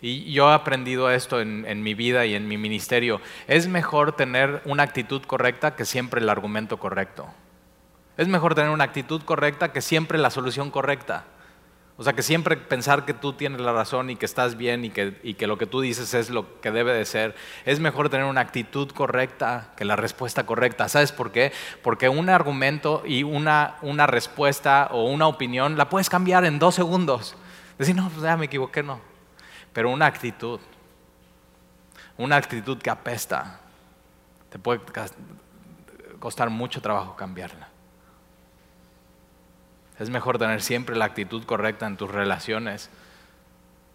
Y 0.02 0.34
yo 0.34 0.52
he 0.52 0.54
aprendido 0.54 1.10
esto 1.10 1.40
en, 1.40 1.82
mi 1.82 1.94
vida 1.94 2.26
y 2.26 2.36
en 2.36 2.46
mi 2.48 2.58
ministerio. 2.58 3.22
Es 3.48 3.70
mejor 3.70 4.18
tener 4.18 4.62
una 4.66 4.84
actitud 4.84 5.22
correcta 5.22 5.78
que 5.78 5.86
siempre 5.86 6.20
el 6.20 6.28
argumento 6.28 6.78
correcto. 6.78 7.30
Es 8.18 8.28
mejor 8.28 8.54
tener 8.54 8.70
una 8.70 8.84
actitud 8.84 9.22
correcta 9.24 9.72
que 9.72 9.82
siempre 9.82 10.18
la 10.18 10.30
solución 10.30 10.72
correcta. 10.72 11.24
O 11.96 12.04
sea, 12.04 12.14
que 12.14 12.24
siempre 12.24 12.58
pensar 12.58 13.06
que 13.06 13.14
tú 13.14 13.34
tienes 13.34 13.62
la 13.62 13.72
razón 13.72 14.10
y 14.10 14.16
que 14.16 14.26
estás 14.26 14.58
bien 14.58 14.84
y 14.84 14.90
que, 14.90 15.48
lo 15.48 15.58
que 15.60 15.68
tú 15.68 15.82
dices 15.82 16.16
es 16.16 16.32
lo 16.32 16.60
que 16.60 16.72
debe 16.72 16.92
de 16.92 17.06
ser. 17.06 17.36
Es 17.66 17.80
mejor 17.80 18.10
tener 18.10 18.26
una 18.26 18.42
actitud 18.42 18.90
correcta 18.90 19.74
que 19.78 19.86
la 19.86 19.96
respuesta 19.96 20.46
correcta. 20.46 20.90
¿Sabes 20.90 21.12
por 21.12 21.32
qué? 21.32 21.52
Porque 21.84 22.10
un 22.10 22.30
argumento 22.30 23.04
y 23.06 23.22
una, 23.22 23.78
una 23.84 24.08
respuesta 24.08 24.88
o 24.92 25.06
una 25.06 25.28
opinión 25.28 25.78
la 25.78 25.90
puedes 25.90 26.10
cambiar 26.10 26.46
en 26.46 26.58
dos 26.58 26.74
segundos. 26.74 27.36
Decir, 27.78 27.96
no, 27.96 28.10
pues 28.10 28.24
ya 28.24 28.38
me 28.38 28.46
equivoqué, 28.46 28.82
no. 28.82 29.00
Pero 29.72 29.92
una 29.92 30.08
actitud, 30.08 30.60
una 32.18 32.38
actitud 32.38 32.80
que 32.80 32.90
apesta, 32.90 33.60
te 34.50 34.58
puede 34.58 34.82
costar 36.20 36.50
mucho 36.50 36.82
trabajo 36.82 37.16
cambiarla. 37.16 37.73
Es 40.00 40.10
mejor 40.10 40.38
tener 40.38 40.62
siempre 40.62 40.96
la 40.96 41.06
actitud 41.06 41.44
correcta 41.44 41.86
en 41.86 41.98
tus 41.98 42.10
relaciones 42.10 42.90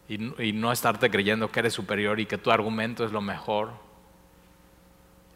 y, 0.08 0.52
no 0.52 0.72
estarte 0.72 1.10
creyendo 1.10 1.50
que 1.50 1.60
eres 1.60 1.74
superior 1.74 2.18
y 2.18 2.26
que 2.26 2.38
tu 2.38 2.50
argumento 2.50 3.04
es 3.04 3.12
lo 3.12 3.20
mejor. 3.20 3.72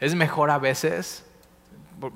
Es 0.00 0.14
mejor 0.14 0.50
a 0.50 0.58
veces, 0.58 1.26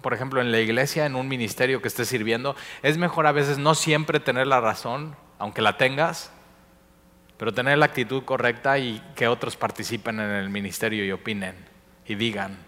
por 0.01 0.14
ejemplo, 0.14 0.40
en 0.40 0.51
la 0.51 0.61
iglesia, 0.61 1.07
en 1.07 1.16
un 1.16 1.28
ministerio 1.28 1.82
que 1.82 1.88
estés 1.88 2.09
sirviendo, 2.09 2.57
es 2.82 2.97
mejor 2.97 3.26
a 3.26 3.32
veces 3.32 3.59
no 3.59 3.74
siempre 3.74 4.20
tener 4.20 4.47
la 4.47 4.61
razón, 4.61 5.16
aunque 5.38 5.61
la 5.61 5.76
tengas, 5.76 6.32
pero 7.36 7.53
tener 7.53 7.76
la 7.76 7.86
actitud 7.86 8.24
correcta 8.24 8.78
y 8.78 9.03
que 9.14 9.28
otros 9.28 9.57
participen 9.57 10.18
en 10.18 10.30
el 10.30 10.49
ministerio 10.49 11.05
y 11.05 11.12
opinen 11.12 11.55
y 12.07 12.14
digan, 12.14 12.65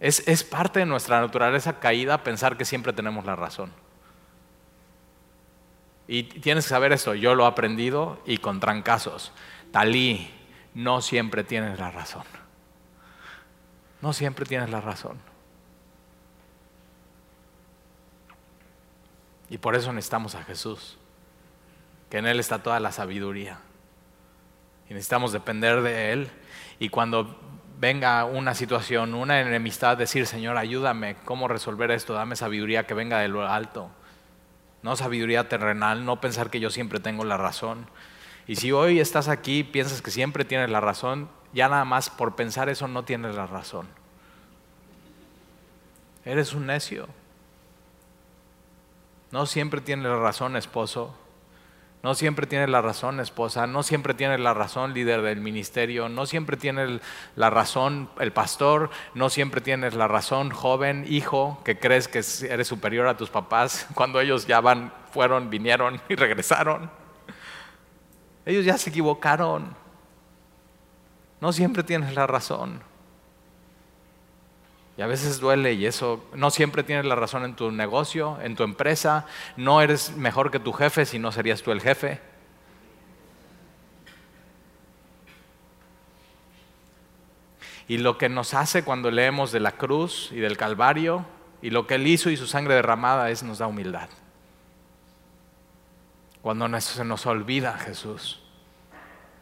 es, 0.00 0.44
parte 0.44 0.80
de 0.80 0.86
nuestra 0.86 1.20
naturaleza 1.20 1.80
caída 1.80 2.22
pensar 2.22 2.56
que 2.56 2.64
siempre 2.64 2.92
tenemos 2.92 3.24
la 3.24 3.34
razón. 3.36 3.72
Y 6.06 6.22
tienes 6.22 6.64
que 6.64 6.70
saber 6.70 6.92
esto, 6.92 7.14
yo 7.14 7.34
lo 7.34 7.44
he 7.44 7.48
aprendido 7.48 8.22
y 8.24 8.38
con 8.38 8.60
trancazos. 8.60 9.32
Talí, 9.72 10.32
no 10.74 11.02
siempre 11.02 11.44
tienes 11.44 11.78
la 11.78 11.90
razón. 11.90 12.24
No 14.00 14.12
siempre 14.12 14.46
tienes 14.46 14.70
la 14.70 14.80
razón. 14.80 15.18
Y 19.50 19.58
por 19.58 19.74
eso 19.74 19.92
necesitamos 19.92 20.34
a 20.34 20.44
Jesús, 20.44 20.96
que 22.08 22.18
en 22.18 22.26
Él 22.26 22.38
está 22.38 22.62
toda 22.62 22.80
la 22.80 22.92
sabiduría. 22.92 23.58
Y 24.88 24.94
necesitamos 24.94 25.32
depender 25.32 25.82
de 25.82 26.12
Él. 26.12 26.30
Y 26.78 26.88
cuando 26.88 27.38
venga 27.78 28.24
una 28.24 28.54
situación, 28.54 29.14
una 29.14 29.40
enemistad, 29.40 29.96
decir, 29.96 30.26
Señor, 30.26 30.56
ayúdame, 30.56 31.16
¿cómo 31.24 31.48
resolver 31.48 31.90
esto? 31.90 32.12
Dame 32.12 32.36
sabiduría 32.36 32.86
que 32.86 32.94
venga 32.94 33.20
de 33.20 33.28
lo 33.28 33.46
alto. 33.46 33.90
No 34.82 34.96
sabiduría 34.96 35.48
terrenal, 35.48 36.04
no 36.04 36.20
pensar 36.20 36.50
que 36.50 36.60
yo 36.60 36.70
siempre 36.70 37.00
tengo 37.00 37.24
la 37.24 37.36
razón. 37.36 37.86
Y 38.46 38.56
si 38.56 38.72
hoy 38.72 39.00
estás 39.00 39.28
aquí, 39.28 39.62
piensas 39.62 40.02
que 40.02 40.10
siempre 40.10 40.44
tienes 40.44 40.70
la 40.70 40.80
razón, 40.80 41.28
ya 41.52 41.68
nada 41.68 41.84
más 41.84 42.10
por 42.10 42.34
pensar 42.34 42.68
eso 42.68 42.88
no 42.88 43.04
tienes 43.04 43.34
la 43.34 43.46
razón. 43.46 43.86
Eres 46.24 46.52
un 46.54 46.66
necio. 46.66 47.08
No 49.30 49.46
siempre 49.46 49.80
tienes 49.80 50.06
la 50.06 50.18
razón, 50.18 50.56
esposo. 50.56 51.14
No 52.02 52.14
siempre 52.14 52.46
tiene 52.46 52.68
la 52.68 52.80
razón, 52.80 53.18
esposa, 53.18 53.66
no 53.66 53.82
siempre 53.82 54.14
tiene 54.14 54.38
la 54.38 54.54
razón, 54.54 54.94
líder 54.94 55.20
del 55.22 55.40
ministerio, 55.40 56.08
no 56.08 56.26
siempre 56.26 56.56
tiene 56.56 57.00
la 57.34 57.50
razón, 57.50 58.08
el 58.20 58.32
pastor, 58.32 58.90
no 59.14 59.30
siempre 59.30 59.60
tienes 59.60 59.94
la 59.94 60.06
razón, 60.06 60.50
joven, 60.50 61.04
hijo, 61.08 61.60
que 61.64 61.78
crees 61.78 62.06
que 62.06 62.22
eres 62.48 62.68
superior 62.68 63.08
a 63.08 63.16
tus 63.16 63.30
papás 63.30 63.88
cuando 63.94 64.20
ellos 64.20 64.46
ya 64.46 64.60
van, 64.60 64.92
fueron, 65.12 65.50
vinieron 65.50 66.00
y 66.08 66.14
regresaron. 66.14 66.88
Ellos 68.46 68.64
ya 68.64 68.78
se 68.78 68.90
equivocaron. 68.90 69.74
No 71.40 71.52
siempre 71.52 71.82
tienes 71.82 72.14
la 72.14 72.26
razón. 72.26 72.87
Y 74.98 75.02
a 75.02 75.06
veces 75.06 75.38
duele 75.38 75.74
y 75.74 75.86
eso, 75.86 76.24
no 76.34 76.50
siempre 76.50 76.82
tienes 76.82 77.04
la 77.04 77.14
razón 77.14 77.44
en 77.44 77.54
tu 77.54 77.70
negocio, 77.70 78.36
en 78.42 78.56
tu 78.56 78.64
empresa, 78.64 79.26
no 79.56 79.80
eres 79.80 80.16
mejor 80.16 80.50
que 80.50 80.58
tu 80.58 80.72
jefe 80.72 81.06
si 81.06 81.20
no 81.20 81.30
serías 81.30 81.62
tú 81.62 81.70
el 81.70 81.80
jefe. 81.80 82.20
Y 87.86 87.98
lo 87.98 88.18
que 88.18 88.28
nos 88.28 88.54
hace 88.54 88.82
cuando 88.82 89.12
leemos 89.12 89.52
de 89.52 89.60
la 89.60 89.70
cruz 89.70 90.30
y 90.32 90.40
del 90.40 90.56
Calvario 90.56 91.24
y 91.62 91.70
lo 91.70 91.86
que 91.86 91.94
Él 91.94 92.08
hizo 92.08 92.28
y 92.28 92.36
su 92.36 92.48
sangre 92.48 92.74
derramada 92.74 93.30
es 93.30 93.44
nos 93.44 93.58
da 93.58 93.68
humildad. 93.68 94.08
Cuando 96.42 96.80
se 96.80 97.04
nos 97.04 97.24
olvida 97.24 97.78
Jesús, 97.78 98.40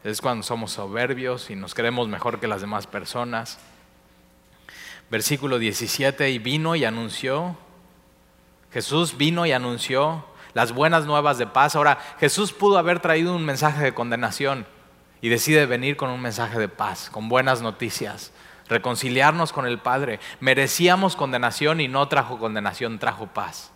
es 0.04 0.20
cuando 0.20 0.42
somos 0.42 0.72
soberbios 0.72 1.48
y 1.48 1.56
nos 1.56 1.74
creemos 1.74 2.08
mejor 2.08 2.40
que 2.40 2.46
las 2.46 2.60
demás 2.60 2.86
personas 2.86 3.58
versículo 5.10 5.58
17, 5.58 6.30
y 6.30 6.38
vino 6.38 6.74
y 6.76 6.84
anunció, 6.84 7.56
Jesús 8.72 9.16
vino 9.16 9.46
y 9.46 9.52
anunció 9.52 10.24
las 10.54 10.72
buenas 10.72 11.04
nuevas 11.04 11.38
de 11.38 11.46
paz. 11.46 11.76
Ahora, 11.76 11.98
Jesús 12.18 12.52
pudo 12.52 12.78
haber 12.78 13.00
traído 13.00 13.34
un 13.34 13.44
mensaje 13.44 13.82
de 13.82 13.94
condenación 13.94 14.66
y 15.20 15.28
decide 15.28 15.66
venir 15.66 15.96
con 15.96 16.10
un 16.10 16.20
mensaje 16.20 16.58
de 16.58 16.68
paz, 16.68 17.10
con 17.10 17.28
buenas 17.28 17.62
noticias, 17.62 18.32
reconciliarnos 18.68 19.52
con 19.52 19.66
el 19.66 19.78
Padre. 19.78 20.20
Merecíamos 20.40 21.16
condenación 21.16 21.80
y 21.80 21.88
no 21.88 22.08
trajo 22.08 22.38
condenación, 22.38 22.98
trajo 22.98 23.26
paz. 23.26 23.72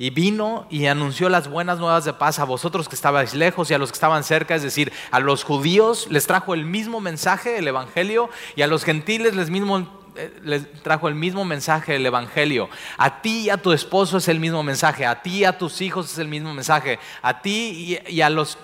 Y 0.00 0.10
vino 0.10 0.66
y 0.70 0.86
anunció 0.86 1.28
las 1.28 1.48
buenas 1.48 1.80
nuevas 1.80 2.04
de 2.04 2.12
paz 2.12 2.38
a 2.38 2.44
vosotros 2.44 2.88
que 2.88 2.94
estabais 2.94 3.34
lejos 3.34 3.70
y 3.70 3.74
a 3.74 3.78
los 3.78 3.90
que 3.90 3.96
estaban 3.96 4.22
cerca, 4.22 4.54
es 4.54 4.62
decir, 4.62 4.92
a 5.10 5.18
los 5.18 5.42
judíos 5.42 6.06
les 6.08 6.26
trajo 6.26 6.54
el 6.54 6.64
mismo 6.64 7.00
mensaje, 7.00 7.58
el 7.58 7.66
Evangelio, 7.66 8.30
y 8.54 8.62
a 8.62 8.68
los 8.68 8.84
gentiles 8.84 9.34
les 9.34 9.50
mismo 9.50 9.97
les 10.42 10.72
trajo 10.82 11.08
el 11.08 11.14
mismo 11.14 11.44
mensaje 11.44 11.92
del 11.92 12.06
Evangelio. 12.06 12.68
A 12.96 13.20
ti 13.22 13.40
y 13.40 13.50
a 13.50 13.56
tu 13.56 13.72
esposo 13.72 14.18
es 14.18 14.28
el 14.28 14.40
mismo 14.40 14.62
mensaje, 14.62 15.06
a 15.06 15.22
ti 15.22 15.38
y 15.38 15.44
a 15.44 15.58
tus 15.58 15.80
hijos 15.80 16.12
es 16.12 16.18
el 16.18 16.28
mismo 16.28 16.54
mensaje, 16.54 16.98
a 17.22 17.40
ti 17.40 17.98
y 18.06 18.20
a 18.20 18.30
los 18.30 18.58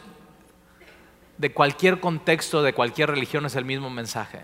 de 1.39 1.53
cualquier 1.53 2.01
contexto, 2.01 2.63
de 2.63 2.73
cualquier 2.73 3.11
religión 3.11 3.45
es 3.47 3.57
el 3.57 3.65
mismo 3.65 3.91
mensaje. 3.91 4.41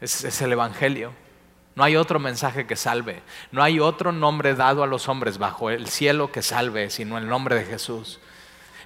Es, 0.00 0.24
es 0.24 0.40
el 0.42 0.52
Evangelio. 0.52 1.12
No 1.74 1.82
hay 1.82 1.96
otro 1.96 2.18
mensaje 2.18 2.66
que 2.66 2.76
salve. 2.76 3.22
No 3.50 3.62
hay 3.62 3.80
otro 3.80 4.12
nombre 4.12 4.54
dado 4.54 4.82
a 4.82 4.86
los 4.86 5.08
hombres 5.08 5.38
bajo 5.38 5.70
el 5.70 5.88
cielo 5.88 6.30
que 6.30 6.42
salve, 6.42 6.90
sino 6.90 7.18
el 7.18 7.28
nombre 7.28 7.56
de 7.56 7.64
Jesús. 7.64 8.20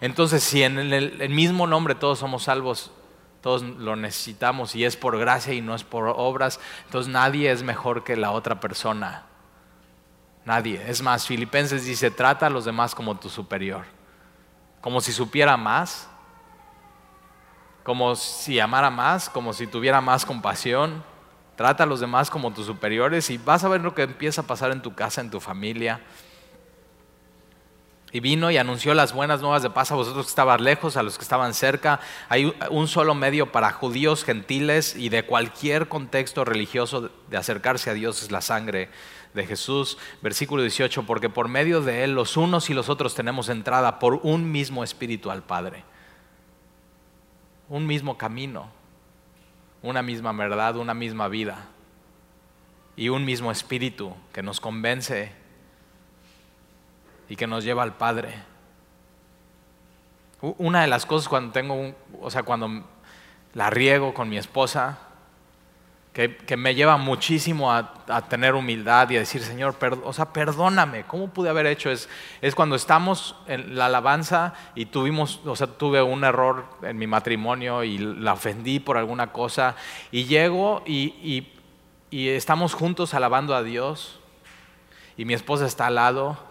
Entonces, 0.00 0.42
si 0.42 0.62
en 0.62 0.78
el 0.78 1.28
mismo 1.30 1.66
nombre 1.66 1.94
todos 1.94 2.18
somos 2.20 2.44
salvos, 2.44 2.92
todos 3.40 3.62
lo 3.62 3.96
necesitamos 3.96 4.74
y 4.74 4.84
es 4.84 4.96
por 4.96 5.18
gracia 5.18 5.54
y 5.54 5.60
no 5.60 5.74
es 5.74 5.84
por 5.84 6.08
obras. 6.16 6.60
Entonces 6.86 7.12
nadie 7.12 7.50
es 7.50 7.62
mejor 7.62 8.04
que 8.04 8.16
la 8.16 8.32
otra 8.32 8.60
persona. 8.60 9.24
Nadie. 10.44 10.82
Es 10.88 11.02
más, 11.02 11.26
Filipenses 11.26 11.84
dice, 11.84 12.10
trata 12.10 12.46
a 12.46 12.50
los 12.50 12.64
demás 12.64 12.94
como 12.94 13.16
tu 13.16 13.28
superior. 13.28 13.84
Como 14.80 15.00
si 15.00 15.12
supiera 15.12 15.56
más. 15.56 16.08
Como 17.84 18.16
si 18.16 18.58
amara 18.58 18.90
más. 18.90 19.28
Como 19.28 19.52
si 19.52 19.66
tuviera 19.66 20.00
más 20.00 20.24
compasión. 20.24 21.04
Trata 21.54 21.82
a 21.84 21.86
los 21.86 22.00
demás 22.00 22.30
como 22.30 22.52
tus 22.52 22.66
superiores 22.66 23.30
y 23.30 23.38
vas 23.38 23.64
a 23.64 23.68
ver 23.68 23.80
lo 23.80 23.94
que 23.94 24.02
empieza 24.02 24.42
a 24.42 24.46
pasar 24.46 24.70
en 24.70 24.80
tu 24.80 24.94
casa, 24.94 25.20
en 25.20 25.30
tu 25.30 25.40
familia. 25.40 26.00
Y 28.10 28.20
vino 28.20 28.50
y 28.50 28.56
anunció 28.56 28.94
las 28.94 29.12
buenas 29.12 29.42
nuevas 29.42 29.62
de 29.62 29.68
paz 29.68 29.92
a 29.92 29.94
vosotros 29.94 30.26
que 30.26 30.30
estaban 30.30 30.64
lejos, 30.64 30.96
a 30.96 31.02
los 31.02 31.18
que 31.18 31.22
estaban 31.22 31.52
cerca. 31.52 32.00
Hay 32.30 32.54
un 32.70 32.88
solo 32.88 33.14
medio 33.14 33.52
para 33.52 33.70
judíos, 33.72 34.24
gentiles 34.24 34.96
y 34.96 35.10
de 35.10 35.24
cualquier 35.24 35.88
contexto 35.88 36.44
religioso 36.44 37.10
de 37.28 37.36
acercarse 37.36 37.90
a 37.90 37.94
Dios 37.94 38.22
es 38.22 38.30
la 38.30 38.40
sangre 38.40 38.88
de 39.34 39.46
Jesús. 39.46 39.98
Versículo 40.22 40.62
18, 40.62 41.04
porque 41.04 41.28
por 41.28 41.48
medio 41.48 41.82
de 41.82 42.04
Él 42.04 42.14
los 42.14 42.38
unos 42.38 42.70
y 42.70 42.74
los 42.74 42.88
otros 42.88 43.14
tenemos 43.14 43.50
entrada 43.50 43.98
por 43.98 44.20
un 44.22 44.50
mismo 44.50 44.84
espíritu 44.84 45.30
al 45.30 45.42
Padre. 45.42 45.84
Un 47.68 47.86
mismo 47.86 48.16
camino, 48.16 48.70
una 49.82 50.02
misma 50.02 50.32
verdad, 50.32 50.76
una 50.76 50.94
misma 50.94 51.28
vida 51.28 51.66
y 52.96 53.10
un 53.10 53.26
mismo 53.26 53.52
espíritu 53.52 54.14
que 54.32 54.42
nos 54.42 54.60
convence 54.60 55.32
y 57.28 57.36
que 57.36 57.46
nos 57.46 57.64
lleva 57.64 57.82
al 57.82 57.96
Padre. 57.96 58.34
Una 60.40 60.82
de 60.82 60.86
las 60.86 61.04
cosas 61.04 61.28
cuando 61.28 61.52
tengo, 61.52 61.94
o 62.20 62.30
sea, 62.30 62.42
cuando 62.42 62.84
la 63.54 63.70
riego 63.70 64.14
con 64.14 64.28
mi 64.28 64.38
esposa, 64.38 64.98
que, 66.12 66.56
me 66.56 66.74
lleva 66.74 66.96
muchísimo 66.96 67.72
a, 67.72 67.94
tener 68.28 68.54
humildad 68.54 69.08
y 69.10 69.16
a 69.16 69.20
decir, 69.20 69.40
Señor, 69.40 69.76
o 70.02 70.12
sea, 70.12 70.32
perdóname, 70.32 71.04
¿cómo 71.04 71.28
pude 71.28 71.48
haber 71.48 71.66
hecho? 71.66 71.90
Es, 71.90 72.08
es 72.40 72.56
cuando 72.56 72.74
estamos 72.74 73.36
en 73.46 73.76
la 73.76 73.86
alabanza 73.86 74.54
y 74.74 74.86
tuvimos, 74.86 75.40
o 75.44 75.54
sea, 75.54 75.68
tuve 75.68 76.02
un 76.02 76.24
error 76.24 76.64
en 76.82 76.98
mi 76.98 77.06
matrimonio 77.06 77.84
y 77.84 77.98
la 77.98 78.32
ofendí 78.32 78.80
por 78.80 78.96
alguna 78.96 79.28
cosa 79.32 79.76
y 80.10 80.24
llego 80.24 80.82
y, 80.86 81.52
y 82.10 82.28
estamos 82.30 82.74
juntos 82.74 83.14
alabando 83.14 83.54
a 83.54 83.62
Dios 83.62 84.18
y 85.16 85.24
mi 85.24 85.34
esposa 85.34 85.66
está 85.66 85.86
al 85.86 85.96
lado 85.96 86.47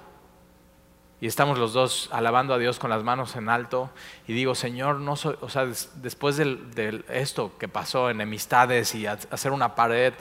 y 1.20 1.28
estamos 1.28 1.58
los 1.58 1.74
dos 1.74 2.10
alabando 2.12 2.54
a 2.54 2.58
Dios 2.58 2.78
con 2.78 2.90
las 2.90 3.04
manos 3.04 3.36
en 3.36 3.50
alto 3.50 3.90
y 4.28 4.34
digo, 4.34 4.54
Señor, 4.54 5.00
no 5.00 5.16
soy, 5.16 5.36
o 5.42 5.50
sea, 5.50 5.66
después 5.96 6.38
de 6.38 7.04
esto 7.10 7.58
que 7.58 7.68
pasó, 7.68 8.10
enemistades 8.10 8.94
y 8.94 9.08
hacer 9.08 9.52
una 9.52 9.74
pared, 9.74 10.14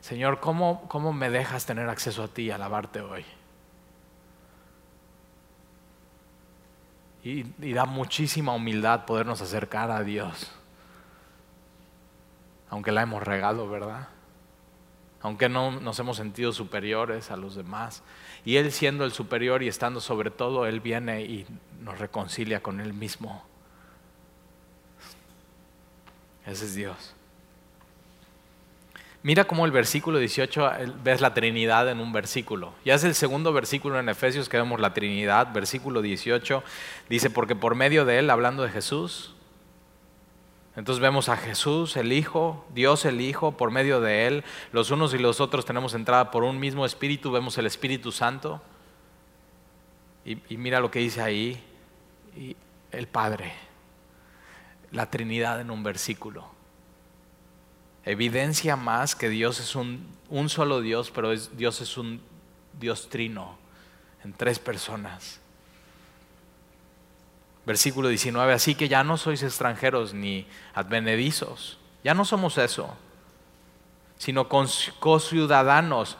Señor, 0.00 0.40
¿cómo, 0.40 0.86
¿cómo 0.88 1.12
me 1.12 1.30
dejas 1.30 1.66
tener 1.66 1.88
acceso 1.88 2.24
a 2.24 2.28
ti 2.28 2.42
y 2.42 2.50
alabarte 2.50 3.00
hoy? 3.00 3.24
Y, 7.22 7.72
da 7.72 7.86
muchísima 7.86 8.52
humildad 8.52 9.06
podernos 9.06 9.40
acercar 9.40 9.90
a 9.90 10.02
Dios, 10.02 10.52
aunque 12.68 12.92
la 12.92 13.00
hemos 13.00 13.22
regado, 13.22 13.66
¿verdad? 13.66 14.08
Aunque 15.22 15.48
no 15.48 15.70
nos 15.70 15.98
hemos 15.98 16.18
sentido 16.18 16.52
superiores 16.52 17.30
a 17.30 17.38
los 17.38 17.54
demás. 17.54 18.02
Y 18.44 18.56
Él 18.56 18.72
siendo 18.72 19.04
el 19.04 19.12
superior 19.12 19.62
y 19.62 19.68
estando 19.68 20.00
sobre 20.00 20.30
todo, 20.30 20.66
Él 20.66 20.80
viene 20.80 21.22
y 21.22 21.46
nos 21.80 21.98
reconcilia 21.98 22.62
con 22.62 22.80
Él 22.80 22.92
mismo. 22.92 23.44
Ese 26.46 26.66
es 26.66 26.74
Dios. 26.74 27.14
Mira 29.22 29.44
cómo 29.44 29.64
el 29.64 29.72
versículo 29.72 30.18
18 30.18 30.70
ves 31.02 31.22
la 31.22 31.32
Trinidad 31.32 31.88
en 31.88 32.00
un 32.00 32.12
versículo. 32.12 32.74
Ya 32.84 32.92
es 32.94 33.04
el 33.04 33.14
segundo 33.14 33.54
versículo 33.54 33.98
en 33.98 34.10
Efesios 34.10 34.50
que 34.50 34.58
vemos 34.58 34.80
la 34.80 34.92
Trinidad. 34.92 35.50
Versículo 35.54 36.02
18 36.02 36.62
dice, 37.08 37.30
porque 37.30 37.56
por 37.56 37.74
medio 37.74 38.04
de 38.04 38.18
Él, 38.18 38.28
hablando 38.28 38.62
de 38.62 38.68
Jesús, 38.68 39.33
entonces 40.76 41.00
vemos 41.00 41.28
a 41.28 41.36
Jesús, 41.36 41.96
el 41.96 42.12
Hijo, 42.12 42.66
Dios 42.74 43.04
el 43.04 43.20
Hijo, 43.20 43.56
por 43.56 43.70
medio 43.70 44.00
de 44.00 44.26
Él. 44.26 44.44
Los 44.72 44.90
unos 44.90 45.14
y 45.14 45.18
los 45.18 45.40
otros 45.40 45.64
tenemos 45.64 45.94
entrada 45.94 46.32
por 46.32 46.42
un 46.42 46.58
mismo 46.58 46.84
Espíritu, 46.84 47.30
vemos 47.30 47.56
el 47.58 47.66
Espíritu 47.66 48.10
Santo. 48.10 48.60
Y, 50.24 50.56
mira 50.56 50.80
lo 50.80 50.90
que 50.90 50.98
dice 50.98 51.22
ahí, 51.22 51.62
el 52.90 53.06
Padre, 53.06 53.52
la 54.90 55.10
Trinidad 55.10 55.60
en 55.60 55.70
un 55.70 55.84
versículo. 55.84 56.48
Evidencia 58.04 58.74
más 58.74 59.14
que 59.14 59.28
Dios 59.28 59.60
es 59.60 59.76
un, 59.76 60.08
un 60.28 60.48
solo 60.48 60.80
Dios, 60.80 61.12
pero 61.14 61.36
Dios 61.36 61.80
es 61.82 61.96
un 61.96 62.20
Dios 62.80 63.08
trino, 63.08 63.56
en 64.24 64.32
tres 64.32 64.58
personas. 64.58 65.40
Versículo 67.66 68.08
19, 68.08 68.52
así 68.52 68.74
que 68.74 68.88
ya 68.88 69.04
no 69.04 69.16
sois 69.16 69.42
extranjeros 69.42 70.12
ni 70.12 70.46
advenedizos, 70.74 71.78
ya 72.02 72.12
no 72.12 72.26
somos 72.26 72.58
eso, 72.58 72.94
sino 74.18 74.48
co-ciudadanos. 74.48 76.18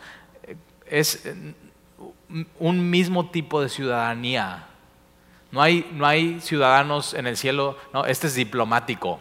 Es 0.86 1.28
un 2.58 2.90
mismo 2.90 3.30
tipo 3.30 3.60
de 3.60 3.68
ciudadanía. 3.68 4.66
No 5.52 5.62
hay, 5.62 5.88
no 5.92 6.06
hay 6.06 6.40
ciudadanos 6.40 7.14
en 7.14 7.26
el 7.26 7.36
cielo, 7.36 7.78
no, 7.92 8.06
este 8.06 8.26
es 8.26 8.34
diplomático. 8.34 9.20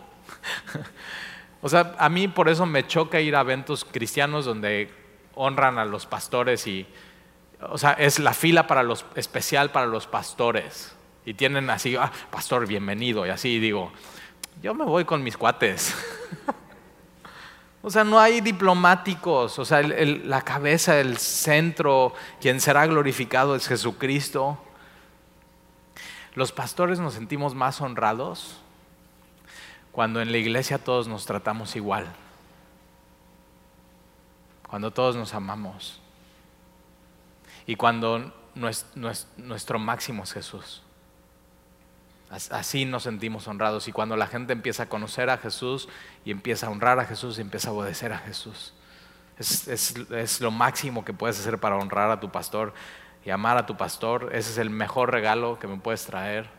o 1.61 1.69
sea, 1.69 1.95
a 1.99 2.09
mí 2.09 2.27
por 2.27 2.49
eso 2.49 2.65
me 2.65 2.87
choca 2.87 3.19
ir 3.19 3.35
a 3.35 3.41
eventos 3.41 3.85
cristianos 3.85 4.45
donde 4.45 4.91
honran 5.35 5.77
a 5.77 5.85
los 5.85 6.05
pastores 6.05 6.65
y, 6.67 6.87
o 7.61 7.77
sea, 7.77 7.91
es 7.91 8.19
la 8.19 8.33
fila 8.33 8.65
para 8.65 8.81
los, 8.81 9.05
especial 9.15 9.71
para 9.71 9.85
los 9.85 10.07
pastores. 10.07 10.95
Y 11.25 11.33
tienen 11.33 11.69
así, 11.69 11.95
ah, 11.95 12.11
pastor, 12.31 12.67
bienvenido. 12.67 13.25
Y 13.25 13.29
así 13.29 13.59
digo, 13.59 13.91
yo 14.61 14.73
me 14.73 14.83
voy 14.83 15.05
con 15.05 15.23
mis 15.23 15.37
cuates. 15.37 15.95
o 17.81 17.89
sea, 17.89 18.03
no 18.03 18.19
hay 18.19 18.41
diplomáticos. 18.41 19.57
O 19.57 19.65
sea, 19.65 19.81
la 19.81 20.41
cabeza, 20.41 20.99
el 20.99 21.17
centro, 21.17 22.13
quien 22.41 22.59
será 22.59 22.85
glorificado 22.87 23.55
es 23.55 23.67
Jesucristo. 23.67 24.57
Los 26.35 26.51
pastores 26.51 26.99
nos 26.99 27.13
sentimos 27.13 27.55
más 27.55 27.79
honrados 27.79 28.59
cuando 29.91 30.21
en 30.21 30.31
la 30.31 30.39
iglesia 30.39 30.77
todos 30.77 31.07
nos 31.07 31.25
tratamos 31.25 31.75
igual. 31.75 32.07
Cuando 34.67 34.91
todos 34.91 35.15
nos 35.15 35.33
amamos. 35.33 36.01
Y 37.65 37.75
cuando 37.75 38.33
nuestro 38.55 39.79
máximo 39.79 40.23
es 40.23 40.33
Jesús. 40.33 40.81
Así 42.33 42.85
nos 42.85 43.03
sentimos 43.03 43.47
honrados. 43.47 43.87
Y 43.87 43.91
cuando 43.91 44.15
la 44.15 44.25
gente 44.25 44.53
empieza 44.53 44.83
a 44.83 44.89
conocer 44.89 45.29
a 45.29 45.37
Jesús 45.37 45.87
y 46.25 46.31
empieza 46.31 46.67
a 46.67 46.69
honrar 46.71 46.99
a 46.99 47.05
Jesús 47.05 47.37
y 47.37 47.41
empieza 47.41 47.69
a 47.69 47.73
obedecer 47.73 48.11
a 48.11 48.17
Jesús. 48.17 48.73
Es, 49.37 50.41
lo 50.41 50.51
máximo 50.51 51.05
que 51.05 51.13
puedes 51.13 51.39
hacer 51.39 51.59
para 51.59 51.77
honrar 51.77 52.09
a 52.09 52.19
tu 52.19 52.31
pastor 52.31 52.73
y 53.23 53.29
amar 53.29 53.57
a 53.57 53.67
tu 53.67 53.77
pastor. 53.77 54.31
Ese 54.33 54.49
es 54.49 54.57
el 54.57 54.71
mejor 54.71 55.11
regalo 55.11 55.59
que 55.59 55.67
me 55.67 55.77
puedes 55.77 56.05
traer. 56.05 56.49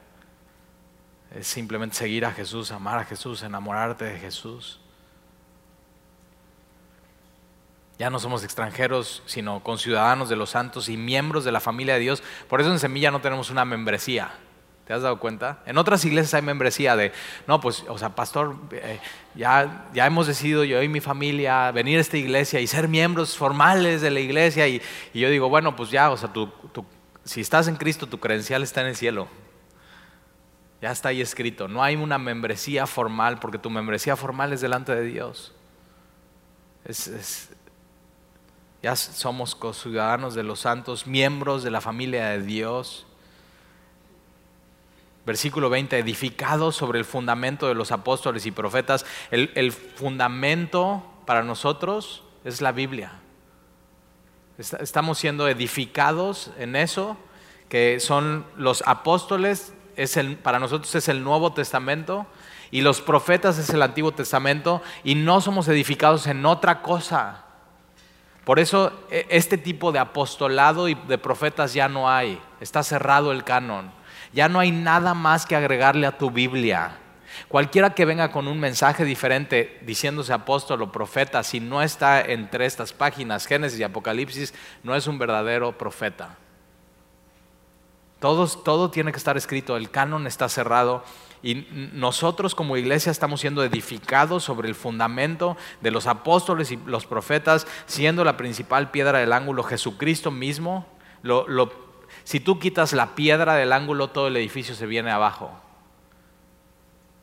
Es 1.35 1.49
simplemente 1.49 1.97
seguir 1.97 2.25
a 2.25 2.31
Jesús, 2.31 2.70
amar 2.70 3.01
a 3.01 3.05
Jesús, 3.05 3.43
enamorarte 3.43 4.05
de 4.05 4.18
Jesús. 4.20 4.81
Ya 7.99 8.11
no 8.11 8.20
somos 8.20 8.45
extranjeros, 8.45 9.25
sino 9.27 9.61
conciudadanos 9.62 10.29
de 10.29 10.37
los 10.37 10.51
santos 10.51 10.89
y 10.89 10.97
miembros 10.97 11.45
de 11.45 11.51
la 11.51 11.61
familia 11.61 11.95
de 11.95 12.01
Dios. 12.01 12.22
Por 12.49 12.61
eso 12.61 12.70
en 12.70 12.79
Semilla 12.79 13.11
no 13.11 13.20
tenemos 13.20 13.51
una 13.51 13.64
membresía. 13.64 14.33
¿Te 14.87 14.93
has 14.93 15.01
dado 15.01 15.18
cuenta? 15.18 15.62
En 15.64 15.78
otras 15.78 16.05
iglesias 16.05 16.35
hay 16.35 16.43
membresía 16.43 16.95
de, 16.95 17.12
no, 17.47 17.59
pues, 17.59 17.85
o 17.89 17.97
sea, 17.97 18.11
pastor, 18.14 18.57
eh, 18.70 19.01
ya, 19.35 19.87
ya 19.95 20.05
hemos 20.05 20.26
decidido 20.26 20.62
yo 20.62 20.82
y 20.82 20.89
mi 20.89 21.01
familia 21.01 21.70
venir 21.70 21.97
a 21.97 22.01
esta 22.03 22.18
iglesia 22.18 22.61
y 22.61 22.66
ser 22.66 22.87
miembros 22.89 23.35
formales 23.35 24.03
de 24.03 24.11
la 24.11 24.20
iglesia. 24.20 24.68
Y, 24.68 24.82
yo 25.14 25.30
digo, 25.30 25.49
bueno, 25.49 25.74
pues 25.74 25.91
ya, 25.91 26.11
o 26.11 26.16
sea, 26.18 26.30
si 27.24 27.41
estás 27.41 27.66
en 27.66 27.76
Cristo, 27.76 28.07
tu 28.07 28.20
credencial 28.20 28.62
está 28.62 28.82
en 28.82 28.89
el 28.89 28.97
cielo. 28.97 29.26
Ya 30.82 30.91
está 30.91 31.09
ahí 31.09 31.22
escrito. 31.22 31.66
No 31.66 31.82
hay 31.82 31.97
una 31.97 32.18
membresía 32.18 32.87
formal, 32.87 33.39
porque 33.39 33.59
tu 33.59 33.70
membresía 33.70 34.16
formal 34.16 34.53
es 34.53 34.61
delante 34.61 34.95
de 34.95 35.05
Dios. 35.05 35.55
ya 38.82 38.95
somos 38.97 39.57
ciudadanos 39.72 40.35
de 40.35 40.43
los 40.43 40.61
santos, 40.61 41.07
miembros 41.07 41.62
de 41.62 41.70
la 41.70 41.80
familia 41.80 42.26
de 42.28 42.43
Dios. 42.43 43.07
Versículo 45.27 45.70
20, 45.70 45.99
edificados 45.99 46.77
sobre 46.77 46.99
el 46.99 47.07
fundamento 47.07 47.66
de 47.66 47.75
los 47.75 47.93
apóstoles 47.93 48.45
y 48.45 48.51
profetas. 48.51 49.07
El, 49.31 49.72
fundamento 49.72 51.03
para 51.25 51.43
nosotros 51.43 52.22
es 52.45 52.61
la 52.61 52.72
Biblia. 52.72 53.12
Estamos 54.59 55.18
siendo 55.18 55.49
edificados 55.49 56.51
en 56.59 56.77
eso, 56.77 57.16
que 57.70 58.01
son 58.01 58.45
los 58.57 58.85
apóstoles, 58.87 59.72
es 59.97 60.18
el, 60.18 60.37
para 60.37 60.59
nosotros 60.59 60.95
es 60.95 61.09
el 61.09 61.25
Nuevo 61.25 61.55
Testamento, 61.55 62.27
y 62.70 62.83
los 62.83 63.01
profetas 63.01 63.59
es 63.59 63.70
el 63.70 63.83
Antiguo 63.83 64.12
Testamento, 64.12 64.83
y 65.05 65.14
no 65.14 65.41
somos 65.41 65.68
edificados 65.68 66.27
en 66.27 66.45
otra 66.45 66.83
cosa. 66.83 67.45
Por 68.45 68.59
eso 68.59 68.93
e, 69.11 69.27
este 69.31 69.57
tipo 69.57 69.91
de 69.91 69.99
apostolado 69.99 70.89
y 70.89 70.95
de 70.95 71.16
profetas 71.16 71.72
ya 71.72 71.89
no 71.89 72.11
hay, 72.11 72.39
está 72.61 72.83
cerrado 72.83 73.33
el 73.33 73.43
canon. 73.43 73.91
Ya 74.35 74.49
no 74.49 74.59
hay 74.59 74.72
nada 74.72 75.14
más 75.14 75.47
que 75.47 75.55
agregarle 75.55 76.07
a 76.07 76.18
tu 76.18 76.30
Biblia. 76.30 76.99
Cualquiera 77.49 77.95
que 77.95 78.05
venga 78.05 78.30
con 78.30 78.49
un 78.49 78.59
mensaje 78.59 79.05
diferente 79.05 79.80
diciéndose 79.87 80.32
apóstol 80.32 80.82
o 80.82 80.93
profeta, 80.93 81.43
si 81.43 81.61
no 81.61 81.82
está 81.82 82.20
entre 82.20 82.66
estas 82.66 82.93
páginas, 82.93 83.47
Génesis 83.47 83.78
y 83.78 83.85
Apocalipsis, 83.85 84.55
no 84.82 84.95
es 84.95 85.07
un 85.07 85.18
verdadero 85.18 85.76
profeta. 85.78 86.37
todo 88.18 88.91
tiene 88.91 89.12
que 89.12 89.18
estar 89.18 89.37
escrito, 89.37 89.76
el 89.76 89.91
canon 89.91 90.26
está 90.26 90.49
cerrado. 90.49 91.05
Y 91.43 91.66
nosotros 91.93 92.55
como 92.55 92.78
iglesia 92.78 93.12
estamos 93.12 93.43
siendo 93.43 93.62
edificados 93.62 94.43
sobre 94.43 94.66
el 94.66 94.74
fundamento 94.74 95.59
de 95.82 95.91
los 95.91 96.07
apóstoles 96.07 96.72
y 96.72 96.78
los 96.87 97.05
profetas, 97.05 97.66
siendo 97.87 98.24
la 98.24 98.39
principal 98.39 98.91
piedra 98.91 99.18
del 99.18 99.32
ángulo 99.32 99.62
Jesucristo 99.62 100.30
mismo. 100.30 100.87
Si 102.25 102.41
tú 102.41 102.59
quitas 102.59 102.93
la 102.93 103.14
piedra 103.14 103.55
del 103.55 103.72
ángulo, 103.72 104.09
todo 104.09 104.29
el 104.29 104.37
edificio 104.37 104.75
se 104.75 104.87
viene 104.87 105.11
abajo. 105.11 105.53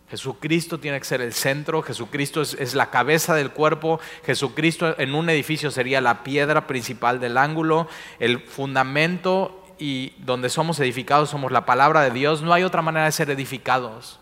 Jesucristo 0.09 0.77
tiene 0.79 0.99
que 0.99 1.05
ser 1.05 1.21
el 1.21 1.31
centro, 1.31 1.81
Jesucristo 1.81 2.41
es, 2.41 2.75
la 2.75 2.89
cabeza 2.89 3.33
del 3.33 3.51
cuerpo, 3.51 4.01
Jesucristo 4.25 4.93
en 4.99 5.15
un 5.15 5.29
edificio 5.29 5.71
sería 5.71 6.01
la 6.01 6.23
piedra 6.23 6.67
principal 6.67 7.21
del 7.21 7.37
ángulo, 7.37 7.87
el 8.19 8.41
fundamento 8.41 9.63
y 9.79 10.13
donde 10.17 10.49
somos 10.49 10.79
edificados 10.81 11.29
somos 11.29 11.53
la 11.53 11.65
palabra 11.65 12.01
de 12.01 12.11
Dios, 12.11 12.41
no 12.41 12.51
hay 12.51 12.63
otra 12.63 12.81
manera 12.81 13.05
de 13.05 13.13
ser 13.13 13.29
edificados 13.29 14.19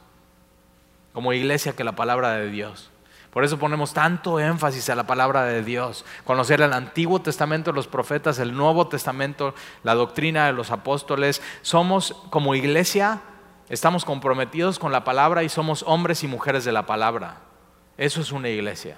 como 1.11 1.33
iglesia 1.33 1.75
que 1.75 1.83
la 1.83 1.95
palabra 1.95 2.33
de 2.33 2.51
Dios. 2.51 2.91
Por 3.31 3.43
eso 3.43 3.59
ponemos 3.59 3.93
tanto 3.93 4.39
énfasis 4.39 4.89
a 4.89 4.95
la 4.95 5.05
palabra 5.05 5.43
de 5.43 5.63
Dios, 5.63 6.05
conocer 6.23 6.61
el 6.61 6.73
Antiguo 6.73 7.21
Testamento, 7.21 7.71
los 7.71 7.87
profetas, 7.87 8.39
el 8.39 8.55
Nuevo 8.55 8.87
Testamento, 8.87 9.53
la 9.83 9.95
doctrina 9.95 10.47
de 10.47 10.53
los 10.53 10.71
apóstoles. 10.71 11.41
Somos 11.61 12.13
como 12.31 12.55
iglesia, 12.55 13.21
estamos 13.69 14.03
comprometidos 14.03 14.79
con 14.79 14.91
la 14.91 15.03
palabra 15.03 15.43
y 15.43 15.49
somos 15.49 15.83
hombres 15.87 16.23
y 16.23 16.27
mujeres 16.27 16.65
de 16.65 16.71
la 16.71 16.85
palabra. 16.85 17.37
Eso 17.97 18.21
es 18.21 18.31
una 18.31 18.49
iglesia 18.49 18.97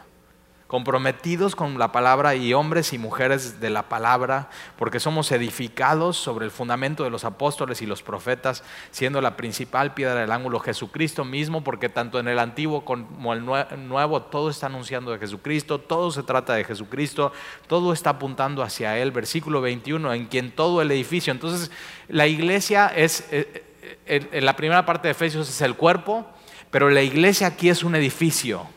comprometidos 0.71 1.53
con 1.53 1.77
la 1.77 1.91
palabra 1.91 2.33
y 2.33 2.53
hombres 2.53 2.93
y 2.93 2.97
mujeres 2.97 3.59
de 3.59 3.69
la 3.69 3.89
palabra, 3.89 4.49
porque 4.77 5.01
somos 5.01 5.29
edificados 5.33 6.15
sobre 6.15 6.45
el 6.45 6.51
fundamento 6.51 7.03
de 7.03 7.09
los 7.09 7.25
apóstoles 7.25 7.81
y 7.81 7.85
los 7.85 8.01
profetas, 8.01 8.63
siendo 8.89 9.19
la 9.19 9.35
principal 9.35 9.93
piedra 9.93 10.21
del 10.21 10.31
ángulo 10.31 10.61
Jesucristo 10.61 11.25
mismo, 11.25 11.61
porque 11.61 11.89
tanto 11.89 12.21
en 12.21 12.29
el 12.29 12.39
antiguo 12.39 12.85
como 12.85 13.33
el 13.33 13.43
nuevo 13.43 14.21
todo 14.21 14.49
está 14.49 14.67
anunciando 14.67 15.11
de 15.11 15.19
Jesucristo, 15.19 15.77
todo 15.77 16.09
se 16.09 16.23
trata 16.23 16.53
de 16.53 16.63
Jesucristo, 16.63 17.33
todo 17.67 17.91
está 17.91 18.11
apuntando 18.11 18.63
hacia 18.63 18.97
Él. 18.97 19.11
Versículo 19.11 19.59
21, 19.59 20.13
en 20.13 20.27
quien 20.27 20.51
todo 20.51 20.81
el 20.81 20.89
edificio. 20.91 21.33
Entonces, 21.33 21.69
la 22.07 22.27
iglesia 22.27 22.87
es, 22.87 23.27
eh, 23.31 23.65
eh, 24.05 24.29
en 24.31 24.45
la 24.45 24.55
primera 24.55 24.85
parte 24.85 25.09
de 25.09 25.11
Efesios 25.11 25.49
es 25.49 25.59
el 25.59 25.75
cuerpo, 25.75 26.25
pero 26.69 26.89
la 26.89 27.01
iglesia 27.01 27.47
aquí 27.47 27.67
es 27.67 27.83
un 27.83 27.93
edificio 27.95 28.67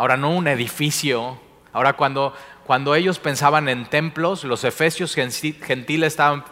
ahora 0.00 0.16
no 0.16 0.30
un 0.30 0.48
edificio. 0.48 1.38
Ahora 1.74 1.92
cuando, 1.92 2.32
cuando 2.66 2.94
ellos 2.94 3.18
pensaban 3.18 3.68
en 3.68 3.84
templos, 3.84 4.44
los 4.44 4.64
efesios 4.64 5.14
gentiles 5.14 6.06
estaban 6.14 6.42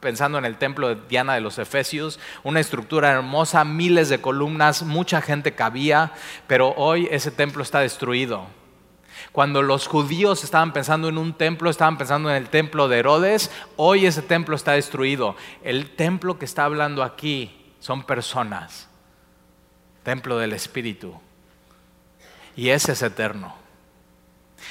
pensando 0.00 0.38
en 0.38 0.44
el 0.44 0.56
templo 0.56 0.88
de 0.88 1.00
Diana 1.08 1.34
de 1.34 1.40
los 1.40 1.60
Efesios, 1.60 2.18
una 2.42 2.58
estructura 2.58 3.12
hermosa, 3.12 3.64
miles 3.64 4.08
de 4.08 4.20
columnas, 4.20 4.82
mucha 4.82 5.22
gente 5.22 5.54
cabía, 5.54 6.14
pero 6.48 6.74
hoy 6.76 7.06
ese 7.12 7.30
templo 7.30 7.62
está 7.62 7.78
destruido. 7.78 8.48
Cuando 9.30 9.62
los 9.62 9.86
judíos 9.86 10.42
estaban 10.42 10.72
pensando 10.72 11.08
en 11.08 11.16
un 11.16 11.32
templo, 11.32 11.70
estaban 11.70 11.98
pensando 11.98 12.28
en 12.28 12.34
el 12.34 12.48
templo 12.48 12.88
de 12.88 12.98
Herodes, 12.98 13.52
hoy 13.76 14.06
ese 14.06 14.22
templo 14.22 14.56
está 14.56 14.72
destruido. 14.72 15.36
El 15.62 15.90
templo 15.94 16.40
que 16.40 16.44
está 16.44 16.64
hablando 16.64 17.04
aquí 17.04 17.72
son 17.78 18.02
personas, 18.02 18.88
templo 20.02 20.38
del 20.38 20.54
Espíritu. 20.54 21.20
Y 22.56 22.70
ese 22.70 22.92
es 22.92 23.02
eterno. 23.02 23.54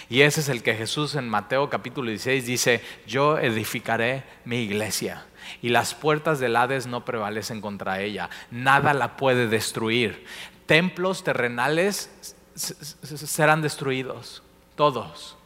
Y 0.10 0.22
ese 0.22 0.42
es 0.42 0.50
el 0.50 0.64
que 0.64 0.76
Jesús 0.76 1.16
en 1.16 1.30
Mateo 1.30 1.70
capítulo 1.70 2.10
16 2.10 2.46
dice, 2.46 2.84
yo 3.08 3.38
edificaré 3.38 4.24
mi 4.44 4.58
iglesia 4.58 5.26
y 5.62 5.70
las 5.70 5.94
puertas 5.94 6.40
del 6.40 6.56
Hades 6.56 6.88
no 6.88 7.06
prevalecen 7.06 7.62
contra 7.62 8.02
ella. 8.02 8.30
Nada 8.52 8.94
la 8.94 9.18
puede 9.18 9.48
destruir. 9.48 10.26
Templos 10.66 11.24
terrenales 11.24 12.36
serán 12.56 13.62
destruidos, 13.62 14.44
todos. 14.76 15.38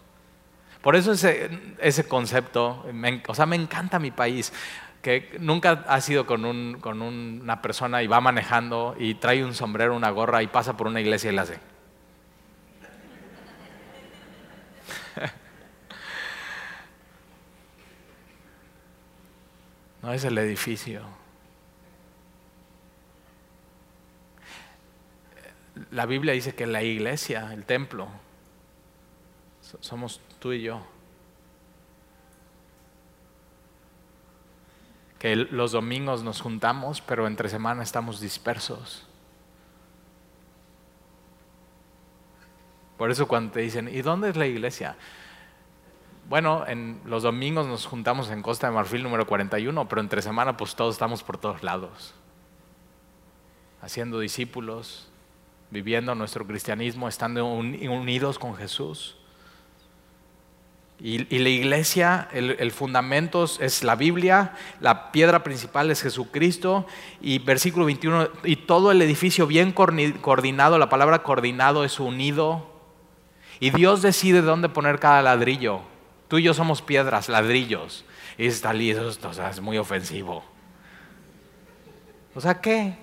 Por 0.81 0.95
eso 0.95 1.11
ese, 1.11 2.07
concepto, 2.07 2.85
o 3.27 3.35
sea, 3.35 3.45
me 3.45 3.57
encanta 3.57 3.99
mi 3.99 4.11
país 4.11 4.53
que 5.01 5.35
nunca 5.39 5.83
ha 5.87 5.99
sido 6.01 6.25
con, 6.25 6.79
con 6.79 7.01
una 7.01 7.61
persona 7.61 8.01
y 8.01 8.07
va 8.07 8.21
manejando 8.21 8.95
y 8.97 9.15
trae 9.15 9.43
un 9.43 9.53
sombrero, 9.53 9.95
una 9.95 10.09
gorra 10.09 10.41
y 10.43 10.47
pasa 10.47 10.77
por 10.77 10.87
una 10.87 11.01
iglesia 11.01 11.31
y 11.31 11.35
la 11.35 11.41
hace. 11.43 11.59
No 20.01 20.13
es 20.13 20.23
el 20.23 20.37
edificio. 20.37 21.01
La 25.91 26.05
Biblia 26.05 26.33
dice 26.33 26.55
que 26.55 26.67
la 26.67 26.83
iglesia, 26.83 27.53
el 27.53 27.65
templo, 27.65 28.07
somos 29.79 30.21
tú 30.39 30.53
y 30.53 30.61
yo. 30.61 30.81
Que 35.17 35.35
los 35.35 35.73
domingos 35.73 36.23
nos 36.23 36.41
juntamos, 36.41 37.01
pero 37.01 37.27
entre 37.27 37.49
semana 37.49 37.83
estamos 37.83 38.21
dispersos. 38.21 39.05
Por 42.97 43.11
eso 43.11 43.27
cuando 43.27 43.53
te 43.53 43.61
dicen, 43.61 43.87
¿y 43.87 44.01
dónde 44.01 44.29
es 44.29 44.35
la 44.35 44.45
iglesia? 44.45 44.97
Bueno, 46.30 46.63
en 46.67 47.01
los 47.05 47.23
domingos 47.23 47.65
nos 47.65 47.88
juntamos 47.88 48.30
en 48.30 48.43
Costa 48.43 48.67
de 48.67 48.73
Marfil 48.73 49.01
número 49.01 49.25
41, 49.25 49.89
pero 49.89 49.99
entre 49.99 50.21
semana 50.21 50.55
pues 50.55 50.75
todos 50.75 50.93
estamos 50.93 51.23
por 51.23 51.39
todos 51.39 51.63
lados, 51.63 52.13
haciendo 53.82 54.19
discípulos, 54.19 55.09
viviendo 55.71 56.13
nuestro 56.13 56.45
cristianismo, 56.45 57.07
estando 57.07 57.47
unidos 57.47 58.38
con 58.38 58.55
Jesús. 58.55 59.17
Y, 60.99 61.17
la 61.39 61.49
iglesia, 61.49 62.27
el, 62.32 62.57
el, 62.59 62.71
fundamento 62.71 63.45
es 63.45 63.84
la 63.84 63.95
Biblia, 63.95 64.53
la 64.82 65.11
piedra 65.11 65.43
principal 65.43 65.89
es 65.89 66.03
Jesucristo 66.03 66.86
y 67.21 67.39
versículo 67.39 67.86
21, 67.86 68.30
y 68.43 68.57
todo 68.57 68.91
el 68.91 69.01
edificio 69.01 69.47
bien 69.47 69.71
coordinado, 69.71 70.77
la 70.77 70.89
palabra 70.89 71.23
coordinado 71.23 71.86
es 71.86 71.99
unido, 71.99 72.69
y 73.59 73.71
Dios 73.71 74.03
decide 74.03 74.43
dónde 74.43 74.69
poner 74.69 74.99
cada 74.99 75.23
ladrillo. 75.23 75.82
Tú 76.30 76.38
y 76.38 76.43
yo 76.43 76.53
somos 76.53 76.82
piedras, 76.82 77.27
ladrillos. 77.27 78.05
Y 78.38 78.45
está 78.45 78.71
listo, 78.71 79.30
o 79.30 79.34
sea, 79.34 79.49
es 79.49 79.59
muy 79.59 79.77
ofensivo. 79.77 80.43
O 82.36 82.39
sea, 82.39 82.61
¿qué? 82.61 82.95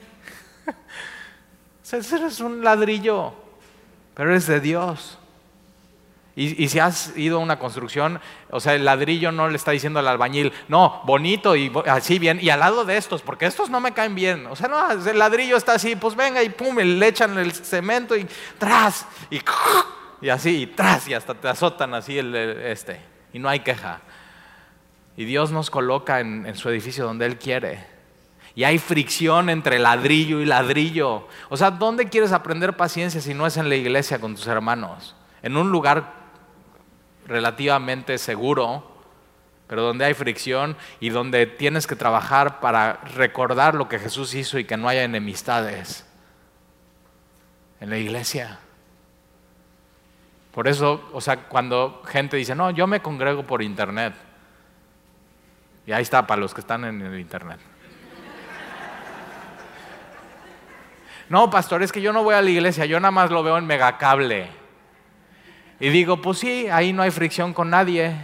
eres 1.92 2.40
un 2.40 2.64
ladrillo, 2.64 3.34
pero 4.14 4.30
eres 4.30 4.46
de 4.46 4.60
Dios. 4.60 5.18
Y, 6.36 6.68
si 6.68 6.78
has 6.78 7.16
ido 7.16 7.38
a 7.38 7.40
una 7.40 7.58
construcción, 7.58 8.20
o 8.50 8.60
sea, 8.60 8.74
el 8.74 8.84
ladrillo 8.84 9.32
no 9.32 9.48
le 9.48 9.56
está 9.56 9.70
diciendo 9.70 10.00
al 10.00 10.06
albañil, 10.06 10.52
no, 10.68 11.00
bonito 11.06 11.56
y 11.56 11.72
así 11.86 12.18
bien, 12.18 12.38
y 12.42 12.50
al 12.50 12.60
lado 12.60 12.84
de 12.84 12.98
estos, 12.98 13.22
porque 13.22 13.46
estos 13.46 13.70
no 13.70 13.80
me 13.80 13.92
caen 13.92 14.14
bien. 14.14 14.46
O 14.46 14.54
sea, 14.54 14.68
no, 14.68 14.90
el 14.90 15.18
ladrillo 15.18 15.56
está 15.56 15.72
así, 15.72 15.96
pues 15.96 16.14
venga 16.14 16.42
y 16.42 16.50
pum, 16.50 16.76
le 16.76 17.08
echan 17.08 17.38
el 17.38 17.52
cemento 17.52 18.14
y 18.14 18.26
tras, 18.58 19.06
y, 19.30 19.40
y 20.20 20.28
así, 20.28 20.62
y 20.62 20.66
tras, 20.66 21.08
y 21.08 21.14
hasta 21.14 21.32
te 21.32 21.48
azotan 21.48 21.94
así 21.94 22.18
el 22.18 22.34
este 22.36 23.15
y 23.36 23.38
no 23.38 23.50
hay 23.50 23.60
queja. 23.60 24.00
Y 25.14 25.26
Dios 25.26 25.52
nos 25.52 25.68
coloca 25.68 26.20
en, 26.20 26.56
su 26.56 26.70
edificio 26.70 27.04
donde 27.04 27.26
Él 27.26 27.38
quiere. 27.38 27.84
Y 28.54 28.64
hay 28.64 28.78
fricción 28.78 29.50
entre 29.50 29.78
ladrillo 29.78 30.40
y 30.40 30.46
ladrillo. 30.46 31.28
O 31.50 31.58
sea, 31.58 31.70
¿dónde 31.70 32.08
quieres 32.08 32.32
aprender 32.32 32.78
paciencia 32.78 33.20
si 33.20 33.34
no 33.34 33.46
es 33.46 33.58
en 33.58 33.68
la 33.68 33.74
iglesia 33.74 34.18
con 34.20 34.34
tus 34.34 34.46
hermanos? 34.46 35.14
En 35.42 35.58
un 35.58 35.70
lugar 35.70 36.14
relativamente 37.26 38.16
seguro, 38.16 38.90
pero 39.66 39.82
donde 39.82 40.06
hay 40.06 40.14
fricción 40.14 40.74
y 40.98 41.10
donde 41.10 41.44
tienes 41.44 41.86
que 41.86 41.94
trabajar 41.94 42.58
para 42.60 43.02
recordar 43.16 43.74
lo 43.74 43.86
que 43.86 43.98
Jesús 43.98 44.32
hizo 44.32 44.58
y 44.58 44.64
que 44.64 44.78
no 44.78 44.88
haya 44.88 45.04
enemistades. 45.04 46.06
En 47.80 47.90
la 47.90 47.98
iglesia. 47.98 48.60
Por 50.56 50.68
eso, 50.68 51.06
o 51.12 51.20
sea, 51.20 51.36
cuando 51.36 52.02
gente 52.06 52.38
dice, 52.38 52.54
no, 52.54 52.70
yo 52.70 52.86
me 52.86 53.02
congrego 53.02 53.42
por 53.42 53.62
internet. 53.62 54.14
Y 55.86 55.92
ahí 55.92 56.00
está, 56.00 56.26
para 56.26 56.40
los 56.40 56.54
que 56.54 56.62
están 56.62 56.86
en 56.86 57.02
el 57.02 57.20
internet. 57.20 57.60
No, 61.28 61.50
pastor, 61.50 61.82
es 61.82 61.92
que 61.92 62.00
yo 62.00 62.10
no 62.10 62.24
voy 62.24 62.36
a 62.36 62.40
la 62.40 62.48
iglesia, 62.48 62.86
yo 62.86 62.98
nada 62.98 63.10
más 63.10 63.30
lo 63.30 63.42
veo 63.42 63.58
en 63.58 63.66
megacable. 63.66 64.48
Y 65.78 65.90
digo, 65.90 66.22
pues 66.22 66.38
sí, 66.38 66.68
ahí 66.72 66.90
no 66.94 67.02
hay 67.02 67.10
fricción 67.10 67.52
con 67.52 67.68
nadie. 67.68 68.16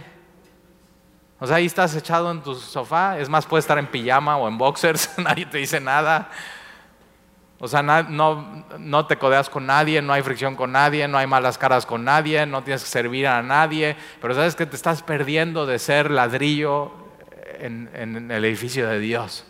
O 1.39 1.45
sea, 1.45 1.57
ahí 1.57 1.67
estás 1.67 1.95
echado 1.95 2.31
en 2.31 2.41
tu 2.41 2.55
sofá, 2.55 3.19
es 3.19 3.29
más, 3.29 3.45
puedes 3.45 3.65
estar 3.65 3.77
en 3.77 3.85
pijama 3.85 4.37
o 4.37 4.47
en 4.47 4.57
boxers, 4.57 5.11
nadie 5.19 5.45
te 5.45 5.59
dice 5.59 5.79
nada. 5.79 6.31
O 7.63 7.69
sea, 7.69 7.81
no, 7.81 8.65
no 8.77 9.05
te 9.07 9.15
codeas 9.15 9.49
con 9.49 9.65
nadie, 9.65 10.01
no 10.01 10.11
hay 10.11 10.21
fricción 10.21 10.57
con 10.57 10.73
nadie, 10.73 11.07
no 11.07 11.17
hay 11.17 11.27
malas 11.27 11.57
caras 11.57 11.85
con 11.85 12.03
nadie, 12.03 12.45
no 12.45 12.61
tienes 12.61 12.83
que 12.83 12.89
servir 12.89 13.25
a 13.25 13.41
nadie, 13.41 13.95
pero 14.19 14.35
sabes 14.35 14.57
que 14.57 14.65
te 14.65 14.75
estás 14.75 15.01
perdiendo 15.01 15.65
de 15.65 15.79
ser 15.79 16.11
ladrillo 16.11 16.91
en, 17.59 18.29
el 18.29 18.43
edificio 18.43 18.85
de 18.89 18.99
Dios. 18.99 19.45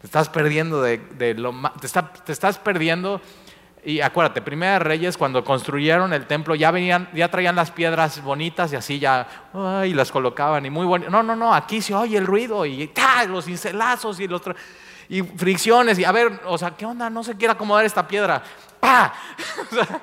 Te 0.00 0.08
estás 0.08 0.30
perdiendo 0.30 0.82
de, 0.82 0.98
lo 1.38 1.54
te, 1.80 1.86
te 2.24 2.32
estás 2.32 2.58
perdiendo 2.58 3.20
y 3.84 4.00
acuérdate, 4.00 4.42
Primera 4.42 4.80
Reyes, 4.80 5.16
cuando 5.16 5.44
construyeron 5.44 6.12
el 6.12 6.26
templo, 6.26 6.56
ya 6.56 6.72
venían, 6.72 7.08
ya 7.14 7.28
traían 7.28 7.54
las 7.54 7.70
piedras 7.70 8.20
bonitas 8.20 8.72
y 8.72 8.76
así 8.76 8.98
ya, 8.98 9.28
y 9.86 9.94
las 9.94 10.10
colocaban 10.10 10.66
y 10.66 10.70
muy 10.70 10.86
bonitas. 10.86 11.12
No, 11.12 11.22
no, 11.22 11.36
no, 11.36 11.54
aquí 11.54 11.82
se 11.82 11.94
oye 11.94 12.18
el 12.18 12.26
ruido 12.26 12.66
y 12.66 12.90
los 13.28 13.44
cincelazos 13.44 14.18
y 14.18 14.26
los 14.26 14.42
y 15.12 15.22
fricciones 15.22 15.98
y 15.98 16.06
a 16.06 16.10
ver, 16.10 16.40
o 16.46 16.56
sea, 16.56 16.70
¿qué 16.70 16.86
onda? 16.86 17.10
No 17.10 17.22
se 17.22 17.36
quiere 17.36 17.52
acomodar 17.52 17.84
esta 17.84 18.08
piedra. 18.08 18.42
¡Pah! 18.80 19.12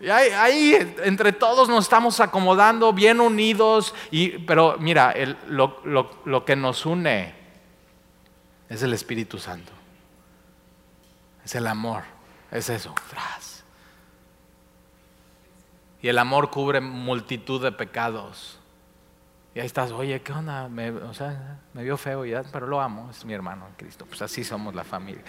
y 0.00 0.08
ahí, 0.08 0.96
entre 1.04 1.34
todos 1.34 1.68
nos 1.68 1.84
estamos 1.84 2.18
acomodando, 2.18 2.94
bien 2.94 3.20
unidos, 3.20 3.94
y, 4.10 4.38
pero 4.38 4.76
mira, 4.78 5.14
lo, 5.48 5.82
lo 5.84 6.44
que 6.46 6.56
nos 6.56 6.86
une 6.86 7.34
es 8.70 8.82
el 8.82 8.94
Espíritu 8.94 9.38
Santo. 9.38 9.70
Es 11.44 11.54
el 11.54 11.66
amor, 11.66 12.04
es 12.50 12.70
eso. 12.70 12.94
Y 16.00 16.08
el 16.08 16.16
amor 16.16 16.48
cubre 16.48 16.80
multitud 16.80 17.62
de 17.62 17.72
pecados. 17.72 18.59
Y 19.54 19.60
ahí 19.60 19.66
estás, 19.66 19.90
oye, 19.90 20.20
¿qué 20.22 20.32
onda? 20.32 20.68
Me, 20.68 20.90
o 20.90 21.12
sea, 21.12 21.58
me 21.74 21.82
vio 21.82 21.96
feo, 21.96 22.24
ya, 22.24 22.44
pero 22.52 22.66
lo 22.66 22.80
amo, 22.80 23.08
es 23.10 23.24
mi 23.24 23.32
hermano 23.32 23.66
en 23.66 23.74
Cristo. 23.74 24.06
Pues 24.06 24.22
así 24.22 24.44
somos 24.44 24.74
la 24.74 24.84
familia. 24.84 25.22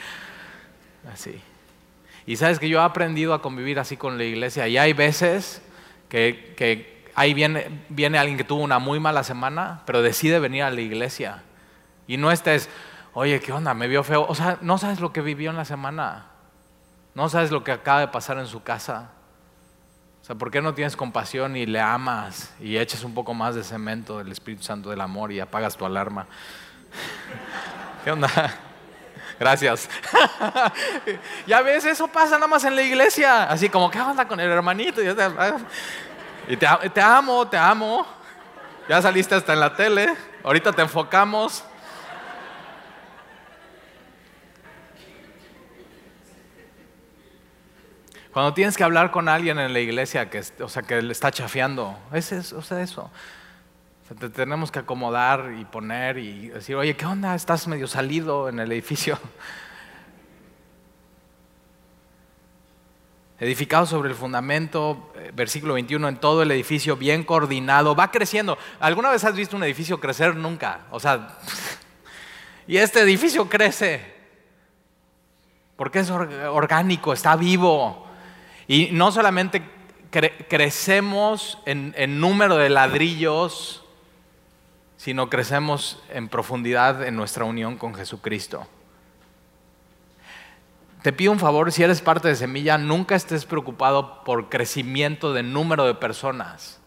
Así. 1.11 1.41
Y 2.27 2.35
sabes 2.35 2.59
que 2.59 2.69
yo 2.69 2.79
he 2.79 2.83
aprendido 2.83 3.33
a 3.33 3.41
convivir 3.41 3.79
así 3.79 3.97
con 3.97 4.17
la 4.17 4.23
iglesia. 4.23 4.67
Y 4.67 4.77
hay 4.77 4.93
veces 4.93 5.63
que, 6.07 6.53
que 6.55 7.09
ahí 7.15 7.33
viene, 7.33 7.83
viene 7.89 8.19
alguien 8.19 8.37
que 8.37 8.43
tuvo 8.43 8.61
una 8.61 8.77
muy 8.77 8.99
mala 8.99 9.23
semana, 9.23 9.81
pero 9.85 10.03
decide 10.03 10.39
venir 10.39 10.63
a 10.63 10.69
la 10.69 10.81
iglesia. 10.81 11.41
Y 12.07 12.17
no 12.17 12.31
estés, 12.31 12.69
oye, 13.13 13.39
¿qué 13.39 13.51
onda? 13.51 13.73
Me 13.73 13.87
vio 13.87 14.03
feo. 14.03 14.25
O 14.27 14.35
sea, 14.35 14.59
no 14.61 14.77
sabes 14.77 14.99
lo 14.99 15.11
que 15.11 15.21
vivió 15.21 15.49
en 15.49 15.57
la 15.57 15.65
semana. 15.65 16.27
No 17.15 17.27
sabes 17.27 17.49
lo 17.49 17.63
que 17.63 17.71
acaba 17.71 18.01
de 18.01 18.07
pasar 18.09 18.37
en 18.37 18.47
su 18.47 18.61
casa. 18.61 19.09
¿Por 20.37 20.51
qué 20.51 20.61
no 20.61 20.73
tienes 20.73 20.95
compasión 20.95 21.55
y 21.55 21.65
le 21.65 21.79
amas 21.79 22.53
y 22.59 22.77
echas 22.77 23.03
un 23.03 23.13
poco 23.13 23.33
más 23.33 23.55
de 23.55 23.63
cemento 23.63 24.17
del 24.17 24.31
Espíritu 24.31 24.63
Santo 24.63 24.89
del 24.89 25.01
amor 25.01 25.31
y 25.31 25.39
apagas 25.39 25.75
tu 25.75 25.85
alarma? 25.85 26.27
¿Qué 28.03 28.11
onda? 28.11 28.29
Gracias. 29.39 29.89
ya 31.47 31.61
ves, 31.61 31.85
eso 31.85 32.07
pasa 32.07 32.35
nada 32.35 32.47
más 32.47 32.63
en 32.63 32.75
la 32.75 32.83
iglesia. 32.83 33.45
Así 33.45 33.69
como, 33.69 33.89
¿qué 33.89 33.99
onda 33.99 34.27
con 34.27 34.39
el 34.39 34.49
hermanito? 34.49 35.01
Y 36.47 36.57
te, 36.57 36.89
te 36.89 37.01
amo, 37.01 37.47
te 37.47 37.57
amo. 37.57 38.05
Ya 38.87 39.01
saliste 39.01 39.35
hasta 39.35 39.53
en 39.53 39.59
la 39.59 39.75
tele. 39.75 40.13
Ahorita 40.43 40.71
te 40.73 40.81
enfocamos. 40.81 41.63
Cuando 48.31 48.53
tienes 48.53 48.77
que 48.77 48.83
hablar 48.83 49.11
con 49.11 49.27
alguien 49.27 49.59
en 49.59 49.73
la 49.73 49.79
iglesia 49.81 50.29
que, 50.29 50.41
o 50.61 50.69
sea, 50.69 50.83
que 50.83 51.01
le 51.01 51.11
está 51.11 51.31
chafeando, 51.31 51.99
es. 52.13 52.53
O 52.53 52.61
sea, 52.61 52.81
eso. 52.81 53.11
te 54.17 54.29
tenemos 54.29 54.71
que 54.71 54.79
acomodar 54.79 55.53
y 55.59 55.65
poner 55.65 56.17
y 56.17 56.47
decir, 56.47 56.77
oye, 56.77 56.95
¿qué 56.95 57.05
onda? 57.05 57.35
Estás 57.35 57.67
medio 57.67 57.87
salido 57.87 58.47
en 58.47 58.59
el 58.59 58.71
edificio. 58.71 59.19
Edificado 63.39 63.85
sobre 63.87 64.09
el 64.11 64.15
fundamento, 64.15 65.11
eh, 65.15 65.31
versículo 65.33 65.73
21, 65.73 66.07
en 66.07 66.17
todo 66.17 66.43
el 66.43 66.51
edificio 66.51 66.95
bien 66.95 67.23
coordinado, 67.23 67.95
va 67.95 68.11
creciendo. 68.11 68.57
¿Alguna 68.79 69.09
vez 69.09 69.23
has 69.25 69.35
visto 69.35 69.57
un 69.57 69.63
edificio 69.63 69.99
crecer? 69.99 70.35
Nunca. 70.35 70.81
O 70.91 70.99
sea, 70.99 71.39
y 72.67 72.77
este 72.77 73.01
edificio 73.01 73.49
crece 73.49 74.21
porque 75.75 75.99
es 75.99 76.11
orgánico, 76.11 77.11
está 77.11 77.35
vivo. 77.35 78.10
Y 78.71 78.87
no 78.93 79.11
solamente 79.11 79.63
crecemos 80.47 81.57
en, 81.65 82.21
número 82.21 82.55
de 82.55 82.69
ladrillos, 82.69 83.83
sino 84.95 85.29
crecemos 85.29 86.01
en 86.09 86.29
profundidad 86.29 87.05
en 87.05 87.17
nuestra 87.17 87.43
unión 87.43 87.75
con 87.75 87.93
Jesucristo. 87.93 88.65
Te 91.01 91.11
pido 91.11 91.33
un 91.33 91.39
favor, 91.39 91.69
si 91.73 91.83
eres 91.83 91.99
parte 91.99 92.29
de 92.29 92.35
Semilla, 92.37 92.77
nunca 92.77 93.15
estés 93.15 93.43
preocupado 93.43 94.23
por 94.23 94.47
crecimiento 94.47 95.33
de 95.33 95.43
número 95.43 95.85
de 95.85 95.95
personas. 95.95 96.79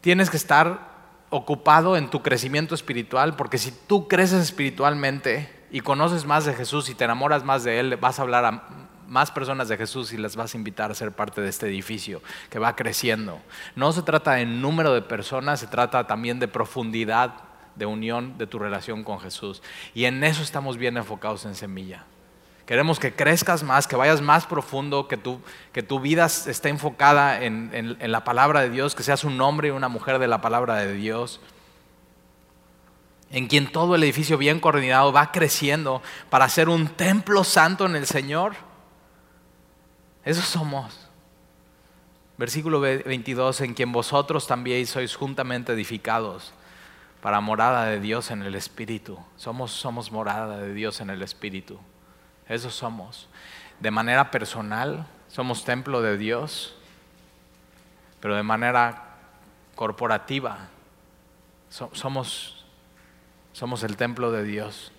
Tienes 0.00 0.30
que 0.30 0.36
estar 0.36 0.92
ocupado 1.28 1.96
en 1.96 2.08
tu 2.08 2.22
crecimiento 2.22 2.76
espiritual, 2.76 3.34
porque 3.34 3.58
si 3.58 3.72
tú 3.72 4.06
creces 4.06 4.44
espiritualmente 4.44 5.52
y 5.72 5.80
conoces 5.80 6.24
más 6.24 6.44
de 6.44 6.54
Jesús 6.54 6.88
y 6.88 6.94
te 6.94 7.02
enamoras 7.02 7.42
más 7.42 7.64
de 7.64 7.80
Él, 7.80 7.96
vas 7.96 8.20
a 8.20 8.22
hablar 8.22 8.44
a 8.44 8.88
más 9.08 9.30
personas 9.30 9.68
de 9.68 9.76
Jesús 9.76 10.12
y 10.12 10.16
las 10.16 10.36
vas 10.36 10.54
a 10.54 10.56
invitar 10.56 10.90
a 10.90 10.94
ser 10.94 11.12
parte 11.12 11.40
de 11.40 11.48
este 11.48 11.66
edificio 11.66 12.22
que 12.50 12.58
va 12.58 12.76
creciendo. 12.76 13.40
No 13.74 13.92
se 13.92 14.02
trata 14.02 14.34
de 14.34 14.46
número 14.46 14.92
de 14.92 15.02
personas, 15.02 15.60
se 15.60 15.66
trata 15.66 16.06
también 16.06 16.38
de 16.38 16.48
profundidad 16.48 17.34
de 17.74 17.86
unión 17.86 18.36
de 18.38 18.46
tu 18.46 18.58
relación 18.58 19.04
con 19.04 19.20
Jesús. 19.20 19.62
Y 19.94 20.04
en 20.04 20.22
eso 20.24 20.42
estamos 20.42 20.76
bien 20.76 20.96
enfocados 20.96 21.44
en 21.44 21.54
Semilla. 21.54 22.04
Queremos 22.66 22.98
que 22.98 23.14
crezcas 23.14 23.62
más, 23.62 23.86
que 23.86 23.96
vayas 23.96 24.20
más 24.20 24.44
profundo, 24.44 25.08
que 25.08 25.16
tu, 25.16 25.40
que 25.72 25.82
tu 25.82 26.00
vida 26.00 26.26
esté 26.26 26.68
enfocada 26.68 27.42
en, 27.42 27.70
en 27.72 28.12
la 28.12 28.24
palabra 28.24 28.60
de 28.60 28.68
Dios, 28.68 28.94
que 28.94 29.02
seas 29.02 29.24
un 29.24 29.40
hombre 29.40 29.68
y 29.68 29.70
una 29.70 29.88
mujer 29.88 30.18
de 30.18 30.28
la 30.28 30.42
palabra 30.42 30.76
de 30.76 30.92
Dios 30.92 31.40
en 33.30 33.46
quien 33.46 33.70
todo 33.70 33.94
el 33.94 34.02
edificio 34.02 34.38
bien 34.38 34.60
coordinado 34.60 35.12
va 35.12 35.32
creciendo 35.32 36.02
para 36.30 36.48
ser 36.48 36.68
un 36.68 36.88
templo 36.88 37.44
santo 37.44 37.86
en 37.86 37.96
el 37.96 38.06
Señor. 38.06 38.54
Eso 40.24 40.42
somos. 40.42 41.08
Versículo 42.36 42.80
22, 42.80 43.60
en 43.62 43.74
quien 43.74 43.90
vosotros 43.90 44.46
también 44.46 44.86
sois 44.86 45.16
juntamente 45.16 45.72
edificados 45.72 46.52
para 47.20 47.40
morada 47.40 47.86
de 47.86 47.98
Dios 47.98 48.30
en 48.30 48.42
el 48.42 48.54
Espíritu. 48.54 49.18
Somos, 49.36 49.72
somos 49.72 50.12
morada 50.12 50.58
de 50.58 50.72
Dios 50.72 51.00
en 51.00 51.10
el 51.10 51.22
Espíritu. 51.22 51.80
Eso 52.48 52.70
somos. 52.70 53.28
De 53.80 53.90
manera 53.90 54.30
personal, 54.30 55.06
somos 55.28 55.64
templo 55.64 56.00
de 56.00 56.16
Dios, 56.16 56.76
pero 58.20 58.36
de 58.36 58.42
manera 58.42 59.16
corporativa, 59.74 60.68
somos, 61.68 62.64
somos 63.52 63.82
el 63.82 63.96
templo 63.96 64.30
de 64.32 64.44
Dios 64.44 64.92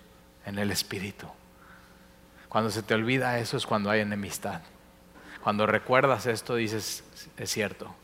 en 0.44 0.58
el 0.58 0.70
Espíritu. 0.70 1.26
Cuando 2.48 2.70
se 2.70 2.82
te 2.82 2.94
olvida 2.94 3.38
eso 3.38 3.56
es 3.56 3.66
cuando 3.66 3.90
hay 3.90 4.00
enemistad. 4.00 4.60
Cuando 5.42 5.66
recuerdas 5.66 6.26
esto 6.26 6.54
dices, 6.54 7.02
es 7.36 7.50
cierto, 7.50 7.94